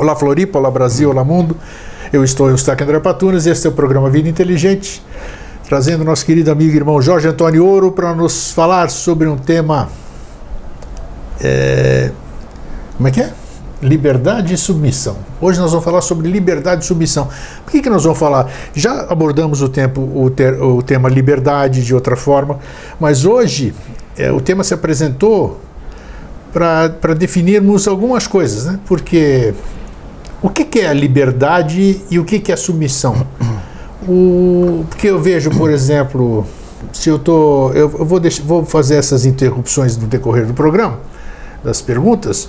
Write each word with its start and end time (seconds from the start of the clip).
Olá 0.00 0.16
Floripa, 0.16 0.58
olá 0.58 0.70
Brasil, 0.70 1.10
olá 1.10 1.22
mundo. 1.22 1.54
Eu 2.10 2.24
estou 2.24 2.48
em 2.48 2.52
Eustáquio 2.52 2.84
André 2.84 2.98
Patunas 3.00 3.44
e 3.44 3.50
este 3.50 3.66
é 3.66 3.68
o 3.68 3.72
programa 3.74 4.08
Vida 4.08 4.30
Inteligente, 4.30 5.04
trazendo 5.68 6.02
nosso 6.04 6.24
querido 6.24 6.50
amigo 6.50 6.72
e 6.72 6.76
irmão 6.76 7.02
Jorge 7.02 7.28
Antônio 7.28 7.66
Ouro 7.66 7.92
para 7.92 8.14
nos 8.14 8.50
falar 8.50 8.88
sobre 8.88 9.28
um 9.28 9.36
tema. 9.36 9.90
É, 11.38 12.12
como 12.96 13.08
é 13.08 13.10
que 13.10 13.20
é? 13.20 13.30
Liberdade 13.82 14.54
e 14.54 14.56
submissão. 14.56 15.18
Hoje 15.38 15.60
nós 15.60 15.70
vamos 15.70 15.84
falar 15.84 16.00
sobre 16.00 16.30
liberdade 16.30 16.82
e 16.82 16.86
submissão. 16.86 17.28
Por 17.62 17.70
que, 17.70 17.82
que 17.82 17.90
nós 17.90 18.02
vamos 18.02 18.18
falar? 18.18 18.50
Já 18.72 19.02
abordamos 19.02 19.60
o, 19.60 19.68
tempo, 19.68 20.00
o, 20.00 20.30
ter, 20.30 20.62
o 20.62 20.80
tema 20.80 21.10
liberdade 21.10 21.84
de 21.84 21.94
outra 21.94 22.16
forma, 22.16 22.58
mas 22.98 23.26
hoje 23.26 23.74
é, 24.16 24.32
o 24.32 24.40
tema 24.40 24.64
se 24.64 24.72
apresentou 24.72 25.60
para 26.54 27.12
definirmos 27.14 27.86
algumas 27.86 28.26
coisas, 28.26 28.64
né? 28.64 28.80
Porque 28.86 29.52
o 30.42 30.48
que, 30.48 30.64
que 30.64 30.80
é 30.80 30.88
a 30.88 30.92
liberdade 30.92 32.00
e 32.10 32.18
o 32.18 32.24
que, 32.24 32.38
que 32.38 32.50
é 32.52 32.56
submissão? 32.56 33.26
O, 34.08 34.84
porque 34.88 35.08
eu 35.08 35.20
vejo, 35.20 35.50
por 35.50 35.70
exemplo, 35.70 36.46
se 36.92 37.08
eu 37.08 37.18
tô, 37.18 37.70
eu, 37.72 37.90
eu 37.98 38.04
vou, 38.04 38.18
deixar, 38.18 38.42
vou 38.44 38.64
fazer 38.64 38.96
essas 38.96 39.26
interrupções 39.26 39.96
no 39.96 40.06
decorrer 40.06 40.46
do 40.46 40.54
programa, 40.54 40.98
das 41.62 41.82
perguntas, 41.82 42.48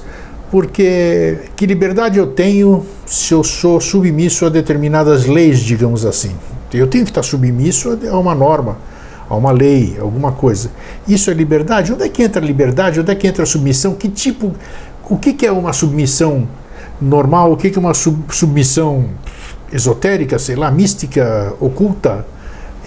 porque 0.49 1.39
que 1.55 1.65
liberdade 1.65 2.17
eu 2.17 2.27
tenho 2.27 2.85
se 3.05 3.33
eu 3.33 3.43
sou 3.43 3.81
submisso 3.81 4.45
a 4.45 4.49
determinadas 4.49 5.25
leis, 5.25 5.59
digamos 5.59 6.05
assim? 6.05 6.31
Eu 6.73 6.87
tenho 6.87 7.03
que 7.03 7.11
estar 7.11 7.23
submisso 7.23 7.97
a 8.09 8.17
uma 8.17 8.33
norma 8.33 8.77
a 9.31 9.35
uma 9.35 9.51
lei, 9.51 9.97
alguma 9.97 10.33
coisa. 10.33 10.69
Isso 11.07 11.31
é 11.31 11.33
liberdade? 11.33 11.93
Onde 11.93 12.03
é 12.03 12.09
que 12.09 12.21
entra 12.21 12.41
a 12.41 12.45
liberdade? 12.45 12.99
Onde 12.99 13.11
é 13.11 13.15
que 13.15 13.25
entra 13.25 13.43
a 13.43 13.45
submissão? 13.45 13.95
Que 13.95 14.09
tipo, 14.09 14.53
o 15.09 15.17
que, 15.17 15.31
que 15.31 15.45
é 15.45 15.51
uma 15.51 15.71
submissão 15.71 16.49
normal? 17.01 17.51
O 17.51 17.57
que, 17.57 17.75
é 17.75 17.79
uma 17.79 17.93
sub, 17.93 18.23
submissão 18.29 19.05
esotérica, 19.71 20.37
sei 20.37 20.55
lá, 20.55 20.69
mística, 20.69 21.53
oculta? 21.59 22.25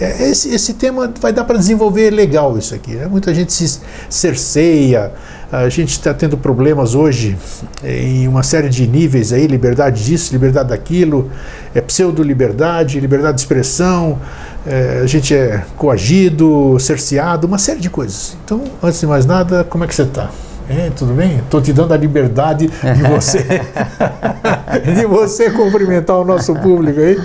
É, 0.00 0.28
esse, 0.28 0.52
esse 0.52 0.74
tema 0.74 1.12
vai 1.20 1.32
dar 1.32 1.44
para 1.44 1.56
desenvolver 1.56 2.10
legal 2.10 2.58
isso 2.58 2.74
aqui. 2.74 2.92
Né? 2.94 3.06
Muita 3.06 3.32
gente 3.32 3.52
se 3.52 3.80
cerceia, 4.10 5.12
a 5.52 5.68
gente 5.68 5.90
está 5.90 6.12
tendo 6.12 6.36
problemas 6.36 6.96
hoje 6.96 7.36
em 7.82 8.26
uma 8.26 8.42
série 8.42 8.68
de 8.68 8.88
níveis 8.88 9.32
aí, 9.32 9.46
liberdade 9.46 10.04
disso, 10.04 10.32
liberdade 10.32 10.70
daquilo, 10.70 11.30
é 11.72 11.80
pseudo-liberdade, 11.80 12.98
liberdade 12.98 13.36
de 13.36 13.42
expressão, 13.42 14.18
é, 14.66 15.00
a 15.04 15.06
gente 15.06 15.32
é 15.32 15.64
coagido, 15.76 16.76
cerceado, 16.80 17.46
uma 17.46 17.58
série 17.58 17.80
de 17.80 17.88
coisas. 17.88 18.36
Então, 18.44 18.64
antes 18.82 18.98
de 18.98 19.06
mais 19.06 19.24
nada, 19.24 19.62
como 19.62 19.84
é 19.84 19.86
que 19.86 19.94
você 19.94 20.02
está? 20.02 20.30
É, 20.68 20.90
tudo 20.90 21.12
bem? 21.12 21.38
Estou 21.38 21.60
te 21.60 21.72
dando 21.72 21.92
a 21.92 21.96
liberdade 21.96 22.68
de 22.68 23.02
você 23.02 23.44
de 24.94 25.06
você 25.06 25.50
cumprimentar 25.50 26.16
o 26.16 26.24
nosso 26.24 26.54
público 26.54 27.00
aí. 27.00 27.20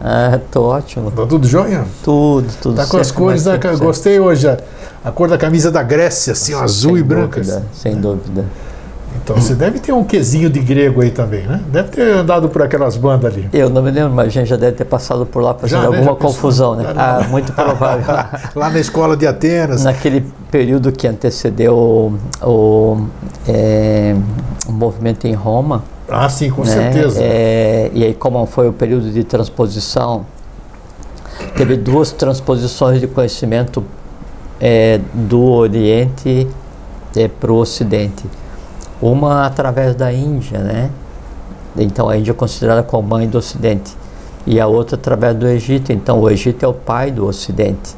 Ah, 0.00 0.38
tô 0.50 0.62
ótimo. 0.62 1.10
Tá 1.10 1.26
tudo 1.26 1.46
jóia? 1.46 1.84
Tudo, 2.04 2.46
tudo. 2.62 2.76
Tá 2.76 2.86
com 2.86 2.98
as 2.98 3.10
cores 3.10 3.44
da, 3.44 3.56
gostei 3.76 4.20
hoje 4.20 4.48
a, 4.48 4.58
a, 5.04 5.10
cor 5.10 5.28
da 5.28 5.36
camisa 5.36 5.70
da 5.70 5.82
Grécia, 5.82 6.32
assim, 6.32 6.54
azul 6.54 6.92
sem 6.92 7.00
e 7.00 7.02
branca. 7.02 7.40
Dúvida, 7.40 7.62
sem 7.72 7.96
dúvida. 7.96 8.44
Então 9.24 9.36
você 9.36 9.54
deve 9.54 9.78
ter 9.78 9.90
um 9.90 10.04
quesinho 10.04 10.50
de 10.50 10.60
grego 10.60 11.00
aí 11.00 11.10
também, 11.10 11.46
né? 11.46 11.58
Deve 11.68 11.88
ter 11.88 12.10
andado 12.12 12.46
por 12.50 12.60
aquelas 12.60 12.94
bandas 12.94 13.32
ali. 13.32 13.48
Eu 13.54 13.70
não 13.70 13.82
me 13.82 13.90
lembro, 13.90 14.12
mas 14.12 14.26
a 14.26 14.30
gente 14.30 14.48
já 14.48 14.56
deve 14.56 14.76
ter 14.76 14.84
passado 14.84 15.24
por 15.24 15.42
lá 15.42 15.54
fazendo 15.54 15.80
já, 15.80 15.88
né? 15.88 15.96
alguma 15.96 16.14
confusão, 16.14 16.74
né? 16.74 16.92
Ah, 16.94 17.26
muito 17.30 17.50
provável. 17.54 18.04
lá 18.54 18.68
na 18.68 18.78
escola 18.78 19.16
de 19.16 19.26
Atenas. 19.26 19.84
Naquele 19.84 20.26
período 20.50 20.92
que 20.92 21.06
antecedeu 21.08 21.74
o, 21.74 22.18
o, 22.42 23.06
é, 23.48 24.14
o 24.68 24.72
movimento 24.72 25.26
em 25.26 25.32
Roma. 25.32 25.82
Ah, 26.06 26.28
sim, 26.28 26.50
com 26.50 26.62
né? 26.62 26.70
certeza. 26.70 27.18
É, 27.22 27.90
e 27.94 28.04
aí, 28.04 28.12
como 28.12 28.44
foi 28.44 28.68
o 28.68 28.74
período 28.74 29.10
de 29.10 29.24
transposição, 29.24 30.26
teve 31.56 31.78
duas 31.78 32.12
transposições 32.12 33.00
de 33.00 33.06
conhecimento 33.06 33.82
é, 34.60 35.00
do 35.14 35.40
Oriente 35.40 36.46
é, 37.16 37.26
para 37.26 37.50
o 37.50 37.56
Ocidente 37.56 38.22
uma 39.00 39.46
através 39.46 39.94
da 39.94 40.12
Índia, 40.12 40.58
né? 40.58 40.90
Então 41.76 42.08
a 42.08 42.16
Índia 42.16 42.30
é 42.32 42.34
considerada 42.34 42.82
como 42.82 43.08
mãe 43.08 43.28
do 43.28 43.38
Ocidente. 43.38 43.96
E 44.46 44.60
a 44.60 44.66
outra 44.66 44.96
através 44.96 45.34
do 45.36 45.46
Egito. 45.46 45.92
Então 45.92 46.20
o 46.20 46.30
Egito 46.30 46.64
é 46.64 46.68
o 46.68 46.74
pai 46.74 47.10
do 47.10 47.26
Ocidente. 47.26 47.94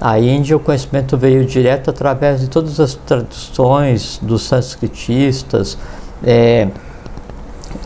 A 0.00 0.18
Índia, 0.18 0.56
o 0.56 0.60
conhecimento 0.60 1.16
veio 1.16 1.44
direto 1.44 1.90
através 1.90 2.40
de 2.40 2.48
todas 2.48 2.78
as 2.78 2.94
traduções 2.94 4.20
dos 4.22 4.42
sanscritistas, 4.42 5.76
é, 6.24 6.68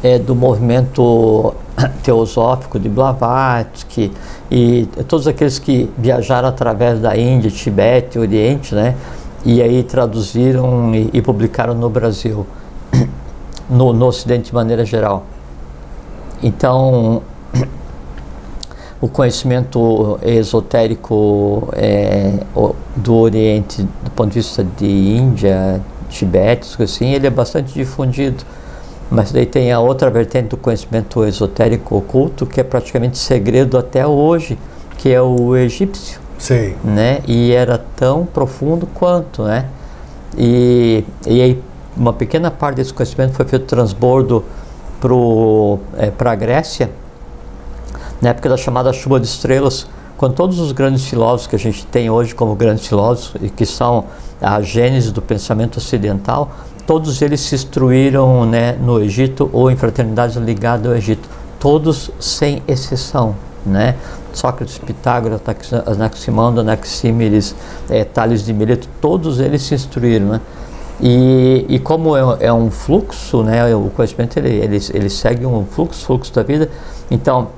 é, 0.02 0.18
do 0.18 0.34
movimento 0.34 1.54
teosófico 2.04 2.78
de 2.78 2.88
Blavatsky 2.88 4.12
e 4.50 4.86
todos 5.08 5.26
aqueles 5.26 5.58
que 5.58 5.90
viajaram 5.96 6.50
através 6.50 7.00
da 7.00 7.16
Índia, 7.16 7.50
Tibete, 7.50 8.18
Oriente, 8.18 8.74
né? 8.74 8.94
E 9.44 9.60
aí 9.60 9.82
traduziram 9.82 10.94
e, 10.94 11.10
e 11.12 11.22
publicaram 11.22 11.74
no 11.74 11.90
Brasil 11.90 12.46
no, 13.68 13.92
no 13.92 14.06
Ocidente 14.06 14.46
de 14.46 14.54
maneira 14.54 14.84
geral. 14.84 15.24
Então, 16.42 17.22
o 19.00 19.08
conhecimento 19.08 20.18
esotérico 20.22 21.68
é, 21.72 22.34
do 22.94 23.16
Oriente, 23.16 23.82
do 24.04 24.10
ponto 24.12 24.28
de 24.28 24.40
vista 24.40 24.64
de 24.64 24.86
Índia, 24.86 25.80
Tibete, 26.08 26.80
assim, 26.80 27.12
ele 27.12 27.26
é 27.26 27.30
bastante 27.30 27.72
difundido. 27.72 28.44
Mas 29.10 29.30
daí 29.30 29.44
tem 29.44 29.72
a 29.72 29.80
outra 29.80 30.08
vertente 30.08 30.48
do 30.48 30.56
conhecimento 30.56 31.24
esotérico 31.24 31.96
oculto, 31.96 32.46
que 32.46 32.60
é 32.60 32.64
praticamente 32.64 33.18
segredo 33.18 33.76
até 33.76 34.06
hoje, 34.06 34.58
que 34.96 35.10
é 35.10 35.20
o 35.20 35.54
egípcio. 35.56 36.21
Sim. 36.42 36.74
Né? 36.82 37.20
E 37.28 37.52
era 37.52 37.78
tão 37.78 38.26
profundo 38.26 38.84
quanto, 38.84 39.44
né? 39.44 39.66
E, 40.36 41.04
e 41.24 41.40
aí 41.40 41.62
uma 41.96 42.12
pequena 42.12 42.50
parte 42.50 42.78
desse 42.78 42.92
conhecimento 42.92 43.32
foi 43.32 43.46
feito 43.46 43.64
transbordo 43.64 44.44
para 45.00 46.28
é, 46.28 46.30
a 46.32 46.34
Grécia, 46.34 46.90
na 48.20 48.30
época 48.30 48.48
da 48.48 48.56
chamada 48.56 48.92
chuva 48.92 49.20
de 49.20 49.26
estrelas, 49.26 49.86
quando 50.16 50.34
todos 50.34 50.58
os 50.58 50.72
grandes 50.72 51.04
filósofos 51.04 51.46
que 51.46 51.54
a 51.54 51.58
gente 51.60 51.86
tem 51.86 52.10
hoje 52.10 52.34
como 52.34 52.56
grandes 52.56 52.88
filósofos, 52.88 53.40
e 53.40 53.48
que 53.48 53.64
são 53.64 54.06
a 54.40 54.60
gênese 54.62 55.12
do 55.12 55.22
pensamento 55.22 55.76
ocidental, 55.76 56.50
todos 56.84 57.22
eles 57.22 57.40
se 57.40 57.54
instruíram 57.54 58.44
né, 58.44 58.72
no 58.72 59.00
Egito 59.00 59.48
ou 59.52 59.70
em 59.70 59.76
fraternidades 59.76 60.34
ligadas 60.34 60.86
ao 60.86 60.96
Egito, 60.96 61.28
todos 61.60 62.10
sem 62.18 62.64
exceção. 62.66 63.36
Né? 63.64 63.96
Sócrates, 64.32 64.78
Pitágoras, 64.78 65.40
Anaximandro, 65.86 66.60
Anaxímenes, 66.60 67.54
é, 67.88 68.04
Tales 68.04 68.44
de 68.44 68.52
Mileto, 68.52 68.88
todos 69.00 69.38
eles 69.38 69.62
se 69.62 69.74
instruíram. 69.74 70.26
Né? 70.26 70.40
E, 71.00 71.66
e 71.68 71.78
como 71.78 72.16
é, 72.16 72.46
é, 72.46 72.52
um 72.52 72.70
fluxo, 72.70 73.42
né, 73.42 73.74
o 73.74 73.90
conhecimento 73.90 74.36
ele, 74.38 74.50
ele, 74.50 74.78
ele 74.94 75.10
segue 75.10 75.44
um 75.44 75.64
fluxo, 75.64 76.04
fluxo 76.04 76.32
da 76.32 76.42
vida, 76.42 76.70
então, 77.10 77.48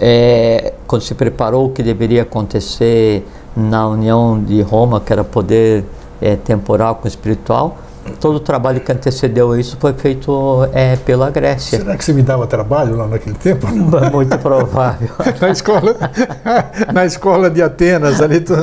é, 0.00 0.74
quando 0.86 1.02
se 1.02 1.14
preparou 1.14 1.66
o 1.66 1.70
que 1.70 1.82
deveria 1.82 2.22
acontecer 2.22 3.26
na 3.56 3.86
união 3.86 4.42
de 4.42 4.60
Roma, 4.62 5.00
que 5.00 5.12
era 5.12 5.22
poder 5.22 5.84
é, 6.20 6.36
temporal 6.36 6.96
com 6.96 7.06
espiritual, 7.06 7.78
todo 8.18 8.36
o 8.36 8.40
trabalho 8.40 8.80
que 8.80 8.90
antecedeu 8.90 9.58
isso 9.58 9.76
foi 9.78 9.92
feito 9.92 10.68
é, 10.72 10.96
pela 10.96 11.30
Grécia. 11.30 11.78
Será 11.78 11.96
que 11.96 12.04
você 12.04 12.12
me 12.12 12.22
dava 12.22 12.46
trabalho 12.46 12.96
lá 12.96 13.06
naquele 13.06 13.36
tempo? 13.36 13.66
Muito 14.12 14.38
provável. 14.38 15.10
na, 15.40 15.50
escola, 15.50 15.96
na 16.92 17.06
escola 17.06 17.50
de 17.50 17.62
Atenas, 17.62 18.20
ali. 18.20 18.40
Tu, 18.40 18.54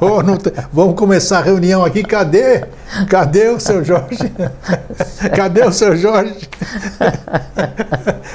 oh, 0.00 0.20
vamos 0.72 0.94
começar 0.94 1.38
a 1.38 1.42
reunião 1.42 1.84
aqui. 1.84 2.02
Cadê? 2.02 2.64
Cadê 3.08 3.48
o 3.48 3.60
seu 3.60 3.84
Jorge? 3.84 4.32
Cadê 5.34 5.62
o 5.62 5.72
seu 5.72 5.96
Jorge? 5.96 6.48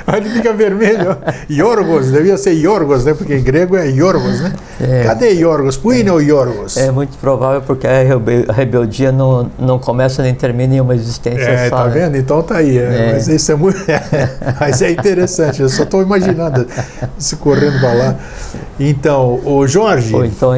Aí 0.07 0.19
ele 0.19 0.29
fica 0.29 0.53
vermelho. 0.53 1.17
Iorgos, 1.49 2.11
devia 2.11 2.37
ser 2.37 2.53
Iorgos, 2.53 3.05
né? 3.05 3.13
Porque 3.13 3.35
em 3.35 3.43
grego 3.43 3.75
é 3.75 3.89
Iorgos, 3.89 4.41
né? 4.41 4.53
É. 4.79 5.03
Cadê 5.03 5.33
Iorgos? 5.33 5.77
Puine 5.77 6.09
ou 6.09 6.21
Iorgos? 6.21 6.77
É 6.77 6.91
muito 6.91 7.17
provável 7.17 7.61
porque 7.61 7.87
a 7.87 8.53
rebeldia 8.53 9.11
não, 9.11 9.51
não 9.57 9.79
começa 9.79 10.21
nem 10.21 10.33
termina 10.45 10.75
em 10.75 10.81
uma 10.81 10.93
existência 10.93 11.41
é, 11.41 11.69
só. 11.69 11.77
Tá 11.77 11.85
né? 11.85 11.91
vendo? 11.91 12.17
Então 12.17 12.41
tá 12.43 12.57
aí. 12.57 12.77
É, 12.77 12.81
é. 12.81 13.13
Mas 13.13 13.27
isso 13.27 13.51
é 13.51 13.55
muito. 13.55 13.79
mas 14.59 14.81
é 14.81 14.91
interessante, 14.91 15.61
eu 15.61 15.69
só 15.69 15.83
estou 15.83 16.01
imaginando 16.03 16.67
se 17.17 17.35
correndo 17.37 17.79
para 17.79 17.93
lá. 17.93 18.15
Então, 18.79 19.39
o 19.43 19.65
Jorge. 19.65 20.13
Ou 20.13 20.25
então 20.25 20.53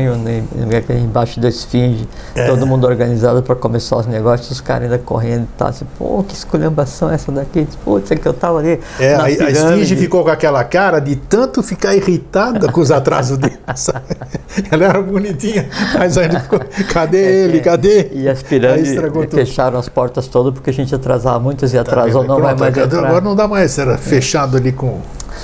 embaixo 1.04 1.40
da 1.40 1.48
esfinge, 1.48 2.08
é. 2.36 2.48
todo 2.48 2.66
mundo 2.66 2.86
organizado 2.86 3.42
para 3.44 3.56
começar 3.56 3.98
os 3.98 4.08
negócios, 4.08 4.52
os 4.52 4.62
caras 4.62 4.84
ainda 4.84 4.98
correndo, 4.98 5.48
tá, 5.58 5.72
pô, 5.98 6.24
que 6.24 6.34
esculhambação 6.34 7.12
essa 7.12 7.32
daqui. 7.32 7.68
Putz, 7.86 8.12
é 8.12 8.16
que 8.16 8.28
eu 8.28 8.34
tava 8.34 8.60
ali. 8.60 8.80
É, 9.00 9.14
a, 9.14 9.24
a 9.24 9.30
esfinge 9.32 9.96
ficou 9.96 10.24
com 10.24 10.30
aquela 10.30 10.64
cara 10.64 11.00
de 11.00 11.16
tanto 11.16 11.64
ficar 11.64 11.96
irritada 11.96 12.72
com 12.72 12.82
os 12.82 12.92
atrasos 12.92 13.38
dele. 13.38 13.58
Ela 14.72 14.86
era 14.86 15.02
bonitinha, 15.02 15.70
mas 15.98 16.18
ainda 16.18 16.40
ficou, 16.40 16.60
cadê 16.92 17.24
é, 17.24 17.44
ele, 17.44 17.60
cadê? 17.60 18.10
E 18.12 18.28
as 18.28 18.42
pirâmides 18.42 18.94
fecharam 19.68 19.80
as 19.80 19.90
portas 19.90 20.28
todas 20.28 20.54
porque 20.54 20.70
a 20.70 20.74
gente 20.74 20.94
atrasava 20.94 21.40
muitas 21.40 21.74
e 21.74 21.76
tá 21.76 21.82
atrasou, 21.82 22.22
tá 22.22 22.28
não 22.28 22.42
vai 22.42 22.56
mais 22.56 22.78
entrar. 22.78 23.06
Agora 23.06 23.22
não 23.22 23.36
dá 23.36 23.48
mais, 23.48 23.78
era 23.78 23.98
fechado 23.98 24.58
ali 24.58 24.72
com 24.72 25.00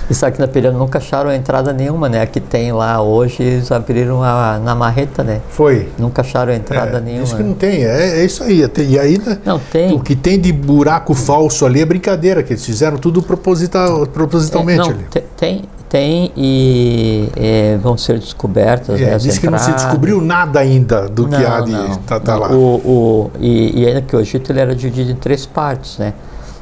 sabe 0.10 0.36
que 0.36 0.42
na 0.42 0.48
pirâmide 0.48 0.80
nunca 0.80 0.98
acharam 0.98 1.32
entrada 1.32 1.72
nenhuma, 1.72 2.10
né? 2.10 2.22
A 2.22 2.26
que 2.26 2.40
tem 2.40 2.72
lá 2.72 3.00
hoje, 3.02 3.44
eles 3.44 3.72
abriram 3.72 4.24
a, 4.24 4.58
na 4.58 4.74
marreta, 4.74 5.24
né? 5.24 5.40
Foi. 5.50 5.88
Nunca 6.00 6.22
acharam 6.22 6.52
entrada 6.52 6.98
é, 6.98 7.02
nenhuma. 7.02 7.24
Isso 7.24 7.36
que 7.38 7.44
não 7.44 7.54
tem, 7.54 7.86
é, 7.86 8.20
é 8.20 8.26
isso 8.26 8.44
aí. 8.44 8.68
E 8.80 9.00
aí, 9.00 9.20
né, 9.20 9.38
não 9.46 9.60
tem. 9.60 9.94
o 9.94 10.00
que 10.00 10.16
tem 10.16 10.40
de 10.40 10.52
buraco 10.52 11.14
falso 11.14 11.64
ali 11.66 11.82
é 11.82 11.86
brincadeira, 11.86 12.42
que 12.42 12.54
eles 12.54 12.66
fizeram 12.66 12.98
tudo 12.98 13.22
proposital, 13.22 14.08
propositalmente 14.08 14.82
é, 14.82 14.84
não, 14.84 14.90
ali. 14.90 15.06
Tem, 15.38 15.64
tem 15.94 16.32
e 16.36 17.30
é, 17.36 17.78
vão 17.78 17.96
ser 17.96 18.18
descobertas. 18.18 19.00
É, 19.00 19.12
né, 19.12 19.18
diz 19.20 19.38
que 19.38 19.48
não 19.48 19.60
se 19.60 19.72
descobriu 19.72 20.20
nada 20.20 20.60
ainda 20.60 21.08
do 21.08 21.28
não, 21.28 21.38
que 21.38 21.46
há 21.46 21.62
de 21.62 22.00
tá, 22.00 22.20
tá 22.20 22.36
lá. 22.36 22.52
O, 22.52 22.78
o, 22.84 23.32
e, 23.40 23.80
e 23.80 23.86
ainda 23.86 24.02
que 24.02 24.16
o 24.16 24.20
Egito 24.20 24.52
ele 24.52 24.60
era 24.60 24.76
dividido 24.76 25.12
em 25.12 25.16
três 25.16 25.46
partes, 25.46 26.00
né? 26.00 26.16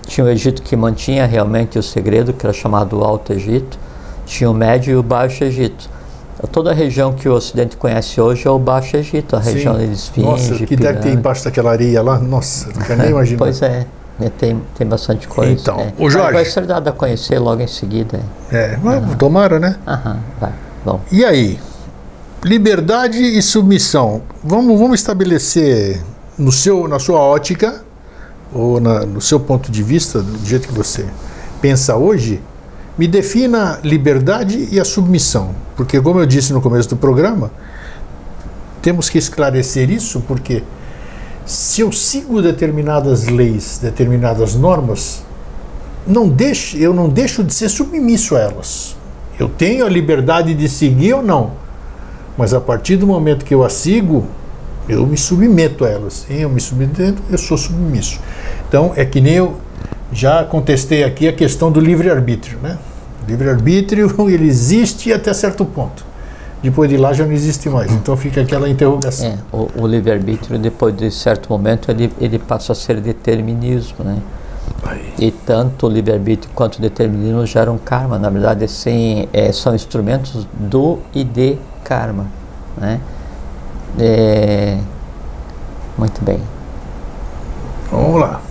Tinha 0.06 0.26
o 0.26 0.30
Egito 0.30 0.62
que 0.62 0.76
mantinha 0.76 1.26
realmente 1.26 1.80
o 1.80 1.84
segredo, 1.84 2.34
que 2.34 2.46
era 2.46 2.52
chamado 2.52 3.02
Alto 3.06 3.32
Egito, 3.32 3.80
tinha 4.26 4.50
o 4.52 4.54
Médio 4.54 4.92
e 4.92 4.96
o 4.98 5.04
Baixo 5.04 5.46
Egito. 5.46 5.90
Toda 6.52 6.72
a 6.72 6.74
região 6.74 7.14
que 7.14 7.30
o 7.30 7.34
Ocidente 7.34 7.78
conhece 7.78 8.20
hoje 8.20 8.46
é 8.46 8.52
o 8.52 8.60
Baixo 8.60 8.98
Egito, 8.98 9.38
a 9.38 9.42
Sim. 9.42 9.54
região 9.54 9.78
de 9.78 9.94
Esfinge, 9.94 10.28
Nossa, 10.28 10.66
que 10.66 10.76
deve 10.76 11.00
ter 11.00 11.14
embaixo 11.14 11.46
daquela 11.46 11.72
areia 11.72 12.02
lá, 12.02 12.20
nossa, 12.20 12.68
não 12.76 12.82
quero 12.82 13.02
nem 13.02 13.12
imaginar. 13.12 13.38
pois 13.38 13.62
é, 13.62 13.86
tem, 14.30 14.62
tem 14.78 14.88
bastante 14.88 15.28
coisa. 15.28 15.52
Então, 15.52 15.80
é. 15.80 15.94
o 15.98 16.10
Jorge... 16.10 16.34
Vai 16.34 16.46
ser 16.46 16.66
dado 16.66 16.88
a 16.88 16.92
conhecer 16.92 17.40
logo 17.40 17.62
em 17.62 17.68
seguida. 17.68 18.20
É, 18.52 18.78
uhum. 18.84 19.16
tomara, 19.16 19.60
né? 19.60 19.78
Aham, 19.88 20.20
vai, 20.40 20.54
bom. 20.86 21.02
E 21.12 21.26
aí, 21.26 21.60
liberdade 22.44 23.18
e 23.20 23.42
submissão, 23.42 24.22
vamos, 24.44 24.80
vamos 24.80 25.00
estabelecer 25.00 26.02
no 26.38 26.52
seu, 26.52 26.88
na 26.88 27.00
sua 27.00 27.20
ótica 27.20 27.82
ou 28.54 28.80
na, 28.80 29.06
no 29.06 29.22
seu 29.22 29.40
ponto 29.40 29.72
de 29.72 29.84
vista, 29.84 30.22
do 30.22 30.46
jeito 30.46 30.68
que 30.68 30.74
você 30.74 31.06
pensa 31.62 31.96
hoje, 31.96 32.42
me 32.98 33.08
defina 33.08 33.80
liberdade 33.84 34.68
e 34.72 34.80
a 34.80 34.86
submissão. 34.86 35.56
Porque, 35.76 36.02
como 36.02 36.20
eu 36.20 36.26
disse 36.26 36.52
no 36.52 36.62
começo 36.62 36.90
do 36.90 36.98
programa, 36.98 37.52
temos 38.82 39.10
que 39.10 39.18
esclarecer 39.18 39.90
isso, 39.90 40.22
porque 40.28 40.64
se 41.52 41.82
eu 41.82 41.92
sigo 41.92 42.42
determinadas 42.42 43.28
leis, 43.28 43.78
determinadas 43.78 44.56
normas, 44.56 45.22
não 46.08 46.30
deixo, 46.30 46.78
eu 46.78 46.94
não 46.94 47.10
deixo 47.10 47.44
de 47.44 47.54
ser 47.54 47.68
submisso 47.68 48.38
a 48.38 48.40
elas. 48.40 48.96
Eu 49.38 49.50
tenho 49.50 49.86
a 49.86 49.90
liberdade 49.90 50.54
de 50.54 50.70
seguir 50.70 51.14
ou 51.14 51.22
não, 51.22 51.52
mas 52.38 52.54
a 52.54 52.62
partir 52.62 52.96
do 52.96 53.06
momento 53.06 53.44
que 53.44 53.54
eu 53.54 53.66
a 53.66 53.70
sigo, 53.70 54.26
eu 54.88 55.06
me 55.06 55.18
submeto 55.18 55.84
a 55.84 55.90
elas. 55.90 56.26
E 56.30 56.40
eu 56.40 56.50
me 56.50 56.62
submeto, 56.62 57.22
eu 57.30 57.38
sou 57.38 57.58
submisso. 57.58 58.22
Então, 58.70 58.94
é 58.96 59.04
que 59.04 59.20
nem 59.20 59.34
eu 59.34 59.58
já 60.14 60.46
contestei 60.46 61.04
aqui 61.04 61.28
a 61.28 61.34
questão 61.34 61.70
do 61.70 61.82
livre-arbítrio. 61.82 62.60
Né? 62.64 62.78
Livre-arbítrio 63.28 64.16
ele 64.32 64.48
existe 64.48 65.12
até 65.12 65.34
certo 65.34 65.66
ponto. 65.66 66.11
Depois 66.64 66.90
de 66.90 66.98
lá 66.98 67.12
já 67.12 67.26
não 67.26 67.34
existe 67.34 67.70
mais. 67.70 67.92
Então 67.92 68.16
fica 68.16 68.42
aquela 68.42 68.70
interrogação. 68.70 69.28
É, 69.28 69.38
o, 69.52 69.70
o 69.82 69.88
livre-arbítrio, 69.88 70.60
depois 70.60 70.96
de 70.96 71.10
certo 71.10 71.50
momento, 71.50 71.90
ele, 71.90 72.12
ele 72.20 72.38
passa 72.38 72.74
a 72.74 72.76
ser 72.76 73.02
determinismo. 73.02 74.04
Né? 74.04 74.18
Aí. 74.84 75.14
E 75.18 75.32
tanto 75.32 75.88
o 75.88 75.90
livre-arbítrio 75.90 76.52
quanto 76.54 76.78
o 76.78 76.82
determinismo 76.82 77.46
geram 77.46 77.78
karma. 77.78 78.20
Na 78.20 78.30
verdade, 78.30 78.64
assim, 78.64 79.28
é, 79.34 79.52
são 79.52 79.74
instrumentos 79.74 80.48
do 80.54 81.00
e 81.16 81.24
de 81.24 81.58
karma. 81.84 82.28
Né? 82.78 83.00
É... 84.00 84.78
Muito 85.98 86.24
bem. 86.24 86.40
Vamos 87.92 88.22
lá. 88.22 88.42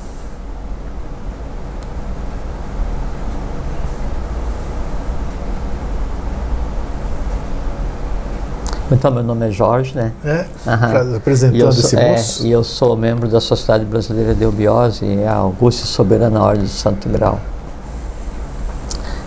Então, 8.92 9.10
meu 9.10 9.22
nome 9.22 9.46
é 9.46 9.50
Jorge, 9.52 9.94
né? 9.94 10.12
É, 10.25 10.46
uhum. 10.66 11.16
apresentando 11.16 11.72
sou, 11.72 11.84
esse 11.84 11.96
é, 11.96 12.10
moço. 12.10 12.46
E 12.46 12.50
eu 12.50 12.64
sou 12.64 12.96
membro 12.96 13.28
da 13.28 13.40
Sociedade 13.40 13.84
Brasileira 13.84 14.34
de 14.34 14.42
Eubiose 14.42 15.04
e 15.04 15.25
a 15.25 15.34
Augusta 15.34 15.87
Soberana 15.87 16.42
Ordem 16.42 16.64
de 16.64 16.70
Santo 16.70 17.08
Grau. 17.08 17.40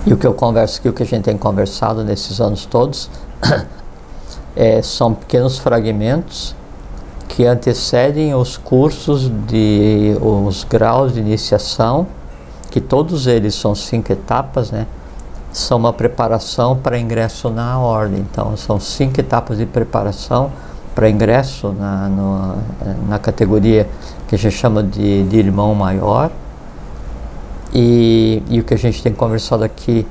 E 0.05 0.13
o 0.13 0.17
que 0.17 0.27
eu 0.27 0.33
converso 0.33 0.79
aqui, 0.79 0.89
o 0.89 0.93
que 0.93 1.03
a 1.03 1.05
gente 1.05 1.23
tem 1.23 1.37
conversado 1.37 2.03
nesses 2.03 2.41
anos 2.41 2.65
todos, 2.65 3.09
é, 4.53 4.81
são 4.81 5.13
pequenos 5.13 5.57
fragmentos 5.57 6.53
que 7.29 7.45
antecedem 7.45 8.35
os 8.35 8.57
cursos 8.57 9.31
de 9.47 10.15
os 10.21 10.65
graus 10.65 11.13
de 11.13 11.19
iniciação, 11.21 12.05
que 12.69 12.81
todos 12.81 13.27
eles 13.27 13.55
são 13.55 13.73
cinco 13.73 14.11
etapas, 14.11 14.71
né? 14.71 14.85
São 15.53 15.77
uma 15.77 15.93
preparação 15.93 16.75
para 16.75 16.99
ingresso 16.99 17.49
na 17.49 17.79
ordem. 17.79 18.19
Então, 18.19 18.57
são 18.57 18.79
cinco 18.79 19.19
etapas 19.19 19.57
de 19.57 19.65
preparação 19.65 20.51
para 20.95 21.09
ingresso 21.09 21.69
na, 21.69 22.09
no, 22.09 22.55
na 23.07 23.19
categoria 23.19 23.87
que 24.27 24.35
a 24.35 24.37
gente 24.37 24.55
chama 24.55 24.83
de, 24.83 25.23
de 25.23 25.37
irmão 25.37 25.73
maior. 25.75 26.31
E, 27.73 28.43
e 28.49 28.59
o 28.59 28.63
que 28.63 28.73
a 28.73 28.77
gente 28.77 29.01
tem 29.01 29.13
conversado 29.13 29.63
aqui 29.63 30.05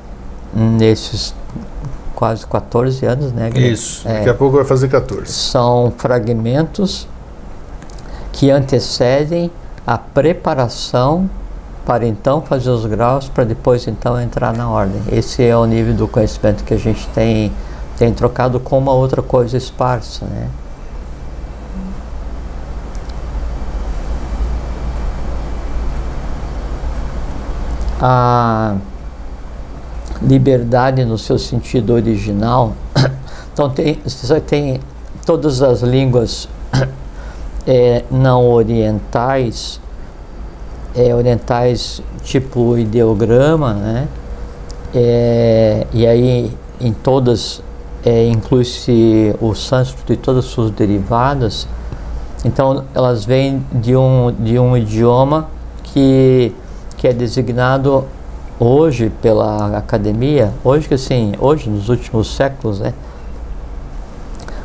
nesses 0.54 1.34
quase 2.14 2.46
14 2.46 3.04
anos, 3.04 3.32
né? 3.32 3.50
Greg? 3.50 3.72
Isso, 3.72 4.06
é, 4.06 4.18
daqui 4.18 4.30
a 4.30 4.34
pouco 4.34 4.56
vai 4.56 4.64
fazer 4.64 4.88
14. 4.88 5.32
São 5.32 5.92
fragmentos 5.96 7.08
que 8.32 8.48
antecedem 8.50 9.50
a 9.86 9.98
preparação 9.98 11.28
para 11.84 12.06
então 12.06 12.40
fazer 12.40 12.70
os 12.70 12.86
graus, 12.86 13.28
para 13.28 13.44
depois 13.44 13.86
então 13.86 14.20
entrar 14.20 14.52
na 14.52 14.68
ordem. 14.68 15.02
Esse 15.10 15.44
é 15.44 15.56
o 15.56 15.64
nível 15.64 15.94
do 15.94 16.06
conhecimento 16.06 16.62
que 16.64 16.74
a 16.74 16.78
gente 16.78 17.06
tem, 17.08 17.52
tem 17.98 18.12
trocado 18.12 18.60
com 18.60 18.78
uma 18.78 18.92
outra 18.92 19.22
coisa 19.22 19.56
esparsa, 19.56 20.26
né? 20.26 20.48
A 28.04 28.76
liberdade 30.20 31.04
no 31.04 31.18
seu 31.18 31.38
sentido 31.38 31.92
original. 31.92 32.72
Então 33.52 33.68
tem, 33.68 34.00
você 34.02 34.40
tem 34.40 34.80
todas 35.26 35.60
as 35.60 35.82
línguas 35.82 36.48
é, 37.66 38.02
não 38.10 38.48
orientais, 38.48 39.78
é, 40.94 41.14
orientais 41.14 42.02
tipo 42.22 42.76
ideograma, 42.76 43.74
né? 43.74 44.08
É, 44.94 45.86
e 45.92 46.06
aí 46.06 46.52
em 46.80 46.92
todas 46.92 47.62
é, 48.04 48.26
inclui-se 48.28 49.34
o 49.40 49.54
sânscrito 49.54 50.12
e 50.12 50.16
todas 50.16 50.44
as 50.44 50.50
suas 50.50 50.70
derivadas. 50.70 51.66
Então 52.44 52.84
elas 52.94 53.24
vêm 53.24 53.64
de 53.72 53.96
um, 53.96 54.34
de 54.38 54.58
um 54.58 54.76
idioma 54.76 55.48
que, 55.84 56.52
que 56.96 57.06
é 57.06 57.12
designado 57.12 58.04
hoje 58.58 59.10
pela 59.22 59.76
academia, 59.76 60.52
hoje 60.64 60.88
que 60.88 60.94
assim, 60.94 61.32
hoje 61.38 61.68
nos 61.68 61.88
últimos 61.88 62.34
séculos, 62.34 62.80
né, 62.80 62.92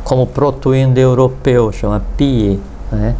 como 0.04 0.26
proto-indo-europeu, 0.26 1.72
chama 1.72 2.02
PIE, 2.16 2.60
né? 2.92 3.16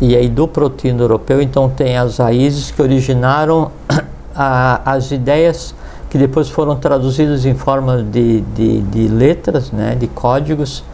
E 0.00 0.14
aí 0.14 0.28
do 0.28 0.46
proto-indo-europeu, 0.46 1.40
então 1.40 1.68
tem 1.68 1.96
as 1.96 2.18
raízes 2.18 2.70
que 2.70 2.82
originaram 2.82 3.70
a, 4.34 4.92
as 4.92 5.10
ideias 5.10 5.74
que 6.10 6.18
depois 6.18 6.48
foram 6.48 6.76
traduzidas 6.76 7.44
em 7.44 7.54
forma 7.54 8.02
de, 8.02 8.40
de, 8.40 8.80
de 8.82 9.08
letras, 9.08 9.72
né, 9.72 9.94
de 9.94 10.06
códigos, 10.06 10.84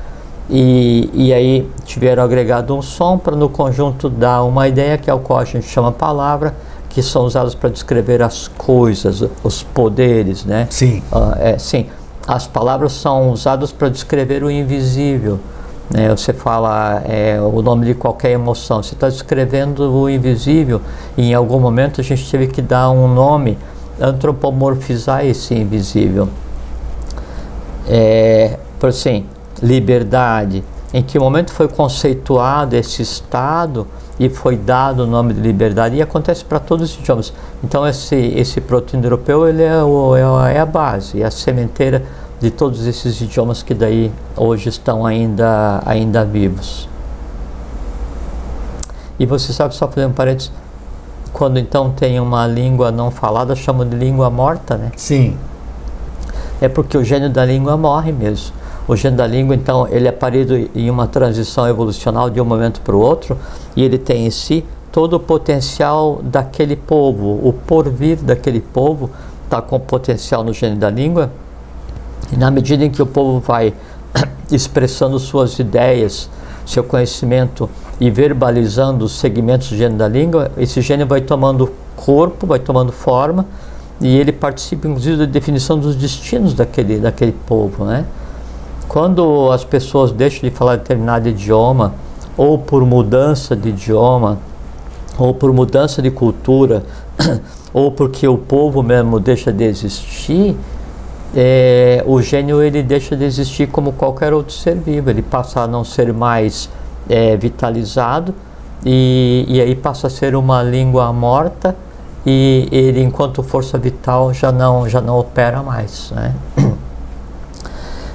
e, 0.50 1.10
e 1.12 1.32
aí 1.32 1.68
tiveram 1.84 2.22
agregado 2.22 2.76
um 2.76 2.82
som 2.82 3.16
para 3.16 3.34
no 3.36 3.48
conjunto 3.48 4.08
dar 4.10 4.42
uma 4.42 4.68
ideia 4.68 4.98
que 4.98 5.08
é 5.08 5.14
o 5.14 5.18
qual 5.18 5.38
a 5.38 5.44
gente 5.44 5.66
chama 5.66 5.92
palavra, 5.92 6.54
que 6.88 7.02
são 7.02 7.24
usadas 7.24 7.54
para 7.54 7.70
descrever 7.70 8.22
as 8.22 8.48
coisas, 8.48 9.24
os 9.42 9.62
poderes, 9.62 10.44
né? 10.44 10.66
Sim. 10.68 11.02
Uh, 11.10 11.34
é, 11.38 11.58
sim. 11.58 11.86
As 12.26 12.46
palavras 12.46 12.92
são 12.92 13.30
usadas 13.30 13.72
para 13.72 13.88
descrever 13.88 14.44
o 14.44 14.50
invisível. 14.50 15.40
Né? 15.90 16.08
Você 16.10 16.32
fala 16.32 17.02
é, 17.06 17.40
o 17.40 17.62
nome 17.62 17.86
de 17.86 17.94
qualquer 17.94 18.30
emoção. 18.30 18.82
Você 18.82 18.94
está 18.94 19.08
descrevendo 19.08 19.92
o 19.92 20.08
invisível 20.08 20.80
e 21.16 21.30
em 21.30 21.34
algum 21.34 21.60
momento 21.60 22.00
a 22.00 22.04
gente 22.04 22.28
teve 22.30 22.46
que 22.46 22.62
dar 22.62 22.90
um 22.90 23.12
nome, 23.12 23.58
antropomorfizar 24.00 25.24
esse 25.24 25.54
invisível. 25.54 26.28
É, 27.88 28.58
por 28.78 28.90
assim, 28.90 29.26
liberdade, 29.62 30.64
em 30.94 31.02
que 31.02 31.18
momento 31.18 31.52
foi 31.52 31.68
conceituado 31.68 32.74
esse 32.74 33.02
estado 33.02 33.86
e 34.18 34.28
foi 34.28 34.56
dado 34.56 35.00
o 35.00 35.06
nome 35.06 35.34
de 35.34 35.40
liberdade 35.40 35.96
e 35.96 36.02
acontece 36.02 36.44
para 36.44 36.58
todos 36.58 36.92
os 36.92 36.98
idiomas. 36.98 37.32
Então 37.64 37.86
esse 37.86 38.14
esse 38.14 38.60
proto-indo-europeu 38.60 39.48
ele 39.48 39.62
é, 39.62 39.82
o, 39.82 40.14
é, 40.16 40.58
a 40.58 40.66
base, 40.66 41.22
é 41.22 41.24
a 41.24 41.30
sementeira 41.30 42.04
de 42.42 42.50
todos 42.50 42.84
esses 42.88 43.20
idiomas 43.20 43.62
que 43.62 43.72
daí 43.72 44.10
hoje 44.36 44.68
estão 44.68 45.06
ainda 45.06 45.80
ainda 45.86 46.24
vivos. 46.24 46.88
E 49.16 49.24
você 49.24 49.52
sabe 49.52 49.76
só 49.76 49.86
fazer 49.86 50.06
um 50.06 50.12
parênteses, 50.12 50.50
quando 51.32 51.56
então 51.56 51.92
tem 51.92 52.18
uma 52.18 52.44
língua 52.48 52.90
não 52.90 53.12
falada, 53.12 53.54
chamam 53.54 53.88
de 53.88 53.94
língua 53.94 54.28
morta, 54.28 54.76
né? 54.76 54.90
Sim. 54.96 55.36
É 56.60 56.68
porque 56.68 56.98
o 56.98 57.04
gênio 57.04 57.30
da 57.30 57.44
língua 57.44 57.76
morre 57.76 58.10
mesmo. 58.10 58.52
O 58.88 58.96
gênio 58.96 59.16
da 59.16 59.26
língua, 59.26 59.54
então, 59.54 59.86
ele 59.88 60.08
é 60.08 60.12
parido 60.12 60.56
em 60.74 60.90
uma 60.90 61.06
transição 61.06 61.68
evolucional 61.68 62.28
de 62.28 62.40
um 62.40 62.44
momento 62.44 62.80
para 62.80 62.96
o 62.96 62.98
outro 62.98 63.38
e 63.76 63.84
ele 63.84 63.98
tem 63.98 64.26
em 64.26 64.30
si 64.30 64.64
todo 64.90 65.14
o 65.14 65.20
potencial 65.20 66.18
daquele 66.20 66.74
povo, 66.74 67.38
o 67.46 67.52
porvir 67.52 68.16
daquele 68.16 68.60
povo 68.60 69.10
está 69.44 69.62
com 69.62 69.78
potencial 69.78 70.42
no 70.42 70.52
gênio 70.52 70.76
da 70.76 70.90
língua 70.90 71.30
e 72.30 72.36
na 72.36 72.50
medida 72.50 72.84
em 72.84 72.90
que 72.90 73.02
o 73.02 73.06
povo 73.06 73.40
vai 73.40 73.72
expressando 74.52 75.18
suas 75.18 75.58
ideias, 75.58 76.28
seu 76.66 76.84
conhecimento 76.84 77.68
e 77.98 78.10
verbalizando 78.10 79.04
os 79.04 79.12
segmentos 79.18 79.70
do 79.70 79.76
gênio 79.76 79.96
da 79.96 80.08
língua, 80.08 80.52
esse 80.56 80.80
gênio 80.80 81.06
vai 81.06 81.20
tomando 81.20 81.72
corpo, 81.96 82.46
vai 82.46 82.58
tomando 82.58 82.92
forma 82.92 83.46
e 84.00 84.18
ele 84.18 84.32
participa 84.32 84.88
inclusive 84.88 85.16
da 85.16 85.24
definição 85.24 85.78
dos 85.78 85.94
destinos 85.94 86.54
daquele, 86.54 86.98
daquele 86.98 87.32
povo, 87.32 87.84
né? 87.84 88.04
Quando 88.88 89.50
as 89.50 89.64
pessoas 89.64 90.10
deixam 90.12 90.48
de 90.48 90.54
falar 90.54 90.76
determinado 90.76 91.28
idioma, 91.28 91.94
ou 92.36 92.58
por 92.58 92.84
mudança 92.84 93.54
de 93.54 93.70
idioma, 93.70 94.38
ou 95.18 95.32
por 95.32 95.52
mudança 95.52 96.02
de 96.02 96.10
cultura, 96.10 96.82
ou 97.72 97.92
porque 97.92 98.26
o 98.26 98.36
povo 98.36 98.82
mesmo 98.82 99.20
deixa 99.20 99.52
de 99.52 99.64
existir, 99.64 100.56
é, 101.34 102.02
o 102.06 102.20
gênio 102.20 102.62
ele 102.62 102.82
deixa 102.82 103.16
de 103.16 103.24
existir 103.24 103.68
como 103.68 103.92
qualquer 103.92 104.32
outro 104.32 104.54
ser 104.54 104.76
vivo, 104.76 105.10
ele 105.10 105.22
passa 105.22 105.60
a 105.60 105.66
não 105.66 105.84
ser 105.84 106.12
mais 106.12 106.68
é, 107.08 107.36
vitalizado 107.36 108.34
e, 108.84 109.44
e 109.48 109.60
aí 109.60 109.74
passa 109.74 110.08
a 110.08 110.10
ser 110.10 110.34
uma 110.34 110.62
língua 110.62 111.12
morta 111.12 111.74
e 112.24 112.68
ele 112.70 113.02
enquanto 113.02 113.42
força 113.42 113.78
vital 113.78 114.32
já 114.32 114.52
não 114.52 114.88
já 114.88 115.00
não 115.00 115.18
opera 115.18 115.62
mais, 115.62 116.12
né? 116.12 116.34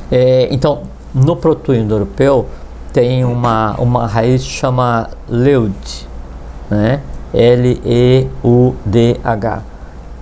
É, 0.10 0.48
então, 0.52 0.84
no 1.14 1.36
proto-indo-europeu 1.36 2.46
tem 2.94 3.26
uma, 3.26 3.76
uma 3.78 4.08
raiz 4.08 4.42
que 4.44 4.50
chama 4.50 5.10
Leud, 5.28 5.76
né? 6.70 7.02
L-E-U-D-H. 7.34 8.32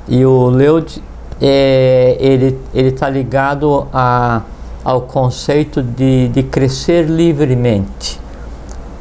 E 0.08 0.26
o 0.26 0.48
Leud, 0.48 1.04
é, 1.42 2.18
ele 2.20 2.58
está 2.74 3.10
ligado 3.10 3.88
a, 3.94 4.42
ao 4.84 5.02
conceito 5.02 5.82
de, 5.82 6.30
de 6.30 6.44
crescer 6.44 7.06
livremente, 7.06 8.20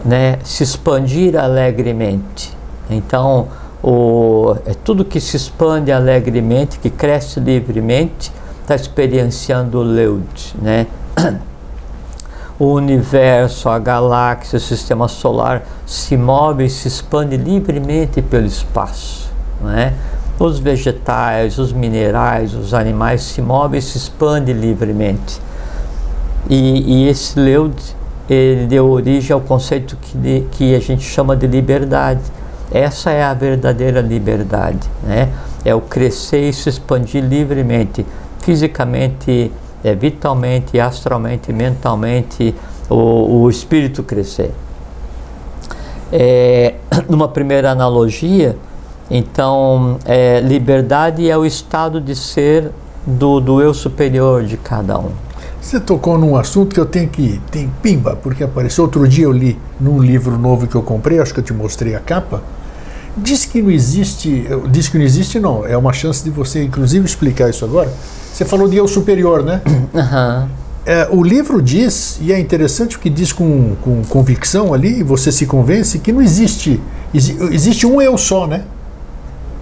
né? 0.04 0.38
se 0.42 0.62
expandir 0.62 1.36
alegremente. 1.36 2.52
Então, 2.90 3.48
o, 3.82 4.56
é 4.64 4.72
tudo 4.72 5.04
que 5.04 5.20
se 5.20 5.36
expande 5.36 5.92
alegremente, 5.92 6.78
que 6.78 6.88
cresce 6.88 7.38
livremente, 7.38 8.32
está 8.62 8.74
experienciando 8.74 9.78
o 9.78 9.82
Leud, 9.82 10.54
né? 10.60 10.86
O 12.56 12.66
universo, 12.66 13.68
a 13.68 13.80
galáxia, 13.80 14.58
o 14.58 14.60
sistema 14.60 15.08
solar 15.08 15.64
se 15.84 16.16
move 16.16 16.64
e 16.64 16.70
se 16.70 16.86
expande 16.86 17.36
livremente 17.36 18.22
pelo 18.22 18.46
espaço, 18.46 19.28
né? 19.60 19.92
Os 20.38 20.58
vegetais, 20.58 21.58
os 21.58 21.72
minerais, 21.72 22.54
os 22.54 22.74
animais 22.74 23.22
se 23.22 23.40
movem 23.40 23.78
e 23.78 23.82
se 23.82 23.96
expandem 23.96 24.54
livremente. 24.54 25.40
E, 26.50 27.04
e 27.04 27.08
esse 27.08 27.38
Leud, 27.38 27.74
ele 28.28 28.66
deu 28.66 28.90
origem 28.90 29.32
ao 29.32 29.40
conceito 29.40 29.96
que, 29.96 30.46
que 30.50 30.74
a 30.74 30.80
gente 30.80 31.02
chama 31.02 31.36
de 31.36 31.46
liberdade. 31.46 32.22
Essa 32.72 33.10
é 33.10 33.22
a 33.22 33.32
verdadeira 33.32 34.00
liberdade, 34.00 34.88
né? 35.02 35.30
É 35.64 35.74
o 35.74 35.80
crescer 35.80 36.48
e 36.48 36.52
se 36.52 36.68
expandir 36.68 37.22
livremente 37.22 38.04
fisicamente, 38.44 39.50
é, 39.82 39.94
vitalmente, 39.94 40.78
astralmente, 40.78 41.50
mentalmente, 41.50 42.54
o, 42.90 43.42
o 43.42 43.50
espírito 43.50 44.02
crescer. 44.02 44.52
É, 46.12 46.74
numa 47.08 47.26
primeira 47.26 47.70
analogia, 47.70 48.56
então, 49.10 49.98
é, 50.04 50.40
liberdade 50.40 51.28
é 51.28 51.36
o 51.36 51.44
estado 51.44 52.00
de 52.00 52.14
ser 52.16 52.70
do, 53.06 53.40
do 53.40 53.60
eu 53.60 53.74
superior 53.74 54.44
de 54.44 54.56
cada 54.56 54.98
um. 54.98 55.10
Você 55.60 55.80
tocou 55.80 56.18
num 56.18 56.36
assunto 56.36 56.74
que 56.74 56.80
eu 56.80 56.84
tenho 56.84 57.08
que. 57.08 57.40
Tem 57.50 57.70
pimba, 57.82 58.16
porque 58.22 58.44
apareceu. 58.44 58.84
Outro 58.84 59.08
dia 59.08 59.24
eu 59.24 59.32
li 59.32 59.58
num 59.80 59.98
livro 59.98 60.38
novo 60.38 60.66
que 60.66 60.74
eu 60.74 60.82
comprei, 60.82 61.18
acho 61.18 61.32
que 61.32 61.40
eu 61.40 61.44
te 61.44 61.54
mostrei 61.54 61.94
a 61.94 62.00
capa. 62.00 62.42
Diz 63.16 63.44
que 63.44 63.62
não 63.62 63.70
existe. 63.70 64.46
Diz 64.70 64.88
que 64.88 64.98
não 64.98 65.04
existe, 65.04 65.40
não. 65.40 65.66
É 65.66 65.76
uma 65.76 65.92
chance 65.92 66.22
de 66.22 66.30
você, 66.30 66.62
inclusive, 66.62 67.06
explicar 67.06 67.48
isso 67.48 67.64
agora. 67.64 67.90
Você 68.32 68.44
falou 68.44 68.68
de 68.68 68.76
eu 68.76 68.86
superior, 68.86 69.42
né? 69.42 69.60
Uhum. 69.94 70.48
É, 70.86 71.08
o 71.10 71.22
livro 71.22 71.62
diz, 71.62 72.18
e 72.20 72.30
é 72.30 72.38
interessante 72.38 72.98
porque 72.98 73.08
diz 73.08 73.32
com, 73.32 73.74
com 73.80 74.02
convicção 74.04 74.74
ali, 74.74 75.02
você 75.02 75.32
se 75.32 75.46
convence 75.46 75.98
que 75.98 76.12
não 76.12 76.20
existe. 76.20 76.78
Existe 77.14 77.86
um 77.86 78.02
eu 78.02 78.18
só, 78.18 78.46
né? 78.46 78.64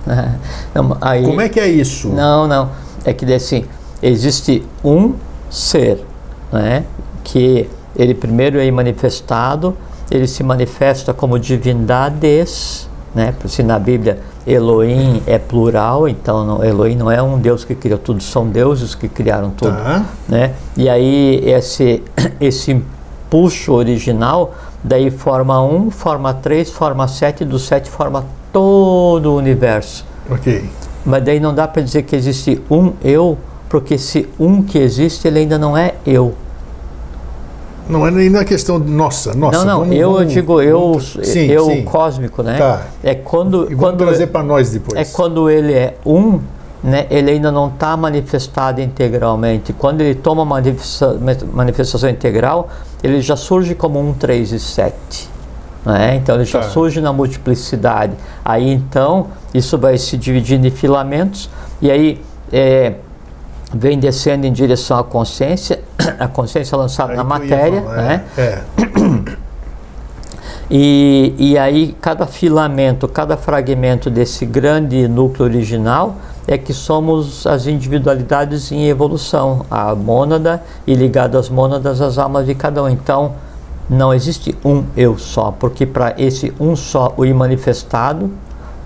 Não, 0.74 0.96
aí, 1.00 1.22
Como 1.24 1.40
é 1.40 1.48
que 1.48 1.60
é 1.60 1.68
isso? 1.68 2.08
Não, 2.08 2.46
não. 2.48 2.70
É 3.04 3.12
que 3.12 3.30
assim, 3.32 3.64
existe 4.02 4.64
um 4.84 5.14
ser, 5.50 6.04
né? 6.52 6.84
Que 7.22 7.68
ele 7.94 8.14
primeiro 8.14 8.58
é 8.58 8.70
manifestado, 8.70 9.76
ele 10.10 10.26
se 10.26 10.42
manifesta 10.42 11.12
como 11.12 11.38
divindades, 11.38 12.88
né? 13.14 13.34
Se 13.46 13.62
na 13.62 13.78
Bíblia 13.78 14.20
Elohim 14.46 15.22
é 15.26 15.38
plural, 15.38 16.08
então 16.08 16.44
não, 16.44 16.64
Elohim 16.64 16.96
não 16.96 17.10
é 17.10 17.22
um 17.22 17.38
Deus 17.38 17.64
que 17.64 17.74
criou 17.74 17.98
tudo, 17.98 18.22
são 18.22 18.48
deuses 18.48 18.94
que 18.94 19.08
criaram 19.08 19.50
tudo, 19.50 19.76
tá. 19.76 20.04
né? 20.28 20.54
E 20.76 20.88
aí 20.88 21.40
esse 21.44 22.02
esse 22.40 22.72
impulso 22.72 23.72
original 23.72 24.54
daí 24.82 25.10
forma 25.10 25.62
um, 25.62 25.90
forma 25.90 26.34
três, 26.34 26.70
forma 26.70 27.06
sete, 27.06 27.44
do 27.44 27.58
sete 27.58 27.88
forma 27.88 28.24
todo 28.52 29.32
o 29.32 29.36
universo. 29.36 30.04
Ok. 30.30 30.64
Mas 31.04 31.24
daí 31.24 31.40
não 31.40 31.54
dá 31.54 31.66
para 31.66 31.82
dizer 31.82 32.02
que 32.02 32.14
existe 32.14 32.60
um 32.70 32.92
eu, 33.02 33.36
porque 33.68 33.94
esse 33.94 34.28
um 34.38 34.62
que 34.62 34.78
existe 34.78 35.26
ele 35.26 35.40
ainda 35.40 35.58
não 35.58 35.76
é 35.76 35.94
eu. 36.06 36.34
Não 37.88 38.06
é 38.06 38.10
nem 38.10 38.30
na 38.30 38.44
questão 38.44 38.80
de 38.80 38.88
nossa, 38.90 39.34
nossa. 39.34 39.58
Não, 39.58 39.64
não, 39.66 39.78
vamos, 39.80 39.96
eu 39.96 40.12
vamos, 40.12 40.32
digo 40.32 40.62
eu, 40.62 41.00
sim, 41.00 41.46
eu 41.46 41.66
sim. 41.66 41.82
cósmico, 41.84 42.42
né? 42.42 42.56
Tá. 42.56 42.82
É 43.02 43.14
quando 43.14 43.70
E 43.70 43.74
quando 43.74 43.98
trazer 43.98 44.28
para 44.28 44.42
nós 44.44 44.70
depois. 44.70 44.98
é 44.98 45.04
quando 45.12 45.50
ele 45.50 45.72
é 45.72 45.96
um, 46.06 46.38
né? 46.82 47.06
Ele 47.10 47.32
ainda 47.32 47.50
não 47.50 47.66
está 47.68 47.96
manifestado 47.96 48.80
integralmente. 48.80 49.72
Quando 49.72 50.00
ele 50.00 50.14
toma 50.14 50.44
manifesta- 50.44 51.18
manifestação 51.52 52.08
integral, 52.08 52.68
ele 53.02 53.20
já 53.20 53.34
surge 53.34 53.74
como 53.74 53.98
um 53.98 54.12
3 54.14 54.52
e 54.52 54.60
7. 54.60 55.28
Né? 55.84 56.16
Então 56.16 56.36
ele 56.36 56.44
já 56.44 56.60
Tá. 56.60 56.68
surge 56.68 57.00
na 57.00 57.12
multiplicidade. 57.12 58.12
Aí 58.44 58.70
então 58.72 59.28
isso 59.52 59.76
vai 59.76 59.98
se 59.98 60.16
dividindo 60.16 60.66
em 60.66 60.70
filamentos 60.70 61.50
e 61.80 61.90
aí 61.90 62.20
é, 62.52 62.94
vem 63.74 63.98
descendo 63.98 64.46
em 64.46 64.52
direção 64.52 64.98
à 64.98 65.04
consciência, 65.04 65.82
a 66.18 66.28
consciência 66.28 66.76
lançada 66.76 67.14
na 67.14 67.24
matéria, 67.24 67.80
né? 67.80 68.24
É, 68.36 68.42
é. 68.42 68.62
E, 70.74 71.34
e 71.36 71.58
aí 71.58 71.94
cada 72.00 72.26
filamento, 72.26 73.06
cada 73.06 73.36
fragmento 73.36 74.08
desse 74.08 74.46
grande 74.46 75.06
núcleo 75.06 75.44
original 75.44 76.16
é 76.46 76.56
que 76.56 76.72
somos 76.72 77.46
as 77.46 77.66
individualidades 77.66 78.72
em 78.72 78.88
evolução, 78.88 79.66
a 79.70 79.94
mônada 79.94 80.62
e 80.86 80.94
ligado 80.94 81.36
às 81.36 81.50
mônadas 81.50 82.00
as 82.00 82.16
almas 82.16 82.46
de 82.46 82.54
cada 82.54 82.82
um. 82.82 82.88
Então 82.88 83.34
não 83.92 84.12
existe 84.12 84.56
um 84.64 84.84
eu 84.96 85.18
só, 85.18 85.52
porque 85.52 85.84
para 85.84 86.14
esse 86.16 86.52
um 86.58 86.74
só, 86.74 87.12
o 87.16 87.24
imanifestado, 87.24 88.30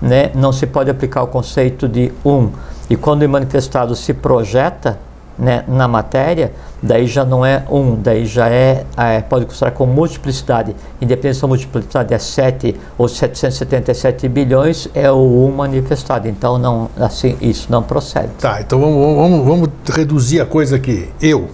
né, 0.01 0.31
não 0.35 0.51
se 0.51 0.67
pode 0.67 0.91
aplicar 0.91 1.23
o 1.23 1.27
conceito 1.27 1.87
de 1.87 2.11
um. 2.23 2.49
E 2.89 2.95
quando 2.95 3.21
o 3.21 3.25
imanifestado 3.25 3.95
se 3.95 4.13
projeta 4.13 4.99
né, 5.39 5.63
na 5.67 5.87
matéria, 5.87 6.51
daí 6.81 7.07
já 7.07 7.23
não 7.23 7.45
é 7.45 7.63
um, 7.69 7.95
daí 7.95 8.25
já 8.25 8.49
é, 8.49 8.85
é 8.97 9.21
pode 9.21 9.45
considerar 9.45 9.71
como 9.71 9.93
multiplicidade. 9.93 10.75
Independente 11.01 11.37
se 11.37 11.45
a 11.45 11.47
multiplicidade 11.47 12.13
é 12.13 12.19
7 12.19 12.75
ou 12.97 13.07
777 13.07 14.27
bilhões, 14.27 14.89
é 14.93 15.09
o 15.11 15.45
um 15.47 15.51
manifestado. 15.55 16.27
Então 16.27 16.57
não, 16.57 16.89
assim, 16.99 17.37
isso 17.39 17.71
não 17.71 17.81
procede. 17.81 18.29
Tá, 18.39 18.59
então 18.61 18.79
vamos, 18.79 19.15
vamos, 19.15 19.45
vamos 19.45 19.69
reduzir 19.89 20.41
a 20.41 20.45
coisa 20.45 20.75
aqui. 20.75 21.09
Eu. 21.21 21.47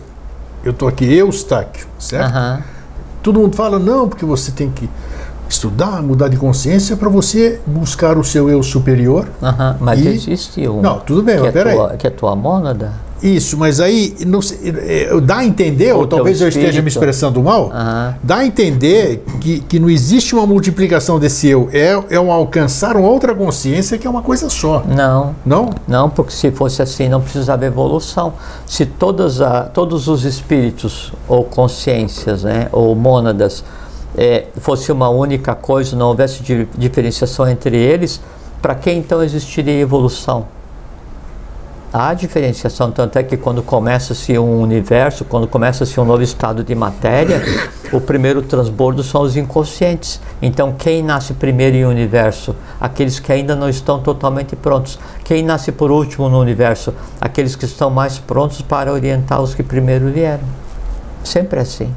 Eu 0.64 0.72
estou 0.72 0.88
aqui, 0.88 1.06
Eustáquio, 1.14 1.86
certo? 2.00 2.32
Aham. 2.32 2.73
Todo 3.24 3.40
mundo 3.40 3.56
fala, 3.56 3.80
não, 3.80 4.08
porque 4.08 4.26
você 4.26 4.52
tem 4.52 4.70
que 4.70 4.88
estudar, 5.50 6.02
mudar 6.04 6.28
de 6.28 6.38
consciência 6.38 6.96
para 6.98 7.10
você 7.10 7.60
buscar 7.66 8.18
o 8.18 8.24
seu 8.24 8.50
eu 8.50 8.62
superior. 8.62 9.28
Mas 9.80 10.00
E- 10.02 10.08
existe 10.10 10.68
um. 10.68 10.82
Não, 10.82 11.00
tudo 11.00 11.24
bem, 11.24 11.36
que, 11.36 11.42
mas 11.42 11.50
é 11.50 11.52
peraí. 11.52 11.76
tua, 11.76 11.90
que 11.98 12.08
é 12.08 12.10
tua 12.10 12.36
mônada? 12.36 12.92
Isso, 13.24 13.58
mas 13.58 13.80
aí 13.80 14.14
não 14.28 14.42
sei, 14.42 14.60
é, 14.86 15.20
dá 15.22 15.38
a 15.38 15.46
entender, 15.46 15.94
ou 15.94 16.06
talvez 16.06 16.42
eu 16.42 16.50
esteja 16.50 16.82
me 16.82 16.90
expressando 16.90 17.42
mal, 17.42 17.72
Aham. 17.72 18.16
dá 18.22 18.38
a 18.38 18.46
entender 18.46 19.24
que, 19.40 19.62
que 19.62 19.80
não 19.80 19.90
existe 19.90 20.36
uma 20.36 20.46
multiplicação 20.46 21.18
desse 21.18 21.48
eu, 21.48 21.70
é, 21.72 21.98
é 22.10 22.20
um 22.20 22.32
alcançar 22.32 22.98
uma 22.98 23.08
outra 23.08 23.34
consciência 23.34 23.98
que 23.98 24.06
é 24.06 24.10
uma 24.10 24.22
coisa 24.22 24.50
só. 24.50 24.84
Não. 24.86 25.34
Não? 25.46 25.70
Não, 25.88 26.10
porque 26.10 26.34
se 26.34 26.52
fosse 26.52 26.82
assim 26.82 27.08
não 27.08 27.22
precisava 27.22 27.66
evolução. 27.66 28.34
Se 28.66 28.86
todas 28.86 29.40
a, 29.40 29.62
todos 29.64 30.10
os 30.10 30.26
espíritos 30.26 31.14
ou 31.28 31.46
consciências, 31.46 32.44
né, 32.44 32.68
ou 32.74 32.94
mônadas, 32.94 33.64
é, 34.18 34.48
fosse 34.58 34.92
uma 34.92 35.08
única 35.10 35.56
coisa, 35.56 35.96
não 35.96 36.08
houvesse 36.10 36.44
di- 36.44 36.68
diferenciação 36.78 37.48
entre 37.48 37.78
eles, 37.78 38.20
para 38.62 38.76
que 38.76 38.92
então 38.92 39.24
existiria 39.24 39.80
evolução? 39.80 40.46
Há 41.96 42.16
diferenciação, 42.16 42.90
tanto 42.90 43.20
é 43.20 43.24
que 43.24 43.38
quando 43.38 43.62
começa-se 43.62 44.36
um 44.40 44.60
universo, 44.60 45.24
quando 45.24 45.48
começa-se 45.48 46.00
um 46.00 46.04
novo 46.04 46.24
estado 46.24 46.64
de 46.64 46.74
matéria, 46.74 47.40
o 47.92 48.02
primeiro 48.02 48.42
transbordo 48.42 49.04
são 49.04 49.22
os 49.22 49.38
inconscientes. 49.38 50.20
Então, 50.42 50.74
quem 50.74 51.04
nasce 51.04 51.36
primeiro 51.36 51.78
em 51.78 51.86
universo? 51.86 52.56
Aqueles 52.82 53.20
que 53.20 53.32
ainda 53.32 53.56
não 53.56 53.70
estão 53.70 54.00
totalmente 54.00 54.56
prontos. 54.56 54.98
Quem 55.24 55.44
nasce 55.44 55.72
por 55.72 55.92
último 55.92 56.28
no 56.30 56.40
universo? 56.40 56.96
Aqueles 57.22 57.56
que 57.56 57.66
estão 57.66 57.92
mais 57.92 58.18
prontos 58.18 58.64
para 58.64 58.92
orientar 58.92 59.40
os 59.40 59.54
que 59.54 59.62
primeiro 59.62 60.10
vieram. 60.10 60.44
Sempre 61.24 61.60
é 61.60 61.62
assim. 61.62 61.94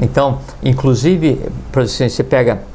Então, 0.00 0.38
inclusive, 0.62 1.50
por 1.70 1.82
exemplo, 1.82 2.14
você 2.14 2.24
pega. 2.24 2.71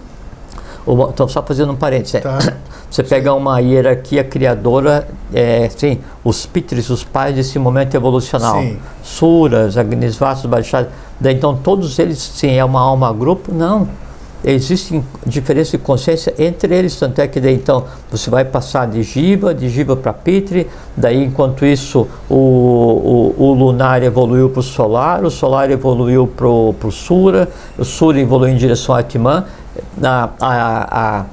Estou 1.09 1.27
só 1.27 1.43
fazendo 1.43 1.71
um 1.73 1.75
parênteses. 1.75 2.21
Tá. 2.21 2.37
Você 2.89 3.03
pega 3.03 3.33
uma 3.33 3.59
hierarquia 3.59 4.23
criadora, 4.23 5.07
é, 5.33 5.69
sim, 5.69 5.99
os 6.23 6.45
pitres, 6.45 6.89
os 6.89 7.03
pais 7.03 7.35
desse 7.35 7.59
momento 7.59 7.95
evolucional. 7.95 8.61
Sim. 8.61 8.77
Suras, 9.03 9.77
Agnisvatas, 9.77 10.45
Baixadas. 10.45 10.89
Daí, 11.19 11.35
Então, 11.35 11.55
todos 11.55 11.99
eles, 11.99 12.17
sim, 12.17 12.51
é 12.51 12.63
uma 12.63 12.79
alma 12.79 13.11
grupo? 13.11 13.53
Não. 13.53 13.87
Existem 14.43 15.03
diferenças 15.25 15.71
de 15.71 15.77
consciência 15.79 16.33
entre 16.37 16.73
eles, 16.73 16.95
tanto 16.95 17.19
é 17.19 17.27
que 17.27 17.39
daí, 17.39 17.55
então 17.55 17.85
você 18.09 18.29
vai 18.29 18.45
passar 18.45 18.87
de 18.87 19.01
Jiva, 19.01 19.53
de 19.53 19.67
Jiva 19.67 19.95
para 19.95 20.13
Pitre, 20.13 20.67
daí 20.95 21.23
enquanto 21.23 21.65
isso 21.65 22.07
o, 22.29 23.33
o, 23.35 23.35
o 23.35 23.53
lunar 23.53 24.03
evoluiu 24.03 24.49
para 24.49 24.59
o 24.59 24.63
solar, 24.63 25.25
o 25.25 25.31
solar 25.31 25.71
evoluiu 25.71 26.27
para 26.27 26.47
o 26.47 26.91
Sura, 26.91 27.49
o 27.77 27.83
Sura 27.83 28.19
evoluiu 28.19 28.53
em 28.53 28.57
direção 28.57 28.93
a 28.93 28.99
Atman. 28.99 29.43
A, 30.01 30.29
a, 30.39 31.19
a, 31.19 31.25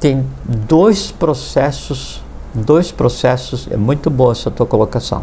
tem 0.00 0.24
dois 0.44 1.10
processos, 1.10 2.22
dois 2.54 2.92
processos, 2.92 3.68
é 3.70 3.76
muito 3.76 4.10
boa 4.10 4.32
essa 4.32 4.50
tua 4.50 4.66
colocação. 4.66 5.22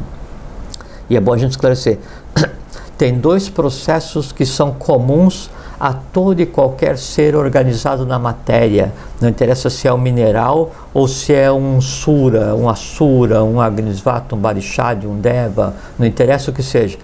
E 1.10 1.16
é 1.16 1.20
bom 1.20 1.34
a 1.34 1.38
gente 1.38 1.52
esclarecer. 1.52 2.00
Tem 2.98 3.20
dois 3.20 3.50
processos 3.50 4.32
que 4.32 4.46
são 4.46 4.72
comuns 4.72 5.50
a 5.80 5.94
todo 5.94 6.40
e 6.40 6.46
qualquer 6.46 6.98
ser 6.98 7.36
organizado 7.36 8.06
na 8.06 8.18
matéria. 8.18 8.94
Não 9.20 9.28
interessa 9.28 9.70
se 9.70 9.88
é 9.88 9.94
um 9.94 9.98
mineral 9.98 10.72
ou 10.94 11.08
se 11.08 11.34
é 11.34 11.52
um 11.52 11.82
sura, 11.82 12.56
um 12.56 12.70
asura, 12.70 13.44
um 13.44 13.60
agnisvata, 13.60 14.36
um 14.36 14.40
barishad, 14.40 15.06
um 15.06 15.20
deva, 15.20 15.76
não 16.00 16.08
interessa 16.08 16.52
o 16.52 16.54
que 16.54 16.64
seja. 16.64 16.98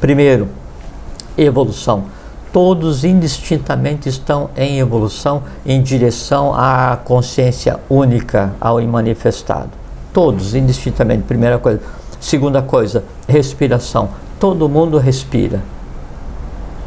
Primeiro, 0.00 0.48
evolução. 1.38 2.04
Todos 2.52 3.02
indistintamente 3.02 4.10
estão 4.10 4.50
em 4.54 4.78
evolução 4.78 5.42
em 5.64 5.80
direção 5.80 6.52
à 6.54 6.98
consciência 7.02 7.80
única, 7.88 8.52
ao 8.60 8.78
imanifestado. 8.78 9.70
Todos 10.12 10.54
indistintamente, 10.54 11.22
primeira 11.22 11.58
coisa. 11.58 11.80
Segunda 12.20 12.60
coisa, 12.60 13.04
respiração. 13.26 14.10
Todo 14.38 14.68
mundo 14.68 14.98
respira. 14.98 15.62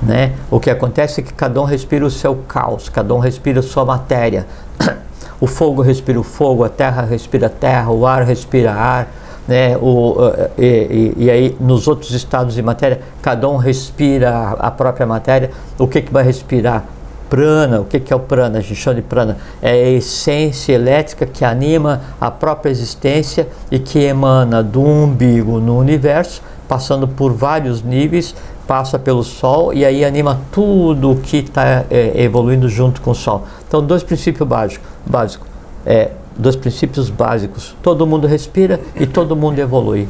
Né? 0.04 0.34
O 0.52 0.60
que 0.60 0.70
acontece 0.70 1.22
é 1.22 1.24
que 1.24 1.34
cada 1.34 1.60
um 1.60 1.66
respira 1.66 2.06
o 2.06 2.12
seu 2.12 2.36
caos, 2.48 2.88
cada 2.88 3.16
um 3.16 3.20
respira 3.20 3.60
a 3.60 3.64
sua 3.64 3.84
matéria. 3.84 4.46
O 5.38 5.48
fogo 5.48 5.82
respira 5.82 6.18
o 6.18 6.24
fogo, 6.24 6.64
a 6.64 6.70
terra 6.70 7.02
respira 7.02 7.48
a 7.48 7.50
terra, 7.50 7.92
o 7.92 8.08
ar 8.08 8.24
respira 8.24 8.72
ar, 8.72 9.10
né? 9.48 9.78
o, 9.78 10.16
e, 10.58 11.14
e, 11.18 11.24
e 11.26 11.30
aí 11.30 11.58
nos 11.60 11.88
outros 11.88 12.12
estados 12.12 12.56
de 12.56 12.62
matéria, 12.62 13.02
cada 13.22 13.48
um 13.50 13.58
respira 13.58 14.56
a, 14.60 14.72
própria 14.72 15.06
matéria. 15.06 15.52
O 15.78 15.88
que, 15.88 16.02
que 16.02 16.12
vai 16.12 16.24
respirar? 16.24 16.86
Prana, 17.30 17.82
o 17.82 17.86
que, 17.86 18.00
que 18.00 18.14
é 18.14 18.16
o 18.16 18.20
prana? 18.20 18.60
A 18.60 18.62
gente 18.62 18.76
chama 18.76 18.96
de 18.96 19.02
prana. 19.02 19.38
É 19.62 19.72
a 19.72 19.90
essência 19.90 20.74
elétrica 20.74 21.26
que 21.26 21.44
anima 21.44 22.02
a 22.22 22.30
própria 22.30 22.70
existência 22.70 23.48
e 23.72 23.80
que 23.80 24.00
emana 24.00 24.62
do 24.62 24.82
umbigo 24.82 25.60
no 25.60 25.78
universo, 25.78 26.42
passando 26.68 27.08
por 27.08 27.34
vários 27.34 27.82
níveis, 27.82 28.36
passa 28.68 28.98
pelo 28.98 29.24
Sol 29.24 29.74
e 29.74 29.86
aí 29.86 30.04
anima 30.04 30.40
tudo 30.52 31.12
o 31.12 31.16
que 31.18 31.38
está 31.38 31.86
é, 31.90 32.14
evoluindo 32.16 32.70
junto 32.70 33.02
com 33.02 33.12
o 33.12 33.16
Sol. 33.16 33.44
Então, 33.68 33.84
dois 33.84 34.04
princípios 34.04 34.48
básicos. 34.48 34.88
básicos 35.06 35.48
é, 35.86 36.12
dois 36.38 36.56
princípios 36.56 37.10
básicos. 37.10 37.76
Todo 37.82 38.06
mundo 38.06 38.28
respira 38.28 38.80
e 38.96 39.06
todo 39.06 39.36
mundo 39.36 39.60
evolui. 39.60 40.08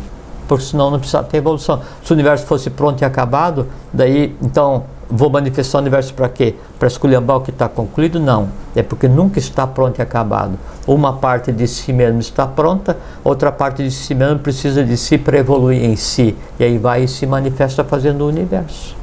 Porque 0.47 0.63
senão 0.63 0.91
não 0.91 0.99
precisa 0.99 1.23
ter 1.23 1.38
evolução. 1.38 1.81
Se 2.03 2.11
o 2.11 2.13
universo 2.13 2.45
fosse 2.45 2.69
pronto 2.69 3.01
e 3.01 3.05
acabado, 3.05 3.67
daí, 3.91 4.35
então, 4.41 4.83
vou 5.09 5.29
manifestar 5.29 5.79
o 5.79 5.81
universo 5.81 6.13
para 6.13 6.29
quê? 6.29 6.55
Para 6.77 6.88
esculhambar 6.88 7.38
o 7.38 7.41
que 7.41 7.49
está 7.49 7.67
concluído? 7.67 8.19
Não. 8.19 8.49
É 8.75 8.83
porque 8.83 9.07
nunca 9.07 9.39
está 9.39 9.65
pronto 9.65 9.99
e 9.99 10.01
acabado. 10.01 10.57
Uma 10.85 11.13
parte 11.13 11.51
de 11.51 11.67
si 11.67 11.91
mesmo 11.91 12.19
está 12.19 12.45
pronta, 12.45 12.97
outra 13.23 13.51
parte 13.51 13.83
de 13.83 13.91
si 13.91 14.13
mesmo 14.13 14.39
precisa 14.39 14.83
de 14.83 14.95
si 14.97 15.17
para 15.17 15.38
evoluir 15.38 15.83
em 15.83 15.95
si. 15.95 16.35
E 16.59 16.63
aí 16.63 16.77
vai 16.77 17.03
e 17.03 17.07
se 17.07 17.25
manifesta 17.25 17.83
fazendo 17.83 18.21
o 18.21 18.27
universo. 18.27 18.95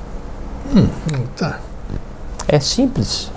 Hum, 0.74 0.86
tá. 1.36 1.58
É 2.46 2.60
simples. 2.60 3.30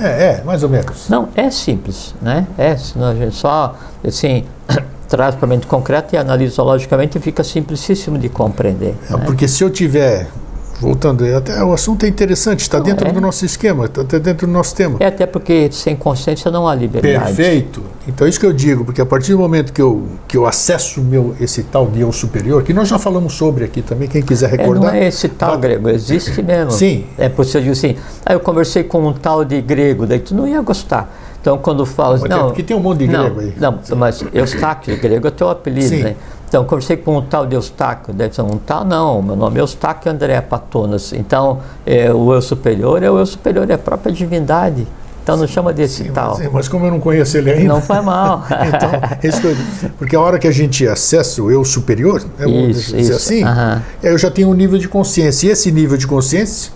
É, 0.00 0.06
é, 0.06 0.42
mais 0.44 0.62
ou 0.62 0.68
menos. 0.68 1.08
Não, 1.08 1.28
é 1.34 1.50
simples, 1.50 2.14
né? 2.22 2.46
É, 2.56 2.76
senão 2.76 3.08
a 3.08 3.14
gente 3.14 3.34
só, 3.34 3.76
assim, 4.06 4.44
traz 5.08 5.34
para 5.34 5.46
a 5.46 5.48
mente 5.48 5.66
concreta 5.66 6.14
e 6.14 6.18
analisa 6.18 6.62
logicamente 6.62 7.18
e 7.18 7.20
fica 7.20 7.42
simplicíssimo 7.42 8.18
de 8.18 8.28
compreender. 8.28 8.94
É, 9.10 9.16
né? 9.16 9.22
Porque 9.24 9.48
se 9.48 9.62
eu 9.64 9.70
tiver, 9.70 10.28
voltando, 10.80 11.24
até 11.36 11.62
o 11.62 11.72
assunto 11.72 12.04
é 12.04 12.08
interessante, 12.08 12.60
está 12.60 12.78
Não, 12.78 12.84
dentro 12.84 13.08
é. 13.08 13.12
do 13.12 13.20
nosso 13.20 13.44
esquema, 13.44 13.86
está 13.86 14.02
dentro 14.18 14.46
do 14.46 14.52
nosso 14.52 14.74
tema. 14.74 14.96
É 15.00 15.06
até 15.06 15.26
porque 15.26 15.68
sem 15.72 15.96
consciência 15.96 16.50
não 16.50 16.66
há 16.68 16.74
liberdade. 16.74 17.34
Perfeito. 17.34 17.82
Então 18.06 18.26
é 18.26 18.30
isso 18.30 18.38
que 18.40 18.46
eu 18.46 18.52
digo, 18.52 18.84
porque 18.84 19.00
a 19.00 19.06
partir 19.06 19.32
do 19.32 19.38
momento 19.38 19.72
que 19.72 19.82
eu, 19.82 20.04
que 20.26 20.36
eu 20.36 20.46
acesso 20.46 21.00
meu, 21.00 21.34
esse 21.40 21.62
tal 21.64 21.86
de 21.86 22.00
eu 22.00 22.12
superior, 22.12 22.62
que 22.62 22.72
nós 22.72 22.88
já 22.88 22.98
falamos 22.98 23.34
sobre 23.34 23.64
aqui 23.64 23.82
também, 23.82 24.08
quem 24.08 24.22
quiser 24.22 24.46
É, 24.54 24.56
recordar. 24.56 24.92
não 24.92 24.98
é 25.00 25.08
esse 25.08 25.28
tal 25.28 25.50
Bate- 25.50 25.62
grego, 25.62 25.88
existe 25.90 26.40
mesmo. 26.42 26.70
Sim. 26.70 27.04
É 27.18 27.28
digo 27.28 27.70
assim, 27.72 27.96
ah, 28.24 28.32
eu 28.32 28.40
conversei 28.40 28.84
com 28.84 29.06
um 29.06 29.12
tal 29.12 29.44
de 29.44 29.60
grego, 29.60 30.06
daí 30.06 30.20
tu 30.20 30.34
não 30.34 30.46
ia 30.46 30.60
gostar. 30.62 31.12
Então 31.40 31.56
quando 31.58 31.84
fala 31.86 32.14
assim, 32.16 32.22
Mas 32.24 32.30
tem- 32.30 32.38
não, 32.38 32.46
porque 32.48 32.62
tem 32.62 32.76
um 32.76 32.80
monte 32.80 32.98
de 32.98 33.08
não, 33.08 33.24
grego 33.24 33.40
aí. 33.40 33.54
Não, 33.58 33.78
mas 33.96 34.24
Eustáquio, 34.32 34.98
grego 35.00 35.26
é 35.28 35.30
teu 35.30 35.48
apelido, 35.48 35.88
Sim. 35.88 36.02
né? 36.02 36.16
Então 36.48 36.64
conversei 36.64 36.96
com 36.96 37.18
um 37.18 37.22
tal 37.22 37.46
de 37.46 37.54
Eustáquio, 37.54 38.14
deve 38.14 38.34
ser 38.34 38.40
um 38.42 38.56
tal 38.56 38.82
não, 38.84 39.20
meu 39.20 39.36
nome 39.36 39.58
é 39.58 39.60
Eustáquio 39.60 40.10
André 40.10 40.40
Patonas. 40.40 41.12
Então 41.12 41.58
é, 41.84 42.12
o 42.12 42.32
eu 42.32 42.40
superior 42.40 43.02
é 43.02 43.10
o 43.10 43.18
eu 43.18 43.26
superior, 43.26 43.68
é 43.70 43.74
a 43.74 43.78
própria 43.78 44.10
divindade. 44.12 44.86
Então 45.22 45.36
não 45.36 45.46
chama 45.46 45.74
desse 45.74 46.04
Sim, 46.04 46.10
tal. 46.10 46.38
mas, 46.38 46.50
mas 46.50 46.68
como 46.68 46.86
eu 46.86 46.90
não 46.90 47.00
conheço 47.00 47.36
ele 47.36 47.50
ainda. 47.50 47.68
Não 47.74 47.82
faz 47.82 48.02
mal. 48.02 48.44
então, 48.66 48.90
é 49.22 49.28
eu. 49.28 49.90
Porque 49.98 50.16
a 50.16 50.20
hora 50.20 50.38
que 50.38 50.48
a 50.48 50.50
gente 50.50 50.88
acessa 50.88 51.42
o 51.42 51.50
eu 51.50 51.62
superior, 51.66 52.22
né, 52.38 52.46
vamos 52.46 52.78
Isso, 52.78 52.96
dizer 52.96 53.00
isso. 53.00 53.12
assim, 53.12 53.44
é, 54.02 54.10
eu 54.10 54.16
já 54.16 54.30
tenho 54.30 54.48
um 54.48 54.54
nível 54.54 54.78
de 54.78 54.88
consciência. 54.88 55.48
E 55.48 55.50
esse 55.50 55.70
nível 55.70 55.98
de 55.98 56.06
consciência 56.06 56.72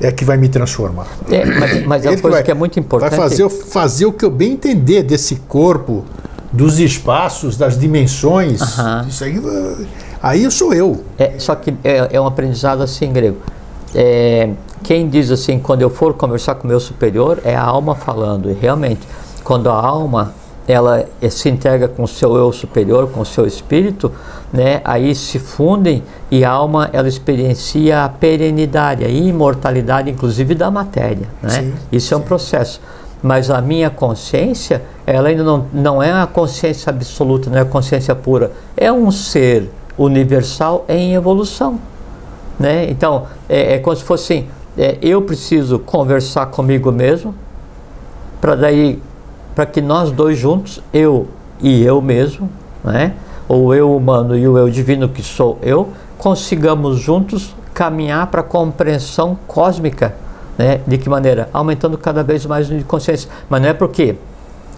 é 0.00 0.12
que 0.12 0.24
vai 0.24 0.36
me 0.36 0.48
transformar. 0.48 1.08
É, 1.28 1.44
mas, 1.44 1.84
mas 1.84 2.06
é 2.06 2.10
uma 2.10 2.18
coisa 2.18 2.36
vai- 2.36 2.42
que 2.44 2.50
é 2.52 2.54
muito 2.54 2.78
importante. 2.78 3.10
Vai 3.10 3.18
fazer, 3.28 3.42
eu- 3.42 3.50
fazer 3.50 4.06
o 4.06 4.12
que 4.12 4.24
eu 4.24 4.30
bem 4.30 4.52
entender 4.52 5.02
desse 5.02 5.34
corpo, 5.48 6.04
dos 6.52 6.78
espaços, 6.80 7.56
das 7.56 7.78
dimensões. 7.78 8.60
Aham. 8.60 9.06
Isso 9.08 9.24
aí, 9.24 9.38
vai- 9.38 9.86
aí 10.22 10.44
eu 10.44 10.50
sou 10.50 10.74
eu. 10.74 11.04
É, 11.18 11.34
só 11.38 11.54
que 11.54 11.74
é, 11.84 12.08
é 12.12 12.20
um 12.20 12.26
aprendizado 12.26 12.82
assim 12.82 13.12
grego. 13.12 13.38
É, 13.94 14.50
quem 14.82 15.08
diz 15.08 15.30
assim, 15.30 15.58
quando 15.58 15.82
eu 15.82 15.90
for 15.90 16.14
conversar 16.14 16.54
com 16.56 16.64
o 16.64 16.66
meu 16.68 16.80
superior, 16.80 17.40
é 17.44 17.54
a 17.54 17.62
alma 17.62 17.94
falando. 17.94 18.50
E 18.50 18.54
realmente, 18.54 19.00
quando 19.44 19.68
a 19.68 19.74
alma 19.74 20.34
ela 20.68 21.04
eh, 21.20 21.28
se 21.30 21.48
integra 21.48 21.88
com 21.88 22.04
o 22.04 22.08
seu 22.08 22.36
eu 22.36 22.52
superior, 22.52 23.08
com 23.10 23.20
o 23.20 23.26
seu 23.26 23.44
espírito, 23.44 24.12
né, 24.52 24.80
aí 24.84 25.14
se 25.16 25.36
fundem 25.40 26.02
e 26.30 26.44
a 26.44 26.50
alma 26.50 26.88
ela 26.92 27.08
experiencia 27.08 28.04
a 28.04 28.08
perenidade, 28.08 29.04
a 29.04 29.08
imortalidade, 29.08 30.08
inclusive 30.10 30.54
da 30.54 30.70
matéria. 30.70 31.26
Né? 31.42 31.48
Sim, 31.50 31.74
Isso 31.90 32.14
é 32.14 32.16
um 32.16 32.20
processo. 32.20 32.80
Mas 33.22 33.50
a 33.50 33.60
minha 33.60 33.90
consciência, 33.90 34.82
ela 35.06 35.28
ainda 35.28 35.42
não, 35.42 35.66
não 35.72 36.02
é 36.02 36.10
a 36.10 36.26
consciência 36.26 36.90
absoluta, 36.90 37.50
não 37.50 37.58
é 37.58 37.60
a 37.60 37.66
consciência 37.66 38.14
pura. 38.14 38.52
É 38.76 38.90
um 38.90 39.10
ser 39.10 39.70
universal 39.98 40.84
em 40.88 41.14
evolução. 41.14 41.78
Né? 42.58 42.90
Então, 42.90 43.26
é, 43.48 43.74
é 43.74 43.78
como 43.78 43.94
se 43.94 44.04
fosse 44.04 44.32
assim, 44.32 44.48
é, 44.78 44.98
eu 45.02 45.22
preciso 45.22 45.78
conversar 45.78 46.46
comigo 46.46 46.90
mesmo, 46.90 47.34
para 48.40 48.54
daí, 48.54 49.02
para 49.54 49.66
que 49.66 49.80
nós 49.80 50.10
dois 50.10 50.38
juntos, 50.38 50.80
eu 50.92 51.28
e 51.60 51.84
eu 51.84 52.00
mesmo, 52.00 52.48
né? 52.82 53.14
ou 53.46 53.74
eu 53.74 53.94
humano 53.94 54.36
e 54.36 54.46
o 54.46 54.56
eu 54.56 54.70
divino 54.70 55.08
que 55.08 55.22
sou 55.22 55.58
eu, 55.60 55.90
consigamos 56.16 56.98
juntos 56.98 57.54
caminhar 57.74 58.28
para 58.28 58.42
a 58.42 58.44
compreensão 58.44 59.36
cósmica. 59.46 60.14
Né? 60.60 60.82
De 60.86 60.98
que 60.98 61.08
maneira? 61.08 61.48
Aumentando 61.54 61.96
cada 61.96 62.22
vez 62.22 62.44
mais 62.44 62.68
de 62.68 62.84
consciência. 62.84 63.30
Mas 63.48 63.62
não 63.62 63.70
é 63.70 63.72
porque 63.72 64.16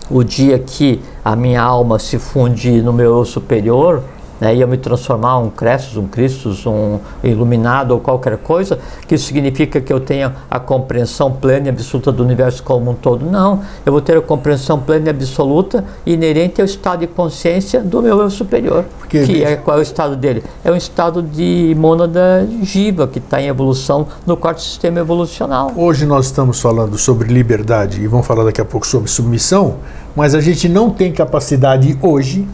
o 0.09 0.23
dia 0.23 0.57
que 0.57 1.03
a 1.25 1.35
minha 1.35 1.61
alma 1.61 1.99
se 1.99 2.21
funde 2.21 2.81
no 2.81 2.92
meu 2.92 3.16
eu 3.16 3.25
superior, 3.25 4.01
né, 4.40 4.55
ia 4.55 4.66
me 4.66 4.77
transformar 4.77 5.38
um 5.38 5.51
Crestus, 5.51 5.97
um 5.97 6.07
Christus, 6.07 6.66
um 6.66 6.99
iluminado 7.23 7.92
ou 7.92 8.01
qualquer 8.01 8.37
coisa, 8.38 8.79
que 9.07 9.14
isso 9.14 9.27
significa 9.27 9.81
que 9.81 9.92
eu 9.92 10.01
tenha 10.01 10.35
a 10.51 10.59
compreensão 10.59 11.31
plena 11.33 11.66
e 11.66 11.68
absoluta 11.71 12.11
do 12.11 12.23
universo 12.23 12.62
como 12.62 12.90
um 12.90 12.95
todo. 12.95 13.25
Não, 13.25 13.61
eu 13.85 13.92
vou 13.92 14.01
ter 14.01 14.16
a 14.16 14.21
compreensão 14.21 14.81
plena 14.81 15.07
e 15.07 15.11
absoluta 15.11 15.85
inerente 16.05 16.61
ao 16.61 16.64
estado 16.64 17.01
de 17.01 17.07
consciência 17.07 17.81
do 17.81 18.03
meu 18.03 18.21
eu 18.21 18.31
superior. 18.31 18.85
Porque, 18.99 19.25
que 19.25 19.45
é 19.45 19.57
qual 19.57 19.77
é 19.77 19.81
o 19.81 19.83
estado 19.83 20.16
dele? 20.16 20.42
É 20.64 20.71
um 20.71 20.77
estado 20.77 21.23
de 21.23 21.75
mônada 21.79 22.47
giva 22.62 23.07
que 23.07 23.18
está 23.18 23.40
em 23.40 23.47
evolução 23.47 24.07
no 24.27 24.37
quarto 24.37 24.61
sistema 24.61 25.01
evolucional. 25.01 25.73
Hoje 25.77 26.07
nós 26.07 26.27
estamos 26.27 26.61
falando 26.61 26.99
sobre 26.99 27.33
liberdade 27.33 28.01
e 28.01 28.07
vamos 28.07 28.27
falar 28.27 28.45
daqui 28.45 28.61
a 28.61 28.64
pouco 28.64 28.87
sobre 28.87 29.11
submissão, 29.11 29.77
mas 30.16 30.35
a 30.35 30.40
gente 30.40 30.68
não 30.68 30.90
tem 30.90 31.12
capacidade 31.12 31.99
hoje 32.03 32.47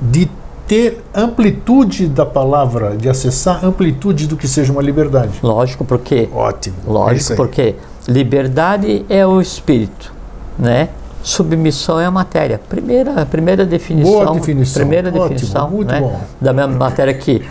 de 0.00 0.28
ter 0.66 1.02
amplitude 1.14 2.08
da 2.08 2.26
palavra, 2.26 2.96
de 2.96 3.08
acessar 3.08 3.64
amplitude 3.64 4.26
do 4.26 4.36
que 4.36 4.48
seja 4.48 4.72
uma 4.72 4.82
liberdade. 4.82 5.38
Lógico, 5.42 5.84
porque. 5.84 6.28
Ótimo. 6.32 6.76
Lógico, 6.86 7.32
é 7.32 7.36
porque 7.36 7.74
liberdade 8.08 9.04
é 9.08 9.26
o 9.26 9.40
espírito, 9.40 10.12
né? 10.58 10.88
Submissão 11.22 11.98
é 11.98 12.06
a 12.06 12.10
matéria. 12.10 12.60
Primeira, 12.68 13.26
primeira 13.26 13.64
definição. 13.64 14.12
Boa 14.12 14.32
definição. 14.32 14.80
Primeira 14.80 15.08
Ótimo, 15.08 15.28
definição. 15.28 15.70
Muito 15.70 15.90
né? 15.90 16.00
bom. 16.00 16.20
Da 16.40 16.52
mesma 16.52 16.76
matéria 16.76 17.14
que, 17.14 17.42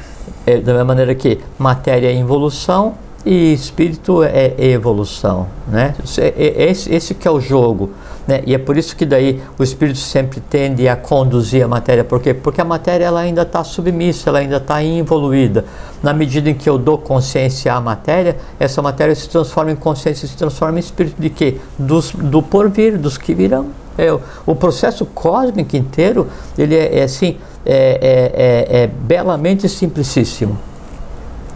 é, 0.46 0.58
da 0.58 0.72
mesma 0.72 0.86
maneira 0.86 1.14
que 1.14 1.40
matéria 1.60 2.08
é 2.08 2.14
involução 2.14 2.94
e 3.26 3.52
espírito 3.54 4.24
é 4.24 4.54
evolução, 4.58 5.48
né? 5.68 5.94
Esse, 6.38 6.94
esse 6.94 7.14
que 7.14 7.28
é 7.28 7.32
o 7.32 7.42
jogo. 7.42 7.92
Né? 8.28 8.42
E 8.46 8.56
é 8.56 8.58
por 8.58 8.76
isso 8.76 8.96
que 8.96 9.06
daí 9.06 9.42
o 9.58 9.64
espírito 9.64 10.00
sempre 10.00 10.40
tende 10.40 10.88
a 10.88 10.96
conduzir 10.96 11.64
a 11.64 11.68
matéria. 11.68 12.04
Por 12.04 12.20
quê? 12.20 12.34
Porque 12.34 12.60
a 12.60 12.66
matéria 12.66 13.06
ela 13.06 13.20
ainda 13.20 13.44
está 13.44 13.64
submissa, 13.64 14.30
ela 14.30 14.40
ainda 14.40 14.58
está 14.58 14.82
involuída. 14.82 15.66
Na 16.02 16.14
medida 16.14 16.50
em 16.50 16.56
que 16.56 16.68
eu 16.68 16.78
dou 16.78 16.98
consciência 16.98 17.74
à 17.74 17.80
matéria, 17.80 18.38
essa 18.60 18.82
matéria 18.82 19.14
se 19.14 19.30
transforma 19.30 19.72
em 19.72 19.76
consciência, 19.76 20.28
se 20.28 20.36
transforma 20.36 20.78
em 20.78 20.80
espírito 20.80 21.22
de 21.22 21.30
quê? 21.30 21.58
Dos, 21.78 22.12
do 22.12 22.42
porvir, 22.42 22.98
dos 22.98 23.18
que 23.18 23.34
virão. 23.34 23.68
É, 23.98 24.12
o 24.46 24.56
processo 24.56 25.06
cósmico 25.06 25.78
inteiro, 25.78 26.28
ele 26.58 26.76
é, 26.76 27.00
é 27.00 27.04
assim, 27.04 27.38
é, 27.66 28.00
é, 28.02 28.78
é, 28.80 28.84
é 28.84 28.88
belamente 28.88 29.70
simplicíssimo. 29.70 30.58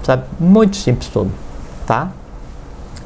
Sabe? 0.04 0.24
Muito 0.40 0.78
simples 0.78 1.10
todo, 1.10 1.32
tá? 1.86 2.12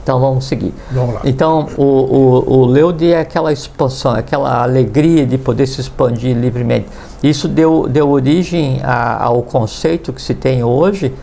Então 0.04 0.20
vamos 0.20 0.46
seguir. 0.46 0.74
Vamos. 0.92 1.22
Então 1.24 1.68
o, 1.78 1.84
o, 1.84 2.58
o 2.58 2.66
Leude 2.66 3.14
é 3.14 3.22
aquela 3.22 3.54
expansão, 3.54 4.12
aquela 4.12 4.62
alegria 4.62 5.26
de 5.26 5.38
poder 5.38 5.66
se 5.66 5.80
expandir 5.80 6.36
livremente. 6.36 6.88
Isso 7.24 7.48
deu, 7.48 7.88
deu 7.88 8.10
origem 8.10 8.82
a, 8.84 9.24
ao 9.24 9.42
conceito 9.42 10.12
que 10.12 10.22
se 10.22 10.34
tem 10.34 10.62
hoje 10.62 11.14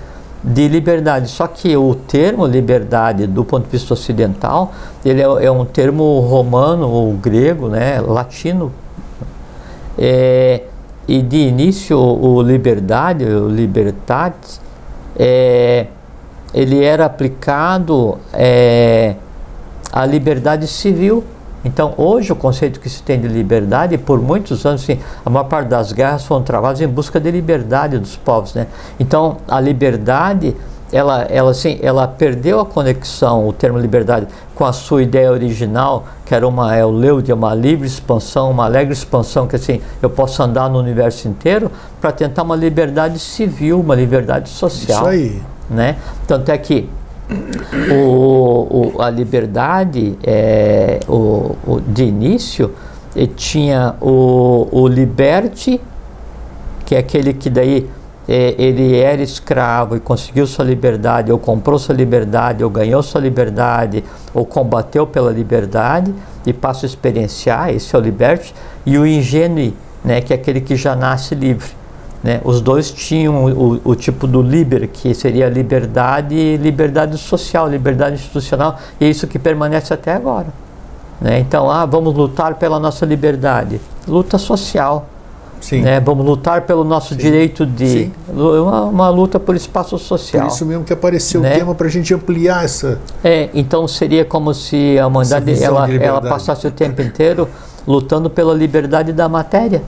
de 0.42 0.66
liberdade. 0.66 1.28
Só 1.28 1.46
que 1.46 1.76
o 1.76 1.94
termo 1.94 2.46
liberdade, 2.46 3.26
do 3.26 3.44
ponto 3.44 3.64
de 3.64 3.70
vista 3.70 3.92
ocidental, 3.92 4.72
ele 5.04 5.20
é, 5.20 5.44
é 5.44 5.50
um 5.50 5.66
termo 5.66 6.20
romano 6.20 6.88
ou 6.88 7.12
grego, 7.12 7.68
né, 7.68 8.00
latino. 8.00 8.72
É, 9.98 10.62
e 11.06 11.20
de 11.20 11.36
início 11.36 11.98
o 11.98 12.40
liberdade, 12.40 13.24
o 13.24 13.48
libertatis, 13.48 14.58
é, 15.18 15.88
ele 16.52 16.82
era 16.82 17.04
aplicado 17.04 18.18
é, 18.32 19.14
à 19.92 20.04
liberdade 20.04 20.66
civil. 20.66 21.24
Então, 21.64 21.92
hoje, 21.96 22.32
o 22.32 22.36
conceito 22.36 22.80
que 22.80 22.88
se 22.88 23.02
tem 23.02 23.20
de 23.20 23.28
liberdade, 23.28 23.98
por 23.98 24.20
muitos 24.20 24.64
anos, 24.64 24.82
assim, 24.82 24.98
a 25.24 25.28
maior 25.28 25.44
parte 25.44 25.68
das 25.68 25.92
guerras 25.92 26.24
foram 26.24 26.42
travadas 26.42 26.80
em 26.80 26.88
busca 26.88 27.20
de 27.20 27.30
liberdade 27.30 27.98
dos 27.98 28.16
povos. 28.16 28.54
Né? 28.54 28.66
Então, 28.98 29.36
a 29.46 29.60
liberdade, 29.60 30.56
ela, 30.90 31.22
ela, 31.24 31.50
assim, 31.50 31.78
ela 31.82 32.08
perdeu 32.08 32.60
a 32.60 32.64
conexão, 32.64 33.46
o 33.46 33.52
termo 33.52 33.78
liberdade, 33.78 34.26
com 34.54 34.64
a 34.64 34.72
sua 34.72 35.02
ideia 35.02 35.30
original, 35.30 36.06
que 36.24 36.34
era 36.34 36.48
uma, 36.48 36.74
é 36.74 36.84
o 36.84 36.90
Leude, 36.90 37.30
uma 37.30 37.54
livre 37.54 37.86
expansão, 37.86 38.50
uma 38.50 38.64
alegre 38.64 38.94
expansão, 38.94 39.46
que 39.46 39.56
assim, 39.56 39.82
eu 40.00 40.08
posso 40.08 40.42
andar 40.42 40.70
no 40.70 40.78
universo 40.78 41.28
inteiro, 41.28 41.70
para 42.00 42.10
tentar 42.10 42.42
uma 42.42 42.56
liberdade 42.56 43.18
civil, 43.18 43.80
uma 43.80 43.94
liberdade 43.94 44.48
social. 44.48 45.00
Isso 45.00 45.06
aí 45.06 45.42
né? 45.70 45.96
Tanto 46.26 46.50
é 46.50 46.58
que 46.58 46.88
o, 47.90 48.94
o, 48.96 49.02
a 49.02 49.08
liberdade 49.08 50.18
é, 50.22 50.98
o, 51.08 51.56
o, 51.66 51.80
de 51.80 52.04
início 52.04 52.72
tinha 53.36 53.94
o, 54.00 54.68
o 54.70 54.88
liberte, 54.88 55.80
que 56.84 56.94
é 56.94 56.98
aquele 56.98 57.32
que 57.32 57.48
daí 57.48 57.88
é, 58.28 58.54
ele 58.58 58.96
era 58.96 59.22
escravo 59.22 59.96
e 59.96 60.00
conseguiu 60.00 60.46
sua 60.46 60.64
liberdade, 60.64 61.32
ou 61.32 61.38
comprou 61.38 61.78
sua 61.78 61.94
liberdade, 61.94 62.62
ou 62.62 62.70
ganhou 62.70 63.02
sua 63.02 63.20
liberdade, 63.20 64.04
ou 64.32 64.44
combateu 64.44 65.06
pela 65.06 65.32
liberdade 65.32 66.14
e 66.46 66.52
passa 66.52 66.86
a 66.86 66.88
experienciar, 66.88 67.70
esse 67.70 67.94
é 67.94 67.98
o 67.98 68.02
liberte, 68.02 68.54
e 68.86 68.98
o 68.98 69.06
ingênuo, 69.06 69.72
né, 70.04 70.20
que 70.20 70.32
é 70.32 70.36
aquele 70.36 70.60
que 70.60 70.76
já 70.76 70.94
nasce 70.94 71.34
livre. 71.34 71.79
Né? 72.22 72.40
Os 72.44 72.60
dois 72.60 72.90
tinham 72.90 73.46
o, 73.46 73.80
o, 73.82 73.94
tipo 73.94 74.26
do 74.26 74.42
liber, 74.42 74.86
que 74.88 75.14
seria 75.14 75.48
liberdade, 75.48 76.58
liberdade 76.58 77.16
social, 77.16 77.68
liberdade 77.68 78.16
institucional, 78.16 78.78
e 79.00 79.06
é 79.06 79.08
isso 79.08 79.26
que 79.26 79.38
permanece 79.38 79.94
até 79.94 80.12
agora. 80.12 80.48
Né? 81.20 81.40
Então, 81.40 81.70
ah, 81.70 81.86
vamos 81.86 82.14
lutar 82.14 82.54
pela 82.56 82.78
nossa 82.78 83.06
liberdade. 83.06 83.80
Luta 84.06 84.36
social. 84.36 85.06
Sim. 85.60 85.82
Né? 85.82 86.00
Vamos 86.00 86.24
lutar 86.24 86.62
pelo 86.62 86.84
nosso 86.84 87.10
Sim. 87.10 87.20
direito 87.20 87.66
de. 87.66 88.10
Uma, 88.28 88.84
uma, 88.84 89.08
luta 89.10 89.38
por 89.38 89.54
espaço 89.54 89.98
social. 89.98 90.46
Por 90.46 90.52
isso 90.52 90.64
mesmo 90.64 90.84
que 90.84 90.92
apareceu 90.92 91.42
né? 91.42 91.54
o 91.54 91.58
tema 91.58 91.74
para 91.74 91.86
a 91.86 91.90
gente 91.90 92.14
ampliar 92.14 92.64
essa. 92.64 92.98
É, 93.22 93.50
então 93.52 93.86
seria 93.86 94.24
como 94.24 94.54
se 94.54 94.98
a 94.98 95.06
humanidade 95.06 95.62
ela, 95.62 95.90
ela 95.90 96.22
passasse 96.22 96.66
o 96.66 96.70
tempo 96.70 97.02
inteiro 97.02 97.46
lutando 97.86 98.30
pela 98.30 98.54
liberdade 98.54 99.12
da 99.12 99.28
matéria 99.28 99.82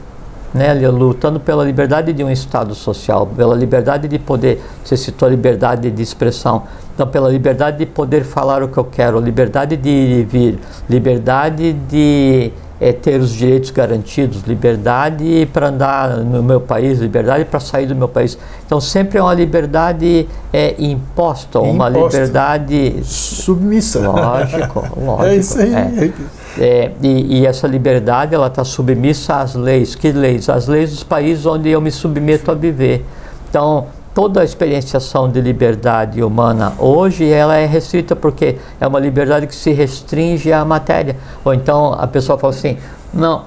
né, 0.52 0.74
lutando 0.74 1.40
pela 1.40 1.64
liberdade 1.64 2.12
de 2.12 2.22
um 2.22 2.30
Estado 2.30 2.74
social, 2.74 3.26
pela 3.26 3.54
liberdade 3.54 4.06
de 4.06 4.18
poder, 4.18 4.62
você 4.84 4.96
citou 4.96 5.26
a 5.26 5.30
liberdade 5.30 5.90
de 5.90 6.02
expressão, 6.02 6.64
então 6.94 7.06
pela 7.06 7.28
liberdade 7.28 7.78
de 7.78 7.86
poder 7.86 8.24
falar 8.24 8.62
o 8.62 8.68
que 8.68 8.78
eu 8.78 8.84
quero, 8.84 9.18
liberdade 9.18 9.76
de 9.76 10.26
vir, 10.28 10.58
liberdade 10.88 11.72
de 11.72 12.52
é, 12.82 12.92
ter 12.92 13.20
os 13.20 13.30
direitos 13.30 13.70
garantidos, 13.70 14.42
liberdade 14.42 15.48
para 15.52 15.68
andar 15.68 16.16
no 16.16 16.42
meu 16.42 16.60
país, 16.60 16.98
liberdade 16.98 17.44
para 17.44 17.60
sair 17.60 17.86
do 17.86 17.94
meu 17.94 18.08
país. 18.08 18.36
Então 18.66 18.80
sempre 18.80 19.18
é 19.18 19.22
uma 19.22 19.32
liberdade 19.32 20.28
é, 20.52 20.74
imposta, 20.78 21.60
uma 21.60 21.88
liberdade 21.88 23.00
submissa. 23.04 24.00
Lógico, 24.00 24.84
lógico. 25.00 25.22
É 25.32 25.36
isso 25.36 25.60
aí. 25.60 25.72
É. 25.72 26.12
É, 26.58 26.90
e, 27.02 27.40
e, 27.40 27.46
essa 27.46 27.66
liberdade 27.66 28.34
ela 28.34 28.48
está 28.48 28.64
submissa 28.64 29.36
às 29.36 29.54
leis. 29.54 29.94
Que 29.94 30.12
leis? 30.12 30.48
As 30.48 30.68
leis 30.68 30.90
dos 30.90 31.02
países 31.02 31.46
onde 31.46 31.68
eu 31.68 31.80
me 31.80 31.90
submeto 31.90 32.50
a 32.50 32.54
viver. 32.54 33.04
Então, 33.48 33.86
toda 34.14 34.42
a 34.42 34.44
experienciação 34.44 35.30
de 35.30 35.40
liberdade 35.40 36.22
humana 36.22 36.74
hoje 36.78 37.30
ela 37.30 37.56
é 37.56 37.64
restrita 37.64 38.14
porque 38.14 38.58
é 38.78 38.86
uma 38.86 39.00
liberdade 39.00 39.46
que 39.46 39.54
se 39.54 39.72
restringe 39.72 40.52
à 40.52 40.64
matéria. 40.64 41.16
Ou 41.44 41.54
então 41.54 41.94
a 41.94 42.06
pessoa 42.06 42.38
fala 42.38 42.52
assim, 42.52 42.76
não, 43.12 43.44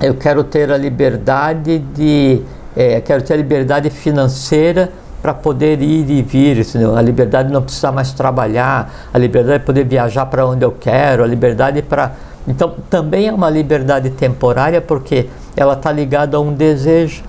eu 0.00 0.14
quero 0.14 0.44
ter 0.44 0.70
a 0.70 0.76
liberdade 0.76 1.78
de, 1.78 2.42
é, 2.76 3.00
quero 3.00 3.22
ter 3.22 3.34
a 3.34 3.36
liberdade 3.36 3.90
financeira 3.90 4.92
para 5.20 5.34
poder 5.34 5.82
ir 5.82 6.08
e 6.10 6.22
vir, 6.22 6.64
a 6.96 7.02
liberdade 7.02 7.48
de 7.48 7.54
não 7.54 7.62
precisar 7.62 7.92
mais 7.92 8.12
trabalhar, 8.12 9.08
a 9.12 9.18
liberdade 9.18 9.60
de 9.60 9.64
poder 9.64 9.84
viajar 9.84 10.26
para 10.26 10.46
onde 10.46 10.64
eu 10.64 10.72
quero, 10.72 11.24
a 11.24 11.26
liberdade 11.26 11.82
para. 11.82 12.12
Então, 12.46 12.74
também 12.88 13.28
é 13.28 13.32
uma 13.32 13.50
liberdade 13.50 14.10
temporária 14.10 14.80
porque 14.80 15.28
ela 15.56 15.74
está 15.74 15.92
ligada 15.92 16.36
a 16.36 16.40
um 16.40 16.52
desejo. 16.52 17.22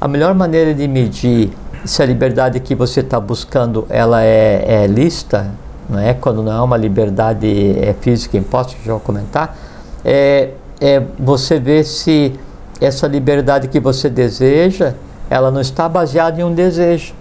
A 0.00 0.06
melhor 0.06 0.34
maneira 0.34 0.74
de 0.74 0.86
medir 0.86 1.50
se 1.84 2.02
a 2.02 2.06
liberdade 2.06 2.60
que 2.60 2.74
você 2.74 3.00
está 3.00 3.18
buscando 3.18 3.86
ela 3.88 4.22
é, 4.22 4.82
é 4.84 4.86
lista, 4.86 5.50
não 5.88 5.98
é? 5.98 6.12
quando 6.12 6.42
não 6.42 6.52
é 6.52 6.60
uma 6.60 6.76
liberdade 6.76 7.46
é, 7.80 7.94
física 7.98 8.36
imposta, 8.36 8.74
que 8.74 8.84
já 8.84 8.92
vou 8.92 9.00
comentar, 9.00 9.56
é, 10.04 10.50
é 10.80 11.02
você 11.18 11.58
ver 11.58 11.84
se 11.84 12.38
essa 12.80 13.06
liberdade 13.06 13.68
que 13.68 13.80
você 13.80 14.08
deseja, 14.08 14.94
ela 15.30 15.50
não 15.50 15.60
está 15.60 15.88
baseada 15.88 16.40
em 16.40 16.44
um 16.44 16.52
desejo. 16.52 17.14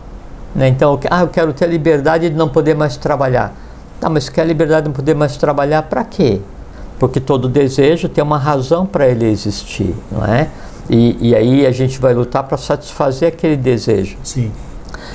Né? 0.58 0.68
Então, 0.70 1.00
ah, 1.12 1.22
eu 1.22 1.28
quero 1.28 1.54
ter 1.54 1.66
a 1.66 1.68
liberdade 1.68 2.30
de 2.32 2.36
não 2.36 2.50
poder 2.50 2.76
mais 2.76 2.98
trabalhar. 2.98 3.54
Tá, 4.02 4.10
mas 4.10 4.28
quer 4.28 4.42
a 4.42 4.46
liberdade 4.46 4.82
de 4.82 4.90
não 4.90 4.94
poder 4.94 5.14
mais 5.14 5.38
trabalhar 5.38 5.84
para 5.84 6.04
quê? 6.04 6.42
Porque 7.00 7.20
todo 7.20 7.48
desejo 7.48 8.10
tem 8.10 8.24
uma 8.24 8.40
razão 8.40 8.84
para 8.84 9.08
ele 9.08 9.26
existir, 9.28 9.96
não 10.12 10.26
é? 10.26 10.50
E, 10.90 11.30
e 11.30 11.36
aí 11.36 11.66
a 11.66 11.72
gente 11.72 12.00
vai 12.00 12.14
lutar 12.14 12.44
para 12.44 12.58
satisfazer 12.58 13.30
aquele 13.30 13.56
desejo. 13.56 14.18
Sim. 14.24 14.52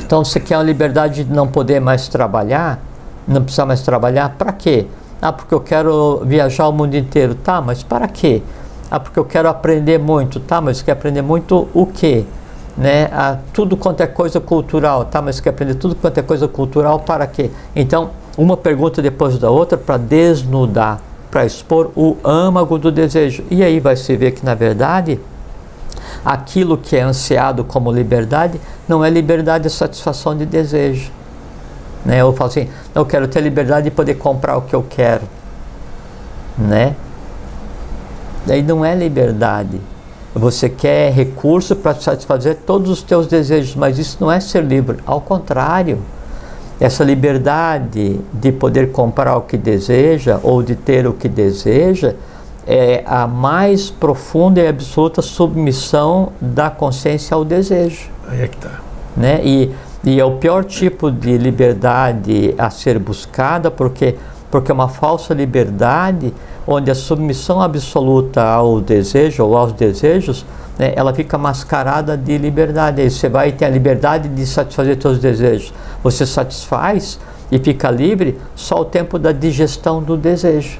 Então 0.00 0.24
você 0.24 0.38
quer 0.38 0.54
a 0.54 0.62
liberdade 0.62 1.24
de 1.24 1.32
não 1.32 1.48
poder 1.48 1.80
mais 1.80 2.06
trabalhar, 2.06 2.80
não 3.26 3.42
precisar 3.42 3.66
mais 3.66 3.80
trabalhar, 3.82 4.36
para 4.38 4.52
quê? 4.52 4.86
Ah, 5.20 5.32
porque 5.32 5.54
eu 5.54 5.60
quero 5.60 6.22
viajar 6.24 6.68
o 6.68 6.72
mundo 6.72 6.96
inteiro. 6.96 7.34
Tá, 7.34 7.60
mas 7.60 7.82
para 7.82 8.06
quê? 8.06 8.42
Ah, 8.88 9.00
porque 9.00 9.18
eu 9.18 9.24
quero 9.24 9.48
aprender 9.48 9.98
muito. 9.98 10.38
Tá, 10.38 10.60
mas 10.60 10.82
quer 10.82 10.92
aprender 10.92 11.22
muito 11.22 11.68
o 11.74 11.86
quê? 11.86 12.24
Né? 12.76 13.08
Ah, 13.12 13.38
tudo 13.52 13.76
quanto 13.76 14.00
é 14.02 14.06
coisa 14.06 14.40
cultural. 14.40 15.04
Tá, 15.04 15.20
mas 15.20 15.40
quer 15.40 15.50
aprender 15.50 15.74
tudo 15.74 15.94
quanto 15.94 16.18
é 16.18 16.22
coisa 16.22 16.48
cultural 16.48 17.00
para 17.00 17.26
quê? 17.26 17.50
Então, 17.76 18.10
uma 18.36 18.56
pergunta 18.56 19.02
depois 19.02 19.38
da 19.38 19.50
outra 19.50 19.76
para 19.76 19.96
desnudar, 19.96 21.00
para 21.30 21.44
expor 21.44 21.90
o 21.94 22.16
âmago 22.24 22.78
do 22.78 22.90
desejo. 22.90 23.44
E 23.50 23.62
aí 23.62 23.78
vai 23.78 23.96
se 23.96 24.16
ver 24.16 24.32
que, 24.32 24.44
na 24.44 24.54
verdade, 24.54 25.20
aquilo 26.24 26.78
que 26.78 26.96
é 26.96 27.02
ansiado 27.02 27.64
como 27.64 27.92
liberdade 27.92 28.60
não 28.88 29.04
é 29.04 29.10
liberdade, 29.10 29.66
é 29.66 29.70
satisfação 29.70 30.36
de 30.36 30.46
desejo. 30.46 31.10
Né? 32.04 32.20
Eu 32.20 32.32
falo 32.32 32.50
assim, 32.50 32.68
eu 32.94 33.04
quero 33.04 33.28
ter 33.28 33.40
liberdade 33.40 33.84
de 33.84 33.90
poder 33.90 34.14
comprar 34.14 34.56
o 34.56 34.62
que 34.62 34.74
eu 34.74 34.84
quero. 34.88 35.22
Né? 36.56 36.94
Daí 38.46 38.62
não 38.62 38.84
é 38.84 38.94
liberdade. 38.94 39.80
Você 40.34 40.68
quer 40.68 41.12
recurso 41.12 41.76
para 41.76 41.94
satisfazer 41.94 42.56
todos 42.66 42.90
os 42.90 43.02
teus 43.02 43.26
desejos, 43.26 43.74
mas 43.74 43.98
isso 43.98 44.16
não 44.20 44.32
é 44.32 44.40
ser 44.40 44.64
livre. 44.64 44.98
Ao 45.04 45.20
contrário, 45.20 45.98
essa 46.80 47.04
liberdade 47.04 48.18
de 48.32 48.50
poder 48.50 48.90
comprar 48.90 49.36
o 49.36 49.42
que 49.42 49.58
deseja 49.58 50.40
ou 50.42 50.62
de 50.62 50.74
ter 50.74 51.06
o 51.06 51.12
que 51.12 51.28
deseja 51.28 52.14
é 52.66 53.02
a 53.06 53.26
mais 53.26 53.90
profunda 53.90 54.60
e 54.60 54.66
absoluta 54.66 55.20
submissão 55.20 56.32
da 56.40 56.70
consciência 56.70 57.34
ao 57.34 57.44
desejo. 57.44 58.08
Aí 58.26 58.42
é 58.42 58.48
que 58.48 58.56
tá. 58.56 58.80
Né? 59.16 59.40
E, 59.44 59.70
e 60.02 60.18
é 60.18 60.24
o 60.24 60.32
pior 60.38 60.64
tipo 60.64 61.10
de 61.10 61.36
liberdade 61.36 62.54
a 62.56 62.70
ser 62.70 62.98
buscada, 62.98 63.70
porque, 63.70 64.16
porque 64.50 64.70
é 64.70 64.74
uma 64.74 64.88
falsa 64.88 65.34
liberdade 65.34 66.32
onde 66.66 66.90
a 66.90 66.94
submissão 66.94 67.60
absoluta 67.60 68.42
ao 68.42 68.80
desejo 68.80 69.44
ou 69.44 69.56
aos 69.56 69.72
desejos, 69.72 70.44
né, 70.78 70.92
ela 70.96 71.12
fica 71.12 71.36
mascarada 71.36 72.16
de 72.16 72.38
liberdade. 72.38 73.00
Aí 73.00 73.10
você 73.10 73.28
vai 73.28 73.52
ter 73.52 73.64
a 73.64 73.70
liberdade 73.70 74.28
de 74.28 74.46
satisfazer 74.46 75.00
seus 75.00 75.18
desejos. 75.18 75.72
Você 76.02 76.24
satisfaz 76.24 77.18
e 77.50 77.58
fica 77.58 77.90
livre 77.90 78.38
só 78.54 78.80
o 78.80 78.84
tempo 78.84 79.18
da 79.18 79.32
digestão 79.32 80.02
do 80.02 80.16
desejo. 80.16 80.78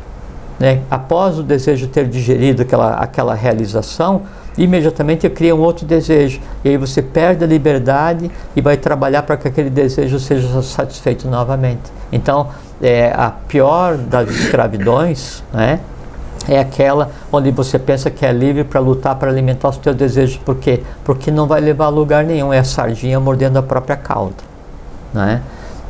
Né? 0.59 0.81
Após 0.90 1.38
o 1.38 1.42
desejo 1.42 1.88
ter 1.88 2.07
digerido 2.07 2.62
aquela, 2.62 2.95
aquela 2.95 3.35
realização, 3.35 4.23
imediatamente 4.57 5.29
cria 5.29 5.55
um 5.55 5.61
outro 5.61 5.85
desejo. 5.85 6.40
E 6.64 6.68
aí 6.68 6.77
você 6.77 7.03
perde 7.03 7.45
a 7.45 7.47
liberdade 7.47 8.31
e 8.55 8.61
vai 8.61 8.77
trabalhar 8.77 9.23
para 9.23 9.37
que 9.37 9.49
aquele 9.49 9.71
desejo 9.71 10.18
seja 10.21 10.62
satisfeito 10.62 11.29
novamente. 11.29 11.92
Então, 12.12 12.49
é, 12.83 13.12
a 13.16 13.31
pior 13.31 13.97
das 13.97 14.29
escravidões 14.29 15.42
né, 15.53 15.81
é 16.49 16.59
aquela 16.59 17.11
onde 17.31 17.51
você 17.53 17.79
pensa 17.79 18.11
que 18.11 18.27
é 18.27 18.33
livre 18.33 18.64
para 18.64 18.81
lutar, 18.81 19.14
para 19.14 19.31
alimentar 19.31 19.68
os 19.68 19.77
teus 19.77 19.95
desejos. 19.95 20.37
Por 20.37 20.57
quê? 20.57 20.83
Porque 21.05 21.31
não 21.31 21.47
vai 21.47 21.61
levar 21.61 21.87
a 21.87 21.88
lugar 21.88 22.25
nenhum. 22.25 22.53
É 22.53 22.59
a 22.59 22.64
sardinha 22.64 23.21
mordendo 23.21 23.59
a 23.59 23.62
própria 23.62 23.97
cauda. 23.97 24.53
Né? 25.14 25.40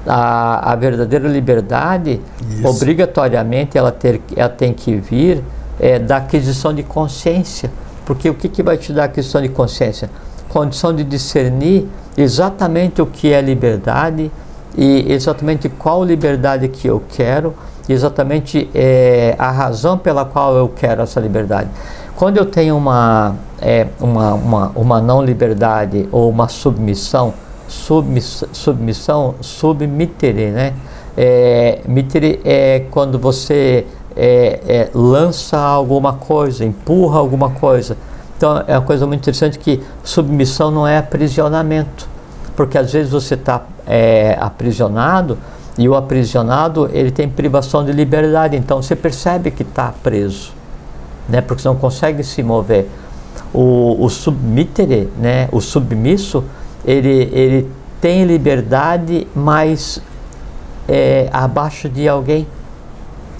a, 0.06 0.72
a 0.72 0.76
verdadeira 0.76 1.28
liberdade, 1.28 2.20
Isso. 2.48 2.66
obrigatoriamente, 2.66 3.78
ela, 3.78 3.92
ter, 3.92 4.20
ela 4.36 4.48
tem 4.48 4.72
que 4.72 4.96
vir 4.96 5.42
é, 5.78 5.98
da 5.98 6.18
aquisição 6.18 6.74
de 6.74 6.82
consciência. 6.82 7.70
Porque 8.04 8.28
o 8.28 8.34
que, 8.34 8.48
que 8.48 8.62
vai 8.62 8.76
te 8.76 8.92
dar 8.92 9.02
a 9.02 9.04
aquisição 9.06 9.40
de 9.40 9.48
consciência? 9.48 10.10
Condição 10.48 10.94
de 10.94 11.04
discernir 11.04 11.88
exatamente 12.16 13.00
o 13.00 13.06
que 13.06 13.32
é 13.32 13.40
liberdade 13.40 14.30
e 14.76 15.12
exatamente 15.12 15.68
qual 15.68 16.02
liberdade 16.04 16.68
que 16.68 16.86
eu 16.86 17.02
quero, 17.08 17.54
exatamente 17.88 18.70
é, 18.74 19.34
a 19.38 19.50
razão 19.50 19.98
pela 19.98 20.24
qual 20.24 20.54
eu 20.54 20.68
quero 20.68 21.02
essa 21.02 21.20
liberdade. 21.20 21.68
Quando 22.16 22.36
eu 22.36 22.46
tenho 22.46 22.76
uma, 22.76 23.36
é, 23.60 23.86
uma, 24.00 24.34
uma, 24.34 24.72
uma 24.74 25.00
não 25.00 25.22
liberdade 25.22 26.08
ou 26.12 26.30
uma 26.30 26.48
submissão, 26.48 27.34
submissão, 27.68 28.48
submissão 28.52 29.34
submittere, 29.40 30.50
né? 30.50 30.74
É, 31.16 31.80
mittere 31.86 32.40
é 32.44 32.86
quando 32.90 33.18
você 33.18 33.86
é, 34.16 34.60
é, 34.66 34.90
lança 34.94 35.58
alguma 35.58 36.14
coisa, 36.14 36.64
empurra 36.64 37.18
alguma 37.18 37.50
coisa. 37.50 37.96
Então 38.36 38.62
é 38.66 38.76
uma 38.78 38.84
coisa 38.84 39.06
muito 39.06 39.20
interessante 39.20 39.58
que 39.58 39.82
submissão 40.02 40.70
não 40.70 40.86
é 40.86 40.98
aprisionamento, 40.98 42.08
porque 42.56 42.78
às 42.78 42.92
vezes 42.92 43.10
você 43.10 43.34
está 43.34 43.62
é, 43.86 44.36
aprisionado 44.40 45.38
e 45.78 45.88
o 45.88 45.94
aprisionado 45.94 46.88
ele 46.92 47.10
tem 47.10 47.28
privação 47.28 47.84
de 47.84 47.92
liberdade, 47.92 48.56
então 48.56 48.82
você 48.82 48.94
percebe 48.94 49.50
que 49.50 49.62
está 49.62 49.92
preso, 50.02 50.52
né? 51.28 51.40
Porque 51.40 51.66
não 51.66 51.76
consegue 51.76 52.22
se 52.22 52.42
mover. 52.42 52.88
O, 53.54 54.04
o 54.04 54.08
submittere, 54.08 55.08
né? 55.18 55.48
O 55.52 55.60
submisso 55.60 56.44
ele, 56.84 57.30
ele 57.32 57.70
tem 58.00 58.24
liberdade, 58.24 59.26
mas 59.34 60.00
é, 60.88 61.28
abaixo 61.32 61.88
de 61.88 62.08
alguém. 62.08 62.46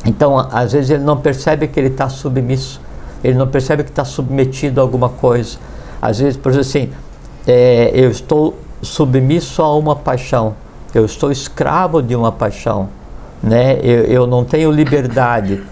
Então, 0.05 0.38
às 0.38 0.72
vezes, 0.72 0.90
ele 0.90 1.05
não 1.05 1.16
percebe 1.16 1.68
que 1.68 1.78
ele 1.78 1.88
está 1.88 2.09
submisso, 2.09 2.81
ele 3.22 3.37
não 3.37 3.46
percebe 3.46 3.85
que 3.85 3.90
está 3.90 4.05
submetido 4.05 4.81
a 4.81 4.83
alguma 4.83 5.09
coisa. 5.09 5.59
Às 6.00 6.18
vezes, 6.18 6.37
por 6.37 6.50
exemplo, 6.52 6.68
assim, 6.68 6.90
é, 7.46 7.90
eu 7.94 8.11
estou 8.11 8.57
submisso 8.83 9.62
a 9.62 9.75
uma 9.75 9.97
paixão, 9.97 10.55
eu 10.95 11.05
estou 11.05 11.31
escravo 11.31 12.03
de 12.03 12.14
uma 12.14 12.33
paixão, 12.33 12.88
né? 13.42 13.79
eu, 13.83 14.05
eu 14.05 14.27
não 14.27 14.45
tenho 14.45 14.71
liberdade. 14.71 15.62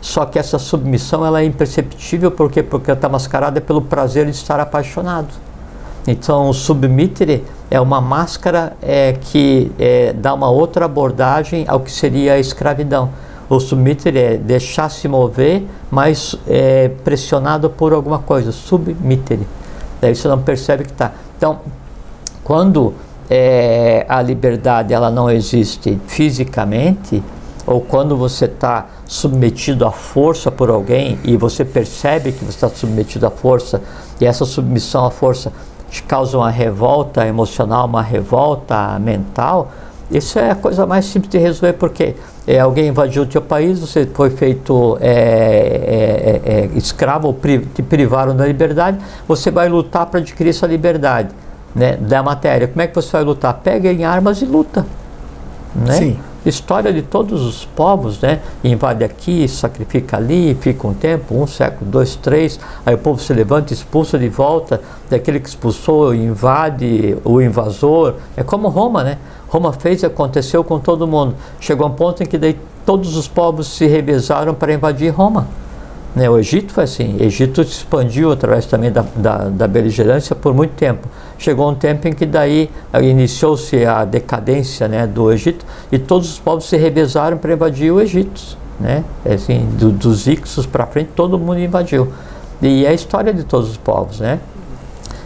Só 0.00 0.24
que 0.24 0.38
essa 0.38 0.58
submissão 0.58 1.26
ela 1.26 1.42
é 1.42 1.44
imperceptível 1.44 2.30
porque 2.30 2.62
porque 2.62 2.90
está 2.90 3.08
mascarada 3.08 3.60
pelo 3.60 3.82
prazer 3.82 4.24
de 4.24 4.30
estar 4.30 4.58
apaixonado. 4.58 5.28
Então, 6.06 6.48
o 6.48 6.54
submitere 6.54 7.44
é 7.70 7.78
uma 7.78 8.00
máscara 8.00 8.72
é, 8.80 9.12
que 9.12 9.70
é, 9.78 10.12
dá 10.14 10.32
uma 10.32 10.48
outra 10.48 10.86
abordagem 10.86 11.66
ao 11.68 11.80
que 11.80 11.92
seria 11.92 12.34
a 12.34 12.38
escravidão. 12.38 13.10
O 13.48 13.60
submitere 13.60 14.18
é 14.18 14.36
deixar 14.36 14.88
se 14.88 15.06
mover, 15.06 15.64
mas 15.90 16.34
é, 16.48 16.88
pressionado 17.04 17.68
por 17.68 17.92
alguma 17.92 18.18
coisa. 18.18 18.52
Submitere. 18.52 19.46
Daí 20.00 20.14
você 20.14 20.28
não 20.28 20.40
percebe 20.40 20.84
que 20.84 20.92
está. 20.92 21.12
Então, 21.36 21.58
quando 22.44 22.94
é, 23.30 24.04
a 24.08 24.20
liberdade 24.20 24.92
ela 24.92 25.10
não 25.10 25.30
existe 25.30 26.00
fisicamente, 26.06 27.22
ou 27.66 27.80
quando 27.80 28.16
você 28.16 28.46
está 28.46 28.86
submetido 29.06 29.86
à 29.86 29.92
força 29.92 30.50
por 30.50 30.70
alguém 30.70 31.18
e 31.22 31.36
você 31.36 31.64
percebe 31.64 32.32
que 32.32 32.44
você 32.44 32.50
está 32.50 32.68
submetido 32.68 33.26
à 33.26 33.30
força, 33.30 33.80
e 34.20 34.26
essa 34.26 34.44
submissão 34.44 35.04
à 35.06 35.10
força 35.10 35.52
te 35.88 36.02
causa 36.02 36.36
uma 36.36 36.50
revolta 36.50 37.26
emocional, 37.26 37.86
uma 37.86 38.02
revolta 38.02 38.98
mental, 38.98 39.70
isso 40.10 40.40
é 40.40 40.50
a 40.50 40.56
coisa 40.56 40.84
mais 40.86 41.04
simples 41.04 41.30
de 41.30 41.38
resolver, 41.38 41.74
porque 41.74 42.16
é, 42.44 42.58
alguém 42.58 42.88
invadiu 42.88 43.22
o 43.22 43.26
teu 43.26 43.40
país, 43.40 43.78
você 43.78 44.04
foi 44.06 44.30
feito 44.30 44.98
é, 45.00 45.08
é, 45.08 46.40
é, 46.44 46.60
é 46.64 46.70
escravo, 46.74 47.36
te 47.74 47.82
privaram 47.82 48.34
da 48.34 48.44
liberdade, 48.44 48.98
você 49.28 49.52
vai 49.52 49.68
lutar 49.68 50.06
para 50.06 50.18
adquirir 50.18 50.50
essa 50.50 50.66
liberdade 50.66 51.28
né, 51.74 51.96
da 51.96 52.22
matéria. 52.22 52.68
Como 52.68 52.82
é 52.82 52.86
que 52.86 52.94
você 52.94 53.12
vai 53.12 53.24
lutar? 53.24 53.54
Pega 53.54 53.92
em 53.92 54.04
armas 54.04 54.42
e 54.42 54.44
luta. 54.44 54.86
Né? 55.74 55.92
Sim 55.92 56.18
história 56.44 56.92
de 56.92 57.02
todos 57.02 57.42
os 57.42 57.64
povos, 57.64 58.20
né? 58.20 58.40
Invade 58.64 59.04
aqui, 59.04 59.46
sacrifica 59.46 60.16
ali, 60.16 60.56
fica 60.60 60.86
um 60.86 60.94
tempo, 60.94 61.34
um 61.34 61.46
século, 61.46 61.90
dois, 61.90 62.16
três, 62.16 62.58
aí 62.84 62.94
o 62.94 62.98
povo 62.98 63.20
se 63.20 63.32
levanta, 63.32 63.72
expulsa 63.72 64.18
de 64.18 64.28
volta, 64.28 64.80
daquele 65.08 65.40
que 65.40 65.48
expulsou, 65.48 66.14
invade 66.14 67.16
o 67.24 67.40
invasor. 67.40 68.14
É 68.36 68.42
como 68.42 68.68
Roma, 68.68 69.04
né? 69.04 69.18
Roma 69.48 69.72
fez 69.72 70.02
e 70.02 70.06
aconteceu 70.06 70.64
com 70.64 70.78
todo 70.78 71.06
mundo. 71.06 71.34
Chegou 71.58 71.86
a 71.86 71.90
um 71.90 71.94
ponto 71.94 72.22
em 72.22 72.26
que 72.26 72.38
daí 72.38 72.58
todos 72.86 73.16
os 73.16 73.28
povos 73.28 73.66
se 73.66 73.86
revezaram 73.86 74.54
para 74.54 74.72
invadir 74.72 75.10
Roma. 75.10 75.46
Né, 76.14 76.28
o 76.28 76.36
Egito 76.38 76.72
foi 76.72 76.84
assim, 76.84 77.16
o 77.18 77.22
Egito 77.22 77.62
se 77.62 77.70
expandiu 77.70 78.32
através 78.32 78.66
também 78.66 78.90
da, 78.90 79.04
da, 79.14 79.48
da 79.48 79.68
beligerância 79.68 80.34
por 80.34 80.52
muito 80.52 80.72
tempo. 80.72 81.06
Chegou 81.38 81.70
um 81.70 81.74
tempo 81.74 82.08
em 82.08 82.12
que 82.12 82.26
daí 82.26 82.68
iniciou-se 83.00 83.84
a 83.86 84.04
decadência 84.04 84.88
né, 84.88 85.06
do 85.06 85.30
Egito 85.30 85.64
e 85.92 85.98
todos 85.98 86.32
os 86.32 86.38
povos 86.38 86.64
se 86.68 86.76
revezaram 86.76 87.38
para 87.38 87.52
invadir 87.52 87.92
o 87.92 88.00
Egito. 88.00 88.58
Né? 88.80 89.04
É 89.24 89.34
assim, 89.34 89.68
do, 89.78 89.90
dos 89.90 90.26
Ixos 90.26 90.66
para 90.66 90.84
frente, 90.86 91.10
todo 91.14 91.38
mundo 91.38 91.60
invadiu. 91.60 92.12
E 92.60 92.84
é 92.84 92.88
a 92.88 92.92
história 92.92 93.32
de 93.32 93.44
todos 93.44 93.70
os 93.70 93.76
povos. 93.76 94.18
Né? 94.18 94.40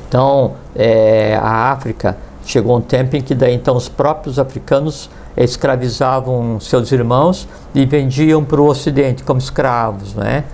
Então, 0.06 0.52
é, 0.76 1.34
a 1.40 1.72
África 1.72 2.16
chegou 2.44 2.76
um 2.76 2.80
tempo 2.80 3.16
em 3.16 3.22
que 3.22 3.34
daí 3.34 3.54
então 3.54 3.74
os 3.74 3.88
próprios 3.88 4.38
africanos 4.38 5.08
escravizavam 5.36 6.60
seus 6.60 6.92
irmãos 6.92 7.48
e 7.74 7.84
vendiam 7.86 8.44
para 8.44 8.60
o 8.60 8.66
Ocidente 8.66 9.24
como 9.24 9.40
escravos, 9.40 10.14
né? 10.14 10.44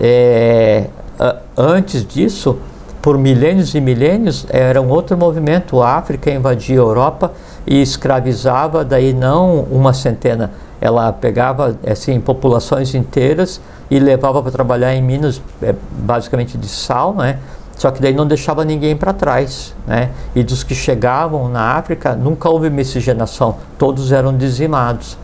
É, 0.00 0.86
antes 1.56 2.06
disso, 2.06 2.58
por 3.02 3.16
milênios 3.16 3.74
e 3.74 3.80
milênios, 3.80 4.46
era 4.48 4.80
um 4.80 4.88
outro 4.88 5.16
movimento. 5.16 5.80
A 5.80 5.96
África 5.96 6.30
invadia 6.30 6.76
a 6.76 6.82
Europa 6.82 7.32
e 7.66 7.80
escravizava, 7.80 8.84
daí 8.84 9.12
não 9.12 9.62
uma 9.70 9.92
centena, 9.92 10.52
ela 10.80 11.12
pegava 11.12 11.76
assim 11.86 12.20
populações 12.20 12.94
inteiras 12.94 13.60
e 13.90 13.98
levava 13.98 14.42
para 14.42 14.52
trabalhar 14.52 14.94
em 14.94 15.02
minas, 15.02 15.40
é, 15.62 15.74
basicamente 15.92 16.56
de 16.56 16.68
sal, 16.68 17.14
né? 17.14 17.38
Só 17.76 17.92
que 17.92 18.02
daí 18.02 18.12
não 18.12 18.26
deixava 18.26 18.64
ninguém 18.64 18.96
para 18.96 19.12
trás, 19.12 19.74
né? 19.86 20.10
E 20.34 20.42
dos 20.42 20.64
que 20.64 20.74
chegavam 20.74 21.48
na 21.48 21.76
África 21.76 22.14
nunca 22.14 22.48
houve 22.48 22.68
miscigenação, 22.70 23.56
todos 23.78 24.12
eram 24.12 24.36
dizimados, 24.36 25.16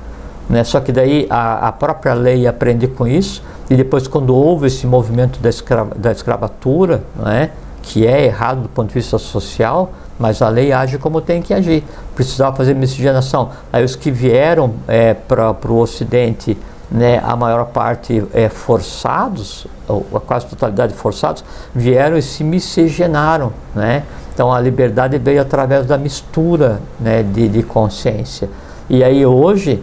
né? 0.49 0.65
Só 0.65 0.81
que 0.81 0.93
daí 0.93 1.27
a, 1.31 1.69
a 1.69 1.73
própria 1.73 2.15
lei 2.15 2.47
aprende 2.47 2.87
com 2.87 3.07
isso 3.07 3.43
e 3.69 3.77
depois 3.77 4.07
quando 4.07 4.35
houve 4.35 4.67
esse 4.67 4.87
movimento 4.87 5.39
da, 5.41 5.49
escrava, 5.49 5.95
da 5.95 6.13
escravatura, 6.13 7.03
né? 7.17 7.51
Que 7.83 8.07
é 8.07 8.25
errado 8.25 8.63
do 8.63 8.69
ponto 8.69 8.89
de 8.89 8.95
vista 8.95 9.19
social, 9.19 9.93
mas 10.19 10.41
a 10.41 10.49
lei 10.49 10.73
age 10.73 10.99
como 10.99 11.21
tem 11.21 11.43
que 11.43 11.53
agir. 11.53 11.85
Precisava 12.15 12.57
fazer 12.57 12.75
miscigenação. 12.75 13.51
Aí 13.73 13.85
os 13.85 13.95
que 13.95 14.11
vieram 14.11 14.75
é, 14.89 15.13
para 15.15 15.51
o 15.69 15.79
Ocidente 15.79 16.57
né, 16.91 17.21
a 17.23 17.35
maior 17.35 17.67
parte 17.67 18.25
é, 18.33 18.49
forçados, 18.49 19.67
ou 19.89 20.07
a 20.15 20.21
quase 20.21 20.47
totalidade 20.47 20.95
forçados, 20.95 21.45
vieram 21.75 22.17
e 22.17 22.23
se 22.23 22.45
miscigenaram. 22.45 23.53
Né? 23.75 24.05
Então 24.33 24.53
a 24.53 24.61
liberdade 24.61 25.19
veio 25.19 25.43
através 25.43 25.87
da 25.87 25.99
mistura 25.99 26.81
né, 27.01 27.23
de, 27.23 27.49
de 27.49 27.63
consciência. 27.63 28.49
E 28.89 29.03
aí 29.03 29.25
hoje, 29.27 29.83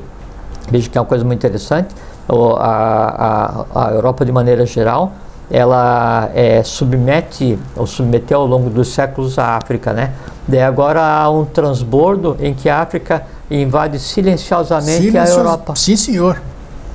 veja 0.71 0.89
que 0.89 0.97
é 0.97 1.01
uma 1.01 1.07
coisa 1.07 1.23
muito 1.23 1.39
interessante, 1.39 1.93
a, 2.27 3.65
a, 3.73 3.85
a 3.87 3.91
Europa 3.91 4.25
de 4.25 4.31
maneira 4.31 4.65
geral, 4.65 5.11
ela 5.49 6.31
é, 6.33 6.63
submete, 6.63 7.59
ou 7.75 7.85
submeteu 7.85 8.39
ao 8.39 8.47
longo 8.47 8.69
dos 8.69 8.93
séculos 8.93 9.37
a 9.37 9.57
África, 9.57 9.91
né? 9.91 10.13
Daí 10.47 10.61
agora 10.61 11.01
há 11.01 11.29
um 11.29 11.43
transbordo 11.43 12.37
em 12.39 12.53
que 12.53 12.69
a 12.69 12.81
África 12.81 13.23
invade 13.49 13.99
silenciosamente 13.99 15.03
Silencioso. 15.03 15.33
a 15.33 15.41
Europa. 15.41 15.75
Sim, 15.75 15.97
senhor. 15.97 16.41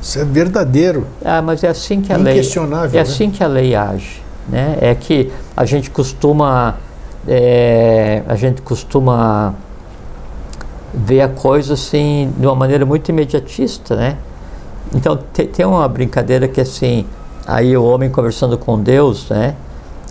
Isso 0.00 0.18
é 0.18 0.24
verdadeiro. 0.24 1.06
Ah, 1.22 1.42
mas 1.42 1.62
é 1.62 1.68
assim 1.68 2.00
que 2.00 2.12
a 2.12 2.16
lei. 2.16 2.40
É 2.40 2.88
né? 2.88 3.00
assim 3.00 3.30
que 3.30 3.44
a 3.44 3.46
lei 3.46 3.74
age, 3.74 4.22
né? 4.48 4.78
É 4.80 4.94
que 4.94 5.30
a 5.54 5.64
gente 5.64 5.90
costuma 5.90 6.76
é, 7.28 8.22
a 8.26 8.36
gente 8.36 8.62
costuma 8.62 9.54
ver 10.96 11.20
a 11.20 11.28
coisa 11.28 11.74
assim 11.74 12.32
de 12.38 12.46
uma 12.46 12.54
maneira 12.54 12.86
muito 12.86 13.10
imediatista, 13.10 13.94
né? 13.94 14.16
Então 14.94 15.16
tem, 15.32 15.46
tem 15.46 15.66
uma 15.66 15.86
brincadeira 15.86 16.48
que 16.48 16.60
assim, 16.60 17.04
aí 17.46 17.76
o 17.76 17.84
homem 17.84 18.08
conversando 18.10 18.56
com 18.56 18.80
Deus, 18.80 19.28
né? 19.28 19.54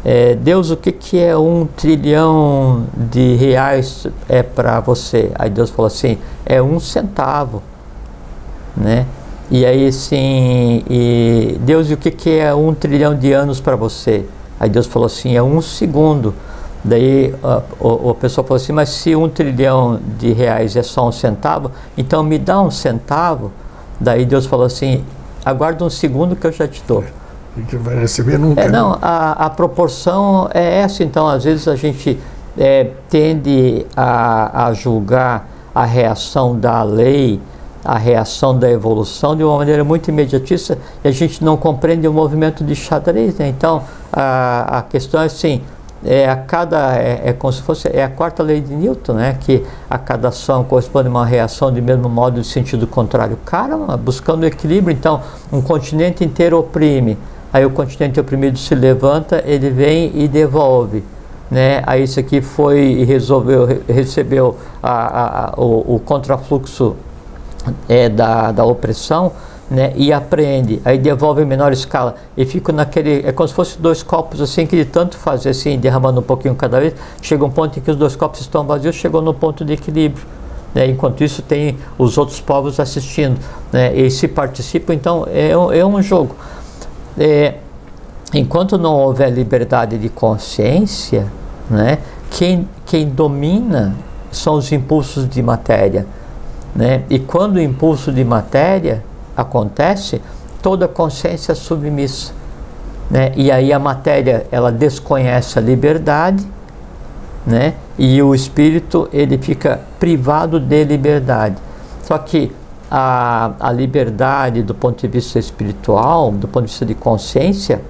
É, 0.08 0.36
Deus, 0.36 0.70
o 0.70 0.78
que, 0.78 0.92
que 0.92 1.20
é 1.20 1.36
um 1.36 1.66
trilhão 1.66 2.84
de 2.96 3.34
reais 3.36 4.06
é 4.30 4.44
para 4.44 4.80
você? 4.80 5.32
Aí 5.34 5.50
Deus 5.50 5.72
falou 5.72 5.88
assim, 5.88 6.20
é 6.46 6.62
um 6.62 6.80
centavo, 6.80 7.64
né? 8.78 9.08
E 9.50 9.66
aí 9.66 9.92
sim, 9.92 10.84
e 10.88 11.58
Deus, 11.62 11.90
e 11.90 11.96
o 11.96 11.98
que, 11.98 12.12
que 12.12 12.30
é 12.38 12.54
um 12.54 12.74
trilhão 12.76 13.18
de 13.18 13.32
anos 13.32 13.60
para 13.60 13.76
você? 13.76 14.26
Aí 14.60 14.70
Deus 14.70 14.86
falou 14.86 15.08
assim, 15.08 15.36
é 15.36 15.42
um 15.42 15.60
segundo. 15.60 16.36
Daí 16.86 17.34
a, 17.44 17.48
a, 17.48 18.12
a, 18.12 18.14
pessoa 18.14 18.46
falou 18.46 18.62
assim, 18.62 18.72
mas 18.72 18.90
se 18.90 19.16
um 19.16 19.28
trilhão 19.28 20.00
de 20.20 20.32
reais 20.32 20.76
é 20.76 20.84
só 20.84 21.08
um 21.08 21.12
centavo, 21.12 21.72
então 21.98 22.22
me 22.24 22.38
dá 22.38 22.62
um 22.62 22.70
centavo. 22.70 23.52
Daí 24.00 24.24
Deus 24.24 24.46
falou 24.46 24.68
assim, 24.68 25.04
aguarda 25.44 25.84
um 25.84 25.90
segundo 25.90 26.36
que 26.36 26.46
eu 26.46 26.52
já 26.52 26.68
te 26.68 26.84
dou. 26.88 27.04
E 27.58 27.62
que 27.64 27.76
vai 27.76 27.96
receber 27.96 28.38
nunca. 28.38 28.62
É, 28.62 28.70
não, 28.70 29.00
a, 29.02 29.46
a 29.46 29.50
proporção 29.50 30.48
é 30.54 30.80
essa, 30.82 31.04
então 31.04 31.28
às 31.28 31.44
vezes 31.44 31.68
a 31.68 31.76
gente 31.76 32.20
é, 32.56 32.92
tende 33.10 33.86
a, 33.98 34.68
a 34.68 34.74
julgar 34.74 35.50
a 35.74 35.86
reação 35.86 36.58
da 36.58 36.84
lei 36.84 37.42
a 37.86 38.00
reação 38.00 38.58
da 38.58 38.68
evolução 38.68 39.36
de 39.36 39.44
uma 39.44 39.58
maneira 39.58 39.84
muito 39.84 40.08
imediatista 40.08 40.76
e 41.04 41.08
a 41.08 41.12
gente 41.12 41.44
não 41.44 41.56
compreende 41.56 42.08
o 42.08 42.12
movimento 42.12 42.64
de 42.64 42.76
xadrez. 42.76 43.38
Né? 43.38 43.48
Então, 43.48 43.84
a, 44.12 44.80
a 44.80 44.82
questão 44.82 45.22
é 45.22 45.26
assim, 45.26 45.62
é 46.06 46.30
a 46.30 46.36
cada 46.36 46.96
é, 46.98 47.22
é, 47.26 47.34
como 47.34 47.52
se 47.52 47.62
fosse 47.62 47.88
é 47.88 48.04
a 48.04 48.10
quarta 48.10 48.44
lei 48.44 48.62
de 48.62 48.74
Newton, 48.74 49.14
né? 49.14 49.38
Que 49.40 49.66
a 49.90 49.98
cada 49.98 50.30
ação 50.30 50.64
corresponde 50.64 51.08
a 51.08 51.12
uma 51.12 51.26
reação 51.26 51.72
de 51.72 51.82
mesmo 51.82 52.08
modo 52.08 52.42
de 52.42 52.48
sentido 52.48 52.86
contrário. 52.86 53.38
Caramba, 53.46 53.98
buscando 53.98 54.46
equilíbrio, 54.46 54.96
então 54.96 55.22
um 55.52 55.62
continente 55.62 56.24
inteiro 56.24 56.60
oprime, 56.60 57.18
aí 57.52 57.66
o 57.66 57.70
continente 57.70 58.20
oprimido 58.20 58.58
se 58.58 58.76
levanta, 58.76 59.44
ele 59.46 59.70
vem 59.70 60.12
e 60.16 60.28
devolve. 60.28 61.04
Né? 61.50 61.84
Aí 61.86 62.04
isso 62.04 62.20
aqui 62.20 62.42
foi 62.42 62.80
e 62.80 63.04
resolveu, 63.04 63.68
recebeu 63.88 64.58
a, 64.82 64.92
a, 64.92 65.50
a, 65.50 65.54
o, 65.58 65.96
o 65.96 66.00
contrafluxo 66.00 66.96
é, 67.88 68.10
da, 68.10 68.52
da 68.52 68.66
opressão 68.66 69.32
né, 69.70 69.94
e 69.96 70.14
apreende, 70.14 70.80
aí 70.86 70.98
devolve 70.98 71.42
em 71.42 71.46
menor 71.46 71.72
escala 71.72 72.16
e 72.38 72.46
fica 72.46 72.72
naquele, 72.72 73.26
é 73.26 73.32
como 73.32 73.48
se 73.48 73.54
fosse 73.54 73.80
dois 73.80 74.04
copos 74.04 74.40
assim 74.40 74.68
que 74.68 74.76
de 74.76 74.86
tanto 74.86 75.18
fazer 75.18 75.50
assim, 75.50 75.80
derramando 75.80 76.20
um 76.20 76.24
pouquinho 76.24 76.54
cada 76.54 76.80
vez, 76.80 76.94
chega 77.22 77.44
um 77.44 77.50
ponto 77.50 77.80
em 77.80 77.82
que 77.82 77.90
os 77.90 77.98
dois 77.98 78.16
copos 78.16 78.42
estão 78.42 78.64
vazios, 78.64 78.96
chegou 78.96 79.22
no 79.22 79.34
ponto 79.34 79.66
de 79.66 79.74
equilíbrio. 79.74 80.24
Né, 80.74 80.88
enquanto 80.88 81.24
isso 81.24 81.42
tem 81.42 81.78
os 81.98 82.18
outros 82.18 82.42
povos 82.42 82.80
assistindo 82.80 83.40
né, 83.72 83.96
e 83.96 84.12
se 84.12 84.28
participam, 84.28 84.94
então 84.94 85.26
é, 85.32 85.58
um, 85.58 85.72
é 85.72 85.86
um 85.86 86.02
jogo. 86.02 86.36
É, 87.18 87.56
enquanto 88.34 88.78
não 88.78 88.94
houver 88.94 89.32
liberdade 89.32 89.98
de 89.98 90.10
consciência, 90.10 91.32
né, 91.70 92.00
quem, 92.30 92.68
quem 92.86 93.08
domina 93.08 93.96
são 94.32 94.56
os 94.56 94.72
impulsos 94.72 95.28
de 95.28 95.42
matéria. 95.42 96.06
Né? 96.76 97.04
E 97.10 97.20
quando 97.20 97.56
o 97.56 97.62
impulso 97.62 98.12
de 98.12 98.24
matéria 98.26 99.02
acontece, 99.36 100.22
toda 100.62 100.88
consciência 100.88 101.52
é 101.52 101.56
submissa. 101.56 102.34
Né? 103.10 103.32
E 103.36 103.52
aí 103.52 103.72
a 103.72 103.80
matéria 103.80 104.48
ela 104.52 104.72
desconhece 104.72 105.60
a 105.60 105.62
liberdade, 105.62 106.46
né? 107.46 107.76
E 107.98 108.22
o 108.22 108.34
espírito 108.34 109.08
ele 109.14 109.38
fica 109.38 109.80
privado 110.00 110.60
de 110.60 110.84
liberdade. 110.84 111.58
Só 112.02 112.18
que 112.18 112.52
a, 112.90 113.52
a 113.60 113.72
liberdade 113.72 114.64
do 114.64 114.74
ponto 114.74 115.02
de 115.02 115.08
vista 115.08 115.38
espiritual, 115.38 116.32
do 116.32 116.48
ponto 116.48 116.66
de 116.66 116.72
vista 116.72 116.86
de 116.86 116.96
consciência, 116.96 117.82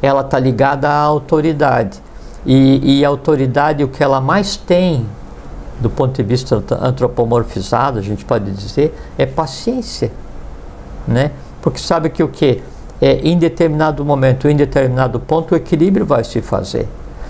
ela 0.00 0.22
está 0.22 0.38
ligada 0.38 0.88
à 0.88 1.00
autoridade. 1.00 2.00
E, 2.44 3.00
e 3.00 3.04
a 3.04 3.08
autoridade, 3.08 3.82
o 3.84 3.88
que 3.88 4.02
ela 4.02 4.20
mais 4.20 4.56
tem 4.56 5.06
do 5.80 5.90
ponto 5.90 6.16
de 6.16 6.22
vista 6.22 6.62
antropomorfizado, 6.80 7.98
a 7.98 8.02
gente 8.02 8.24
pode 8.24 8.50
dizer, 8.50 8.96
é 9.18 9.26
paciência, 9.26 10.10
né? 11.06 11.32
Porque 11.62 11.78
sabe 11.78 12.10
que 12.10 12.22
o 12.22 12.28
que 12.28 12.62
é 13.00 13.20
em 13.22 13.38
determinado 13.38 14.04
momento, 14.04 14.48
em 14.48 14.56
determinado 14.56 15.20
ponto, 15.20 15.52
o 15.52 15.56
equilíbrio 15.56 16.06
vai 16.06 16.24
se 16.24 16.40
fazer. 16.40 16.88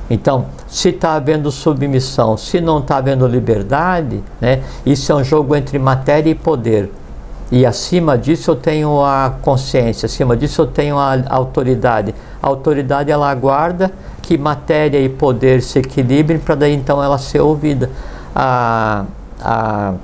Então, 0.08 0.46
se 0.68 0.90
está 0.90 1.14
havendo 1.14 1.50
submissão, 1.50 2.36
se 2.36 2.60
não 2.60 2.78
está 2.78 2.98
havendo 2.98 3.26
liberdade, 3.26 4.22
né? 4.40 4.62
Isso 4.84 5.10
é 5.10 5.14
um 5.14 5.24
jogo 5.24 5.56
entre 5.56 5.78
matéria 5.78 6.30
e 6.30 6.34
poder. 6.34 6.92
E 7.50 7.64
acima 7.64 8.18
disso 8.18 8.50
eu 8.50 8.56
tenho 8.56 9.04
a 9.04 9.34
consciência, 9.40 10.06
acima 10.06 10.36
disso 10.36 10.62
eu 10.62 10.66
tenho 10.66 10.98
a 10.98 11.16
autoridade. 11.28 12.14
A 12.42 12.46
autoridade 12.46 13.10
ela 13.10 13.30
aguarda 13.30 13.92
que 14.20 14.36
matéria 14.36 15.00
e 15.00 15.08
poder 15.08 15.62
se 15.62 15.78
equilibrem 15.78 16.38
para 16.38 16.56
daí 16.56 16.74
então 16.74 17.02
ela 17.02 17.18
ser 17.18 17.40
ouvida 17.40 17.88
a, 18.34 19.04
a, 19.40 19.94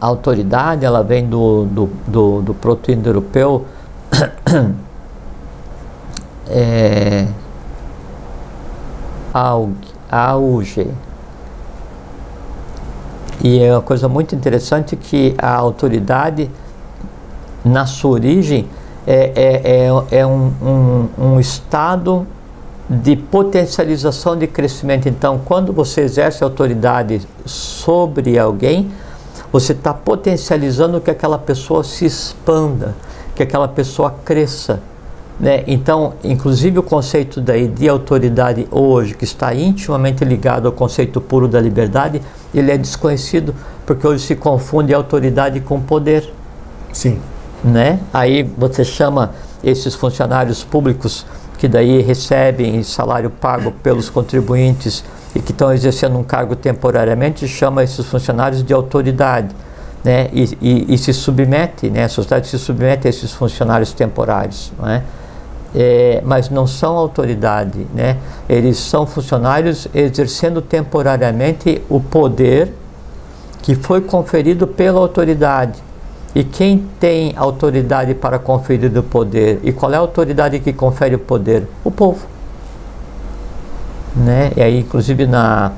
a 0.00 0.06
autoridade 0.06 0.84
ela 0.84 1.02
vem 1.02 1.26
do, 1.26 1.64
do, 1.64 1.90
do, 2.06 2.42
do 2.42 2.54
proto-indo-europeu 2.54 3.66
é, 6.48 7.26
auge. 10.10 10.88
E 13.42 13.60
é 13.60 13.72
uma 13.72 13.82
coisa 13.82 14.08
muito 14.08 14.34
interessante 14.34 14.96
que 14.96 15.34
a 15.38 15.54
autoridade, 15.54 16.50
na 17.64 17.86
sua 17.86 18.10
origem, 18.12 18.68
é, 19.06 19.32
é, 19.34 19.86
é, 19.86 20.20
é 20.20 20.26
um, 20.26 20.52
um, 20.62 21.08
um 21.18 21.40
estado 21.40 22.26
de 22.88 23.16
potencialização 23.16 24.36
de 24.36 24.46
crescimento. 24.46 25.08
Então, 25.08 25.40
quando 25.44 25.72
você 25.72 26.00
exerce 26.02 26.42
autoridade 26.42 27.20
sobre 27.44 28.38
alguém, 28.38 28.90
você 29.52 29.72
está 29.72 29.94
potencializando 29.94 31.00
que 31.00 31.10
aquela 31.10 31.38
pessoa 31.38 31.82
se 31.82 32.04
expanda, 32.04 32.94
que 33.34 33.42
aquela 33.42 33.68
pessoa 33.68 34.14
cresça. 34.24 34.80
Né? 35.40 35.62
Então, 35.66 36.14
inclusive 36.24 36.78
o 36.78 36.82
conceito 36.82 37.40
daí 37.40 37.68
de 37.68 37.88
autoridade 37.88 38.66
hoje, 38.70 39.14
que 39.14 39.24
está 39.24 39.54
intimamente 39.54 40.24
ligado 40.24 40.66
ao 40.66 40.72
conceito 40.72 41.20
puro 41.20 41.46
da 41.46 41.60
liberdade, 41.60 42.20
ele 42.52 42.72
é 42.72 42.76
desconhecido 42.76 43.54
porque 43.86 44.06
hoje 44.06 44.24
se 44.24 44.36
confunde 44.36 44.92
autoridade 44.92 45.60
com 45.60 45.80
poder. 45.80 46.32
Sim. 46.92 47.20
Né? 47.62 48.00
Aí 48.12 48.42
você 48.42 48.84
chama 48.84 49.32
esses 49.62 49.94
funcionários 49.94 50.64
públicos 50.64 51.24
que 51.56 51.66
daí 51.68 52.02
recebem 52.02 52.82
salário 52.82 53.30
pago 53.30 53.72
pelos 53.82 54.08
contribuintes 54.08 55.04
e 55.34 55.40
que 55.40 55.52
estão 55.52 55.72
exercendo 55.72 56.18
um 56.18 56.24
cargo 56.24 56.56
temporariamente, 56.56 57.46
chama 57.46 57.82
esses 57.82 58.04
funcionários 58.06 58.62
de 58.62 58.72
autoridade. 58.72 59.54
Né? 60.04 60.28
E, 60.32 60.58
e, 60.60 60.94
e 60.94 60.98
se 60.98 61.12
submete, 61.12 61.90
né? 61.90 62.04
a 62.04 62.08
sociedade 62.08 62.48
se 62.48 62.58
submete 62.58 63.06
a 63.06 63.10
esses 63.10 63.32
funcionários 63.32 63.92
temporários. 63.92 64.72
Não 64.78 64.88
é? 64.88 65.02
é, 65.74 66.22
mas 66.24 66.48
não 66.50 66.66
são 66.66 66.96
autoridade, 66.96 67.86
né? 67.94 68.16
Eles 68.48 68.78
são 68.78 69.06
funcionários 69.06 69.86
exercendo 69.94 70.62
temporariamente 70.62 71.82
o 71.88 72.00
poder 72.00 72.72
que 73.62 73.74
foi 73.74 74.00
conferido 74.00 74.66
pela 74.66 74.98
autoridade. 74.98 75.82
E 76.34 76.44
quem 76.44 76.86
tem 77.00 77.34
autoridade 77.36 78.14
para 78.14 78.38
conferir 78.38 78.96
o 78.96 79.02
poder? 79.02 79.60
E 79.62 79.72
qual 79.72 79.92
é 79.92 79.96
a 79.96 80.00
autoridade 80.00 80.58
que 80.60 80.72
confere 80.72 81.14
o 81.14 81.18
poder? 81.18 81.66
O 81.84 81.90
povo. 81.90 82.26
Né? 84.14 84.52
E 84.56 84.62
aí, 84.62 84.80
inclusive, 84.80 85.26
na, 85.26 85.72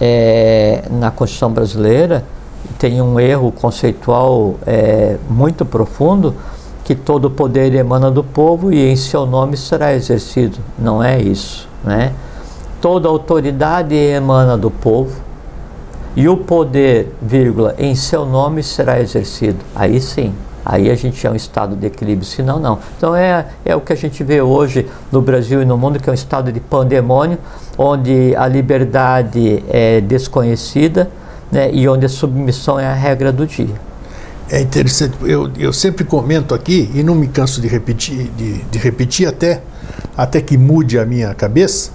é, 0.00 0.84
na 0.90 1.10
Constituição 1.10 1.50
brasileira, 1.50 2.24
tem 2.78 3.00
um 3.00 3.18
erro 3.18 3.52
conceitual 3.52 4.56
é, 4.66 5.16
muito 5.28 5.64
profundo, 5.64 6.34
que 6.84 6.94
todo 6.94 7.30
poder 7.30 7.74
emana 7.74 8.10
do 8.10 8.24
povo 8.24 8.72
e 8.72 8.90
em 8.90 8.96
seu 8.96 9.24
nome 9.24 9.56
será 9.56 9.94
exercido. 9.94 10.58
Não 10.78 11.02
é 11.02 11.20
isso, 11.20 11.68
né? 11.84 12.12
Toda 12.80 13.08
autoridade 13.08 13.94
emana 13.94 14.56
do 14.56 14.70
povo 14.70 15.20
e 16.16 16.28
o 16.28 16.36
poder, 16.36 17.14
vírgula, 17.22 17.74
em 17.78 17.94
seu 17.94 18.26
nome 18.26 18.62
será 18.62 19.00
exercido. 19.00 19.58
Aí 19.74 20.00
sim, 20.00 20.34
aí 20.64 20.90
a 20.90 20.94
gente 20.94 21.26
é 21.26 21.30
um 21.30 21.34
estado 21.34 21.76
de 21.76 21.86
equilíbrio, 21.86 22.26
senão 22.26 22.58
não. 22.58 22.78
Então 22.96 23.14
é, 23.14 23.46
é 23.64 23.74
o 23.74 23.80
que 23.80 23.92
a 23.92 23.96
gente 23.96 24.22
vê 24.22 24.40
hoje 24.40 24.86
no 25.10 25.20
Brasil 25.20 25.62
e 25.62 25.64
no 25.64 25.76
mundo, 25.76 25.98
que 25.98 26.08
é 26.08 26.12
um 26.12 26.14
estado 26.14 26.52
de 26.52 26.60
pandemônio, 26.60 27.38
onde 27.76 28.34
a 28.36 28.46
liberdade 28.46 29.62
é 29.68 30.00
desconhecida 30.00 31.10
né, 31.50 31.70
e 31.72 31.86
onde 31.88 32.06
a 32.06 32.08
submissão 32.08 32.80
é 32.80 32.86
a 32.86 32.94
regra 32.94 33.30
do 33.30 33.46
dia. 33.46 33.92
É 34.50 34.60
interessante, 34.60 35.16
eu, 35.22 35.50
eu 35.58 35.72
sempre 35.72 36.04
comento 36.04 36.54
aqui, 36.54 36.90
e 36.94 37.02
não 37.02 37.14
me 37.14 37.28
canso 37.28 37.60
de 37.60 37.68
repetir, 37.68 38.30
de, 38.36 38.58
de 38.64 38.78
repetir 38.78 39.26
até, 39.26 39.62
até 40.16 40.40
que 40.40 40.58
mude 40.58 40.98
a 40.98 41.06
minha 41.06 41.32
cabeça, 41.34 41.90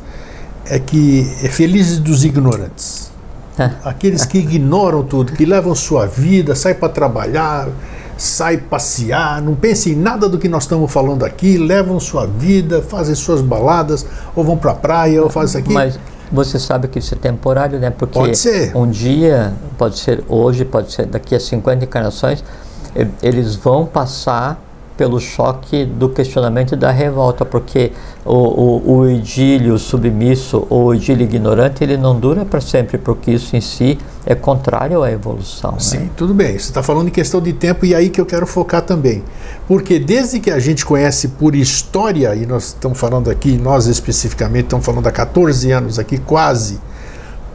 é 0.65 0.79
que 0.79 1.31
é 1.43 1.49
felizes 1.49 1.99
dos 1.99 2.25
ignorantes. 2.25 3.11
Aqueles 3.83 4.25
que 4.25 4.39
ignoram 4.39 5.03
tudo, 5.03 5.33
que 5.33 5.45
levam 5.45 5.73
sua 5.75 6.05
vida, 6.05 6.55
saem 6.55 6.75
para 6.75 6.89
trabalhar, 6.89 7.67
saem 8.17 8.59
passear, 8.59 9.41
não 9.41 9.55
pensem 9.55 9.93
em 9.93 9.95
nada 9.95 10.27
do 10.27 10.37
que 10.37 10.47
nós 10.47 10.63
estamos 10.63 10.91
falando 10.91 11.23
aqui, 11.23 11.57
levam 11.57 11.99
sua 11.99 12.25
vida, 12.25 12.81
fazem 12.81 13.15
suas 13.15 13.41
baladas, 13.41 14.05
ou 14.35 14.43
vão 14.43 14.57
para 14.57 14.71
a 14.71 14.75
praia, 14.75 15.23
ou 15.23 15.29
fazem 15.29 15.49
isso 15.49 15.57
aqui. 15.57 15.73
Mas 15.73 15.99
você 16.31 16.59
sabe 16.59 16.87
que 16.87 16.99
isso 16.99 17.13
é 17.13 17.17
temporário, 17.17 17.79
né? 17.79 17.89
Porque 17.89 18.19
pode 18.19 18.37
ser. 18.37 18.75
um 18.75 18.89
dia, 18.89 19.53
pode 19.77 19.99
ser 19.99 20.23
hoje, 20.27 20.65
pode 20.65 20.91
ser 20.91 21.05
daqui 21.05 21.35
a 21.35 21.39
50 21.39 21.85
encarnações, 21.85 22.43
eles 23.21 23.55
vão 23.55 23.85
passar 23.85 24.66
pelo 24.97 25.19
choque 25.19 25.85
do 25.85 26.09
questionamento 26.09 26.73
e 26.73 26.75
da 26.75 26.91
revolta, 26.91 27.45
porque 27.45 27.91
o, 28.25 28.33
o, 28.33 28.97
o 28.97 29.09
idílio 29.09 29.77
submisso 29.77 30.65
ou 30.69 30.87
o 30.87 30.95
idílio 30.95 31.23
ignorante 31.23 31.83
ele 31.83 31.95
não 31.95 32.19
dura 32.19 32.43
para 32.43 32.59
sempre, 32.59 32.97
porque 32.97 33.31
isso 33.31 33.55
em 33.55 33.61
si 33.61 33.97
é 34.25 34.33
contrário 34.33 35.03
à 35.03 35.11
evolução. 35.11 35.73
Né? 35.73 35.79
Sim, 35.79 35.97
né? 35.99 36.09
tudo 36.17 36.33
bem. 36.33 36.53
Você 36.57 36.69
está 36.69 36.81
falando 36.81 37.07
em 37.07 37.11
questão 37.11 37.39
de 37.39 37.53
tempo 37.53 37.85
e 37.85 37.93
é 37.93 37.97
aí 37.97 38.09
que 38.09 38.19
eu 38.19 38.25
quero 38.25 38.47
focar 38.47 38.81
também. 38.81 39.23
Porque 39.67 39.99
desde 39.99 40.39
que 40.39 40.49
a 40.49 40.59
gente 40.59 40.85
conhece 40.85 41.29
por 41.29 41.55
história, 41.55 42.35
e 42.35 42.45
nós 42.45 42.67
estamos 42.67 42.99
falando 42.99 43.29
aqui, 43.29 43.57
nós 43.57 43.85
especificamente 43.85 44.65
estamos 44.65 44.85
falando 44.85 45.05
há 45.07 45.11
14 45.11 45.71
anos 45.71 45.99
aqui, 45.99 46.17
quase, 46.17 46.79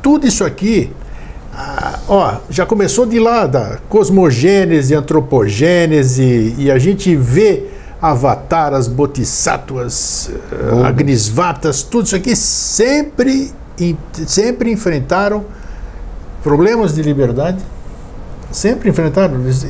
tudo 0.00 0.26
isso 0.26 0.44
aqui 0.44 0.92
ah, 1.54 1.98
ó, 2.08 2.36
já 2.48 2.64
começou 2.64 3.04
de 3.04 3.18
lá 3.18 3.46
da 3.46 3.78
cosmogênese, 3.88 4.94
antropogênese, 4.94 6.54
e 6.56 6.70
a 6.70 6.78
gente 6.78 7.14
vê 7.14 7.66
avataras, 8.00 8.88
bodhisattvas, 8.88 10.30
oh. 10.72 10.84
agnisvatas, 10.84 11.82
tudo 11.82 12.06
isso 12.06 12.16
aqui 12.16 12.34
sempre, 12.34 13.52
sempre 14.26 14.72
enfrentaram 14.72 15.44
problemas 16.42 16.94
de 16.94 17.02
liberdade. 17.02 17.58
Sempre 18.50 18.90
enfrentaram. 18.90 19.40
Eles, 19.40 19.66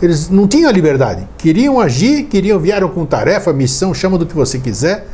eles 0.00 0.30
não 0.30 0.48
tinham 0.48 0.70
a 0.70 0.72
liberdade. 0.72 1.28
Queriam 1.36 1.78
agir, 1.78 2.24
queriam, 2.24 2.58
vieram 2.58 2.88
com 2.88 3.04
tarefa, 3.04 3.52
missão, 3.52 3.92
chama 3.92 4.16
do 4.16 4.24
que 4.24 4.34
você 4.34 4.58
quiser, 4.58 5.06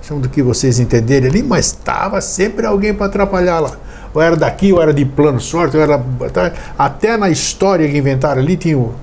chama 0.00 0.20
do 0.20 0.28
que 0.30 0.42
vocês 0.42 0.78
entenderem 0.80 1.28
ali, 1.28 1.42
mas 1.42 1.66
estava 1.66 2.18
sempre 2.22 2.64
alguém 2.64 2.94
para 2.94 3.06
atrapalhar 3.06 3.60
lá 3.60 3.76
ou 4.14 4.20
era 4.20 4.36
daqui, 4.36 4.72
ou 4.72 4.82
era 4.82 4.92
de 4.92 5.04
plano 5.04 5.40
sorte, 5.40 5.76
ou 5.76 5.82
era. 5.82 5.98
Tá, 6.32 6.52
até 6.78 7.16
na 7.16 7.30
história 7.30 7.88
que 7.88 7.96
inventaram 7.96 8.40
ali 8.40 8.56
tinha 8.56 8.78
o, 8.78 8.94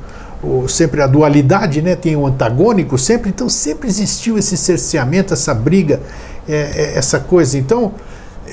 o, 0.43 0.67
sempre 0.67 1.01
a 1.01 1.07
dualidade, 1.07 1.81
né? 1.81 1.95
Tem 1.95 2.15
o 2.15 2.25
antagônico, 2.25 2.97
sempre. 2.97 3.29
Então 3.29 3.49
sempre 3.49 3.87
existiu 3.87 4.37
esse 4.37 4.55
cerceamento, 4.55 5.33
essa 5.33 5.53
briga, 5.53 5.99
é, 6.47 6.71
é, 6.75 6.97
essa 6.97 7.19
coisa. 7.19 7.57
Então. 7.57 7.93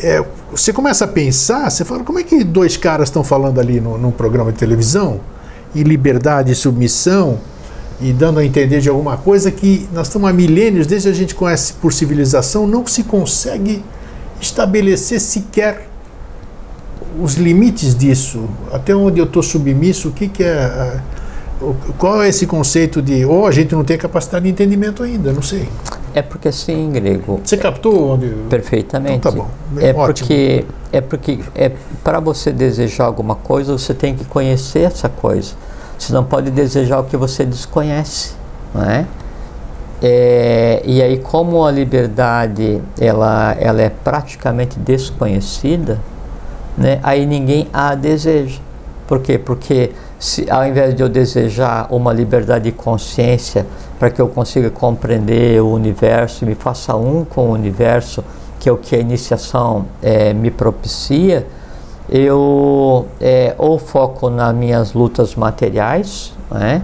É, 0.02 0.22
você 0.50 0.74
começa 0.74 1.06
a 1.06 1.08
pensar, 1.08 1.70
você 1.70 1.82
fala, 1.82 2.04
como 2.04 2.18
é 2.18 2.22
que 2.22 2.44
dois 2.44 2.76
caras 2.76 3.08
estão 3.08 3.24
falando 3.24 3.58
ali 3.58 3.80
no, 3.80 3.96
num 3.96 4.10
programa 4.10 4.52
de 4.52 4.58
televisão, 4.58 5.20
em 5.74 5.82
liberdade 5.82 6.52
e 6.52 6.54
submissão, 6.54 7.38
e 8.00 8.12
dando 8.12 8.38
a 8.38 8.44
entender 8.44 8.80
de 8.80 8.88
alguma 8.88 9.16
coisa 9.16 9.50
que 9.50 9.88
nós 9.92 10.08
estamos 10.08 10.28
há 10.28 10.32
milênios, 10.32 10.86
desde 10.86 11.08
a 11.08 11.12
gente 11.12 11.34
conhece 11.34 11.72
por 11.74 11.92
civilização, 11.92 12.66
não 12.66 12.86
se 12.86 13.04
consegue 13.04 13.82
estabelecer 14.40 15.20
sequer 15.20 15.88
os 17.20 17.34
limites 17.34 17.94
disso, 17.94 18.44
até 18.72 18.94
onde 18.94 19.18
eu 19.20 19.24
estou 19.24 19.42
submisso, 19.42 20.08
o 20.08 20.12
que, 20.12 20.28
que 20.28 20.42
é. 20.42 21.00
Qual 21.96 22.22
é 22.22 22.28
esse 22.28 22.46
conceito 22.46 23.00
de. 23.00 23.24
Ou 23.24 23.42
oh, 23.42 23.46
a 23.46 23.50
gente 23.50 23.74
não 23.74 23.82
tem 23.82 23.96
capacidade 23.96 24.44
de 24.44 24.50
entendimento 24.50 25.02
ainda, 25.02 25.32
não 25.32 25.42
sei. 25.42 25.68
É 26.14 26.20
porque 26.20 26.48
assim, 26.48 26.90
grego. 26.90 27.40
Você 27.42 27.56
captou 27.56 28.12
onde. 28.14 28.28
Perfeitamente. 28.50 29.16
Então, 29.16 29.32
tá 29.32 29.38
bom. 29.38 29.48
É 29.78 29.92
porque, 29.92 30.64
é 30.92 31.00
porque 31.00 31.40
é, 31.54 31.72
para 32.04 32.20
você 32.20 32.52
desejar 32.52 33.04
alguma 33.04 33.34
coisa, 33.34 33.72
você 33.72 33.94
tem 33.94 34.14
que 34.14 34.24
conhecer 34.24 34.80
essa 34.80 35.08
coisa. 35.08 35.54
Você 35.98 36.12
não 36.12 36.24
pode 36.24 36.50
desejar 36.50 37.00
o 37.00 37.04
que 37.04 37.16
você 37.16 37.44
desconhece. 37.44 38.34
Não 38.74 38.82
é? 38.82 39.06
É, 40.02 40.82
e 40.84 41.02
aí, 41.02 41.18
como 41.18 41.64
a 41.64 41.70
liberdade 41.70 42.82
ela, 43.00 43.56
ela 43.58 43.80
é 43.80 43.88
praticamente 43.88 44.78
desconhecida, 44.78 45.98
né, 46.76 47.00
aí 47.02 47.26
ninguém 47.26 47.68
a 47.72 47.94
deseja. 47.94 48.60
Por 49.06 49.20
quê? 49.20 49.38
Porque 49.38 49.92
se, 50.18 50.50
ao 50.50 50.66
invés 50.66 50.94
de 50.94 51.02
eu 51.02 51.08
desejar 51.08 51.86
uma 51.90 52.12
liberdade 52.12 52.64
de 52.64 52.72
consciência 52.72 53.66
para 53.98 54.10
que 54.10 54.20
eu 54.20 54.28
consiga 54.28 54.68
compreender 54.70 55.62
o 55.62 55.70
universo 55.70 56.44
e 56.44 56.48
me 56.48 56.54
faça 56.54 56.96
um 56.96 57.24
com 57.24 57.48
o 57.48 57.52
universo, 57.52 58.24
que 58.58 58.68
é 58.68 58.72
o 58.72 58.76
que 58.76 58.96
a 58.96 58.98
iniciação 58.98 59.86
é, 60.02 60.32
me 60.32 60.50
propicia, 60.50 61.46
eu 62.08 63.06
é, 63.20 63.54
ou 63.58 63.78
foco 63.78 64.30
nas 64.30 64.54
minhas 64.54 64.92
lutas 64.92 65.34
materiais, 65.34 66.32
né? 66.50 66.82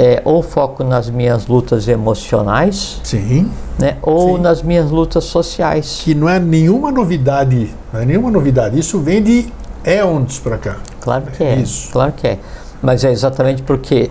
É, 0.00 0.22
ou 0.24 0.44
foco 0.44 0.84
nas 0.84 1.10
minhas 1.10 1.48
lutas 1.48 1.88
emocionais, 1.88 3.00
sim, 3.02 3.50
né, 3.76 3.96
ou 4.00 4.36
sim. 4.36 4.42
nas 4.42 4.62
minhas 4.62 4.92
lutas 4.92 5.24
sociais. 5.24 6.02
Que 6.04 6.14
não 6.14 6.28
é 6.28 6.38
nenhuma 6.38 6.92
novidade, 6.92 7.74
não 7.92 8.00
é 8.00 8.04
nenhuma 8.04 8.30
novidade. 8.30 8.78
Isso 8.78 9.00
vem 9.00 9.20
de 9.20 9.52
éons 9.82 10.38
para 10.38 10.56
cá. 10.56 10.76
Claro 11.00 11.24
que 11.26 11.42
é, 11.42 11.56
Isso. 11.56 11.90
claro 11.90 12.12
que 12.12 12.28
é. 12.28 12.38
Mas 12.80 13.02
é 13.02 13.10
exatamente 13.10 13.62
porque 13.62 14.08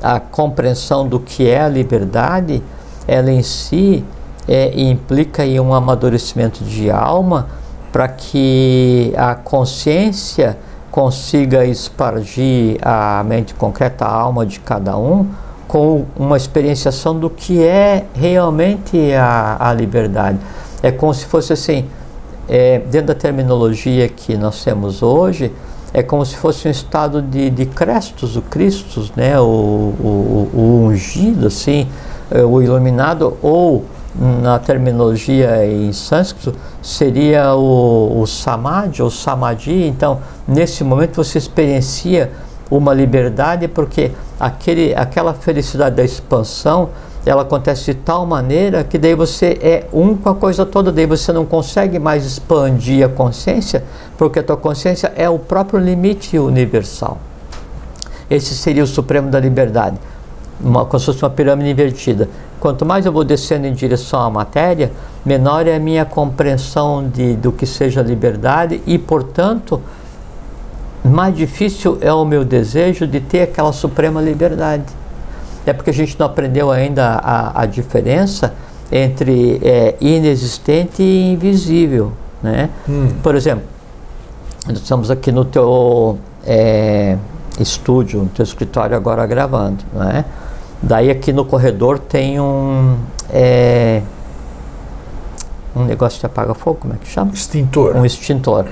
a 0.00 0.20
compreensão 0.20 1.08
do 1.08 1.18
que 1.18 1.48
é 1.48 1.62
a 1.62 1.68
liberdade, 1.68 2.62
ela 3.08 3.32
em 3.32 3.42
si 3.42 4.04
é, 4.46 4.80
implica 4.80 5.44
em 5.44 5.58
um 5.58 5.74
amadurecimento 5.74 6.62
de 6.62 6.92
alma 6.92 7.48
para 7.90 8.06
que 8.06 9.12
a 9.16 9.34
consciência 9.34 10.56
consiga 10.90 11.64
espargir 11.64 12.78
a 12.82 13.22
mente 13.24 13.54
concreta, 13.54 14.04
a 14.04 14.12
alma 14.12 14.44
de 14.44 14.60
cada 14.60 14.96
um, 14.96 15.26
com 15.66 16.06
uma 16.16 16.36
experienciação 16.36 17.18
do 17.18 17.28
que 17.28 17.62
é 17.62 18.06
realmente 18.14 19.12
a, 19.12 19.56
a 19.60 19.72
liberdade. 19.72 20.38
É 20.82 20.90
como 20.90 21.12
se 21.12 21.26
fosse 21.26 21.52
assim, 21.52 21.84
é, 22.48 22.78
dentro 22.78 23.08
da 23.08 23.14
terminologia 23.14 24.08
que 24.08 24.36
nós 24.36 24.64
temos 24.64 25.02
hoje, 25.02 25.52
é 25.92 26.02
como 26.02 26.24
se 26.24 26.36
fosse 26.36 26.68
um 26.68 26.70
estado 26.70 27.22
de, 27.22 27.50
de 27.50 27.66
Crestos, 27.66 28.36
o 28.36 28.42
Cristos, 28.42 29.10
né, 29.16 29.38
o, 29.40 29.44
o, 29.44 30.50
o 30.54 30.84
ungido, 30.86 31.46
assim, 31.46 31.88
eh, 32.30 32.42
o 32.42 32.60
iluminado, 32.62 33.36
ou 33.42 33.84
na 34.18 34.58
terminologia 34.58 35.64
em 35.64 35.92
sânscrito, 35.92 36.54
seria 36.82 37.54
o, 37.54 38.20
o 38.20 38.26
samadhi 38.26 39.02
ou 39.02 39.10
samadhi. 39.10 39.86
Então, 39.86 40.20
nesse 40.46 40.82
momento 40.82 41.22
você 41.22 41.38
experiencia 41.38 42.30
uma 42.70 42.92
liberdade 42.92 43.68
porque 43.68 44.10
aquele, 44.38 44.94
aquela 44.94 45.32
felicidade 45.32 45.96
da 45.96 46.04
expansão 46.04 46.90
ela 47.24 47.42
acontece 47.42 47.92
de 47.92 47.94
tal 47.94 48.24
maneira 48.24 48.82
que 48.82 48.96
daí 48.96 49.14
você 49.14 49.58
é 49.60 49.86
um 49.92 50.16
com 50.16 50.30
a 50.30 50.34
coisa 50.34 50.64
toda, 50.64 50.90
daí 50.90 51.04
você 51.04 51.32
não 51.32 51.44
consegue 51.44 51.98
mais 51.98 52.24
expandir 52.24 53.04
a 53.04 53.08
consciência, 53.08 53.84
porque 54.16 54.38
a 54.38 54.42
tua 54.42 54.56
consciência 54.56 55.12
é 55.14 55.28
o 55.28 55.38
próprio 55.38 55.78
limite 55.78 56.38
universal. 56.38 57.18
Esse 58.30 58.54
seria 58.54 58.82
o 58.82 58.86
supremo 58.86 59.30
da 59.30 59.40
liberdade, 59.40 59.98
uma, 60.60 60.84
como 60.84 60.98
se 60.98 61.06
fosse 61.06 61.22
uma 61.22 61.30
pirâmide 61.30 61.70
invertida. 61.70 62.28
Quanto 62.60 62.84
mais 62.84 63.06
eu 63.06 63.12
vou 63.12 63.24
descendo 63.24 63.66
em 63.66 63.72
direção 63.72 64.20
à 64.20 64.30
matéria, 64.30 64.90
menor 65.24 65.66
é 65.66 65.76
a 65.76 65.78
minha 65.78 66.04
compreensão 66.04 67.08
de, 67.08 67.36
do 67.36 67.52
que 67.52 67.66
seja 67.66 68.02
liberdade 68.02 68.82
e, 68.86 68.98
portanto, 68.98 69.80
mais 71.04 71.36
difícil 71.36 71.98
é 72.00 72.12
o 72.12 72.24
meu 72.24 72.44
desejo 72.44 73.06
de 73.06 73.20
ter 73.20 73.42
aquela 73.42 73.72
suprema 73.72 74.20
liberdade. 74.20 74.84
É 75.64 75.72
porque 75.72 75.90
a 75.90 75.94
gente 75.94 76.18
não 76.18 76.26
aprendeu 76.26 76.70
ainda 76.70 77.20
a, 77.22 77.62
a 77.62 77.66
diferença 77.66 78.54
entre 78.90 79.60
é, 79.62 79.94
inexistente 80.00 81.02
e 81.02 81.32
invisível. 81.32 82.12
Né? 82.42 82.70
Hum. 82.88 83.08
Por 83.22 83.34
exemplo, 83.34 83.64
nós 84.66 84.78
estamos 84.78 85.10
aqui 85.10 85.30
no 85.30 85.44
teu 85.44 86.18
é, 86.44 87.16
estúdio, 87.60 88.20
no 88.20 88.28
teu 88.28 88.42
escritório 88.42 88.96
agora 88.96 89.26
gravando. 89.26 89.84
Né? 89.92 90.24
Daí 90.82 91.10
aqui 91.10 91.32
no 91.32 91.44
corredor 91.44 91.98
tem 91.98 92.40
um. 92.40 92.96
É, 93.30 94.02
um 95.74 95.84
negócio 95.84 96.18
de 96.18 96.26
apaga 96.26 96.54
fogo, 96.54 96.78
como 96.80 96.94
é 96.94 96.96
que 96.96 97.08
chama? 97.08 97.32
Extintor. 97.32 97.96
Um 97.96 98.04
extintor. 98.04 98.66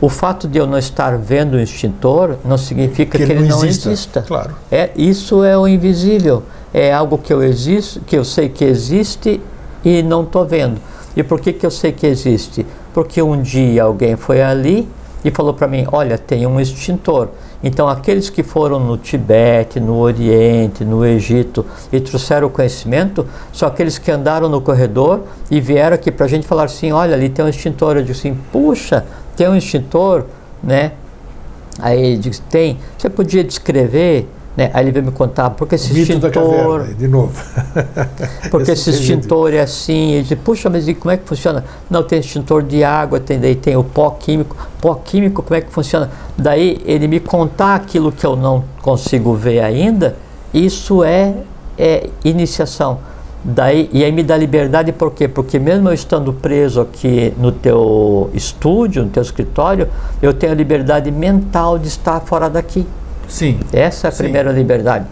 O 0.00 0.08
fato 0.08 0.46
de 0.46 0.58
eu 0.58 0.66
não 0.66 0.78
estar 0.78 1.18
vendo 1.18 1.54
o 1.54 1.60
extintor 1.60 2.36
não 2.44 2.56
significa 2.56 3.18
que, 3.18 3.26
que 3.26 3.32
ele 3.32 3.48
não, 3.48 3.64
exista. 3.64 3.90
exista. 3.90 4.22
Claro. 4.22 4.54
É, 4.70 4.90
isso 4.96 5.42
é 5.42 5.58
o 5.58 5.66
invisível. 5.66 6.44
É 6.72 6.92
algo 6.92 7.18
que 7.18 7.32
eu 7.32 7.42
existo, 7.42 8.00
que 8.00 8.16
eu 8.16 8.24
sei 8.24 8.48
que 8.48 8.64
existe 8.64 9.40
e 9.84 10.02
não 10.02 10.22
estou 10.22 10.46
vendo. 10.46 10.80
E 11.16 11.22
por 11.22 11.40
que, 11.40 11.52
que 11.52 11.66
eu 11.66 11.70
sei 11.70 11.90
que 11.90 12.06
existe? 12.06 12.64
Porque 12.94 13.20
um 13.20 13.42
dia 13.42 13.82
alguém 13.82 14.14
foi 14.14 14.40
ali 14.40 14.88
e 15.24 15.30
falou 15.30 15.54
para 15.54 15.66
mim: 15.66 15.86
olha, 15.90 16.16
tem 16.16 16.46
um 16.46 16.60
extintor. 16.60 17.28
Então, 17.62 17.88
aqueles 17.88 18.30
que 18.30 18.42
foram 18.42 18.78
no 18.78 18.96
Tibete, 18.96 19.80
no 19.80 19.96
Oriente, 19.96 20.84
no 20.84 21.04
Egito 21.04 21.66
e 21.92 21.98
trouxeram 21.98 22.46
o 22.46 22.50
conhecimento, 22.50 23.26
são 23.52 23.66
aqueles 23.66 23.98
que 23.98 24.10
andaram 24.10 24.48
no 24.48 24.60
corredor 24.60 25.22
e 25.50 25.60
vieram 25.60 25.94
aqui 25.94 26.12
para 26.12 26.26
a 26.26 26.28
gente 26.28 26.46
falar 26.46 26.64
assim: 26.64 26.92
olha, 26.92 27.14
ali 27.14 27.28
tem 27.28 27.44
um 27.44 27.48
extintor. 27.48 27.96
Eu 27.96 28.02
disse 28.02 28.28
assim: 28.28 28.38
puxa, 28.52 29.04
tem 29.36 29.48
um 29.48 29.56
extintor, 29.56 30.24
né? 30.62 30.92
Aí 31.80 32.00
ele 32.00 32.18
disse: 32.18 32.40
tem. 32.42 32.78
Você 32.96 33.08
podia 33.08 33.42
descrever 33.42 34.28
né? 34.58 34.72
Aí 34.74 34.84
ele 34.84 34.90
veio 34.90 35.06
me 35.06 35.12
contar, 35.12 35.50
porque 35.50 35.76
esse 35.76 35.94
Mito 35.94 36.10
extintor. 36.10 36.32
Caverna, 36.32 36.92
de 36.92 37.06
novo. 37.06 37.32
porque 38.50 38.72
esse 38.72 38.90
extintor 38.90 39.54
é 39.54 39.60
assim. 39.60 40.14
Ele 40.14 40.22
disse, 40.22 40.34
puxa, 40.34 40.68
mas 40.68 40.88
e 40.88 40.94
como 40.94 41.12
é 41.12 41.16
que 41.16 41.28
funciona? 41.28 41.64
Não, 41.88 42.02
tem 42.02 42.18
extintor 42.18 42.64
de 42.64 42.82
água, 42.82 43.20
tem, 43.20 43.38
daí 43.38 43.54
tem 43.54 43.76
o 43.76 43.84
pó 43.84 44.10
químico. 44.10 44.56
Pó 44.80 44.96
químico, 44.96 45.44
como 45.44 45.56
é 45.56 45.60
que 45.60 45.70
funciona? 45.70 46.10
Daí 46.36 46.82
ele 46.84 47.06
me 47.06 47.20
contar 47.20 47.76
aquilo 47.76 48.10
que 48.10 48.26
eu 48.26 48.34
não 48.34 48.64
consigo 48.82 49.32
ver 49.32 49.60
ainda, 49.60 50.16
isso 50.52 51.04
é, 51.04 51.34
é 51.78 52.10
iniciação. 52.24 52.98
Daí, 53.44 53.88
e 53.92 54.02
aí 54.02 54.10
me 54.10 54.24
dá 54.24 54.36
liberdade 54.36 54.90
por 54.90 55.12
quê? 55.12 55.28
Porque 55.28 55.60
mesmo 55.60 55.88
eu 55.88 55.94
estando 55.94 56.32
preso 56.32 56.80
aqui 56.80 57.32
no 57.38 57.52
teu 57.52 58.28
estúdio, 58.34 59.04
no 59.04 59.08
teu 59.08 59.22
escritório, 59.22 59.88
eu 60.20 60.34
tenho 60.34 60.50
a 60.50 60.56
liberdade 60.56 61.12
mental 61.12 61.78
de 61.78 61.86
estar 61.86 62.18
fora 62.18 62.50
daqui. 62.50 62.84
Sim. 63.28 63.60
Essa 63.72 64.06
é 64.06 64.08
a 64.08 64.12
Sim. 64.12 64.24
primeira 64.24 64.50
liberdade. 64.50 65.06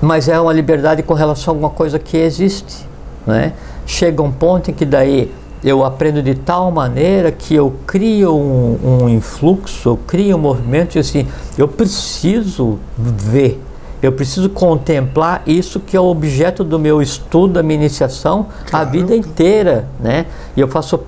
Mas 0.00 0.28
é 0.28 0.40
uma 0.40 0.52
liberdade 0.52 1.02
com 1.02 1.12
relação 1.12 1.52
a 1.52 1.54
alguma 1.54 1.70
coisa 1.70 1.98
que 1.98 2.16
existe. 2.16 2.86
Né? 3.26 3.52
Chega 3.84 4.22
um 4.22 4.32
ponto 4.32 4.70
em 4.70 4.74
que 4.74 4.86
daí 4.86 5.30
eu 5.62 5.84
aprendo 5.84 6.22
de 6.22 6.34
tal 6.34 6.70
maneira 6.70 7.30
que 7.30 7.54
eu 7.54 7.74
crio 7.86 8.34
um, 8.34 9.02
um 9.02 9.08
influxo, 9.08 9.90
eu 9.90 9.96
crio 10.06 10.36
um 10.36 10.40
movimento 10.40 10.96
e 10.96 10.98
assim, 10.98 11.28
eu 11.58 11.68
preciso 11.68 12.78
ver 12.96 13.60
eu 14.02 14.12
preciso 14.12 14.48
contemplar 14.48 15.42
isso 15.46 15.78
que 15.78 15.96
é 15.96 16.00
o 16.00 16.04
objeto 16.04 16.64
do 16.64 16.78
meu 16.78 17.02
estudo, 17.02 17.54
da 17.54 17.62
minha 17.62 17.78
iniciação, 17.78 18.46
claro. 18.66 18.86
a 18.86 18.90
vida 18.90 19.14
inteira, 19.14 19.86
né? 19.98 20.26
E 20.56 20.60
eu 20.60 20.68
faço 20.68 20.98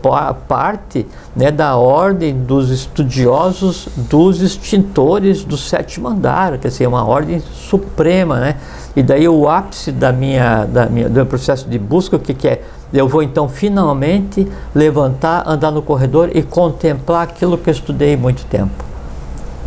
parte 0.48 1.06
né, 1.34 1.50
da 1.50 1.76
ordem 1.76 2.34
dos 2.34 2.70
estudiosos 2.70 3.88
dos 3.96 4.42
extintores 4.42 5.42
do 5.44 5.56
sétimo 5.56 6.08
andar, 6.08 6.58
quer 6.58 6.68
dizer, 6.68 6.86
uma 6.86 7.04
ordem 7.04 7.40
suprema, 7.40 8.38
né? 8.38 8.56
E 8.94 9.02
daí 9.02 9.26
o 9.26 9.48
ápice 9.48 9.90
da 9.90 10.12
minha, 10.12 10.66
da 10.66 10.86
minha, 10.86 11.08
do 11.08 11.14
meu 11.14 11.26
processo 11.26 11.68
de 11.68 11.78
busca, 11.78 12.16
o 12.16 12.18
que, 12.18 12.34
que 12.34 12.46
é? 12.46 12.62
Eu 12.92 13.08
vou 13.08 13.22
então 13.22 13.48
finalmente 13.48 14.46
levantar, 14.74 15.44
andar 15.46 15.70
no 15.70 15.80
corredor 15.80 16.30
e 16.34 16.42
contemplar 16.42 17.22
aquilo 17.22 17.56
que 17.56 17.70
eu 17.70 17.72
estudei 17.72 18.18
muito 18.18 18.44
tempo. 18.44 18.91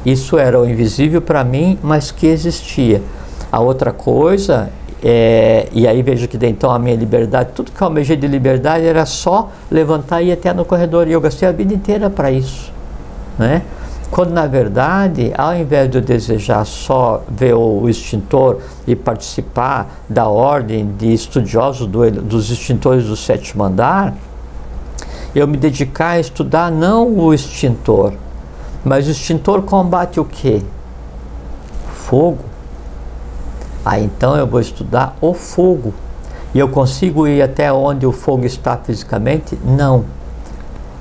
Isso 0.05 0.37
era 0.37 0.59
o 0.59 0.69
invisível 0.69 1.21
para 1.21 1.43
mim, 1.43 1.79
mas 1.81 2.11
que 2.11 2.27
existia. 2.27 3.01
A 3.51 3.59
outra 3.59 3.91
coisa, 3.91 4.69
é, 5.03 5.67
e 5.71 5.87
aí 5.87 6.01
vejo 6.01 6.27
que 6.27 6.37
então 6.45 6.69
a 6.69 6.77
minha 6.77 6.95
liberdade, 6.95 7.51
tudo 7.55 7.71
que 7.71 7.81
eu 7.81 7.87
almejei 7.87 8.15
de 8.15 8.27
liberdade 8.27 8.85
era 8.85 9.05
só 9.05 9.49
levantar 9.71 10.21
e 10.21 10.27
ir 10.27 10.31
até 10.31 10.53
no 10.53 10.63
corredor. 10.63 11.07
E 11.07 11.11
eu 11.11 11.21
gastei 11.21 11.47
a 11.47 11.51
vida 11.51 11.73
inteira 11.73 12.09
para 12.09 12.31
isso. 12.31 12.71
Né? 13.37 13.63
Quando 14.11 14.31
na 14.31 14.45
verdade, 14.45 15.33
ao 15.37 15.55
invés 15.55 15.89
de 15.89 15.97
eu 15.97 16.01
desejar 16.01 16.65
só 16.65 17.23
ver 17.27 17.53
o 17.53 17.89
extintor 17.89 18.59
e 18.87 18.95
participar 18.95 20.03
da 20.07 20.27
ordem 20.27 20.91
de 20.97 21.11
estudiosos 21.11 21.87
do, 21.87 22.09
dos 22.11 22.49
extintores 22.49 23.05
do 23.05 23.15
sétimo 23.15 23.63
andar, 23.63 24.15
eu 25.35 25.47
me 25.47 25.57
dedicar 25.57 26.11
a 26.11 26.19
estudar 26.19 26.71
não 26.71 27.09
o 27.17 27.33
extintor, 27.33 28.13
mas 28.85 29.07
o 29.07 29.11
extintor 29.11 29.63
combate 29.63 30.19
o 30.19 30.23
que? 30.23 30.63
Fogo. 31.95 32.45
Ah, 33.83 33.99
então 33.99 34.37
eu 34.37 34.45
vou 34.45 34.59
estudar 34.59 35.17
o 35.19 35.33
fogo. 35.33 35.91
E 36.53 36.59
eu 36.59 36.69
consigo 36.69 37.27
ir 37.27 37.41
até 37.41 37.73
onde 37.73 38.05
o 38.05 38.11
fogo 38.11 38.45
está 38.45 38.77
fisicamente? 38.77 39.57
Não. 39.65 40.05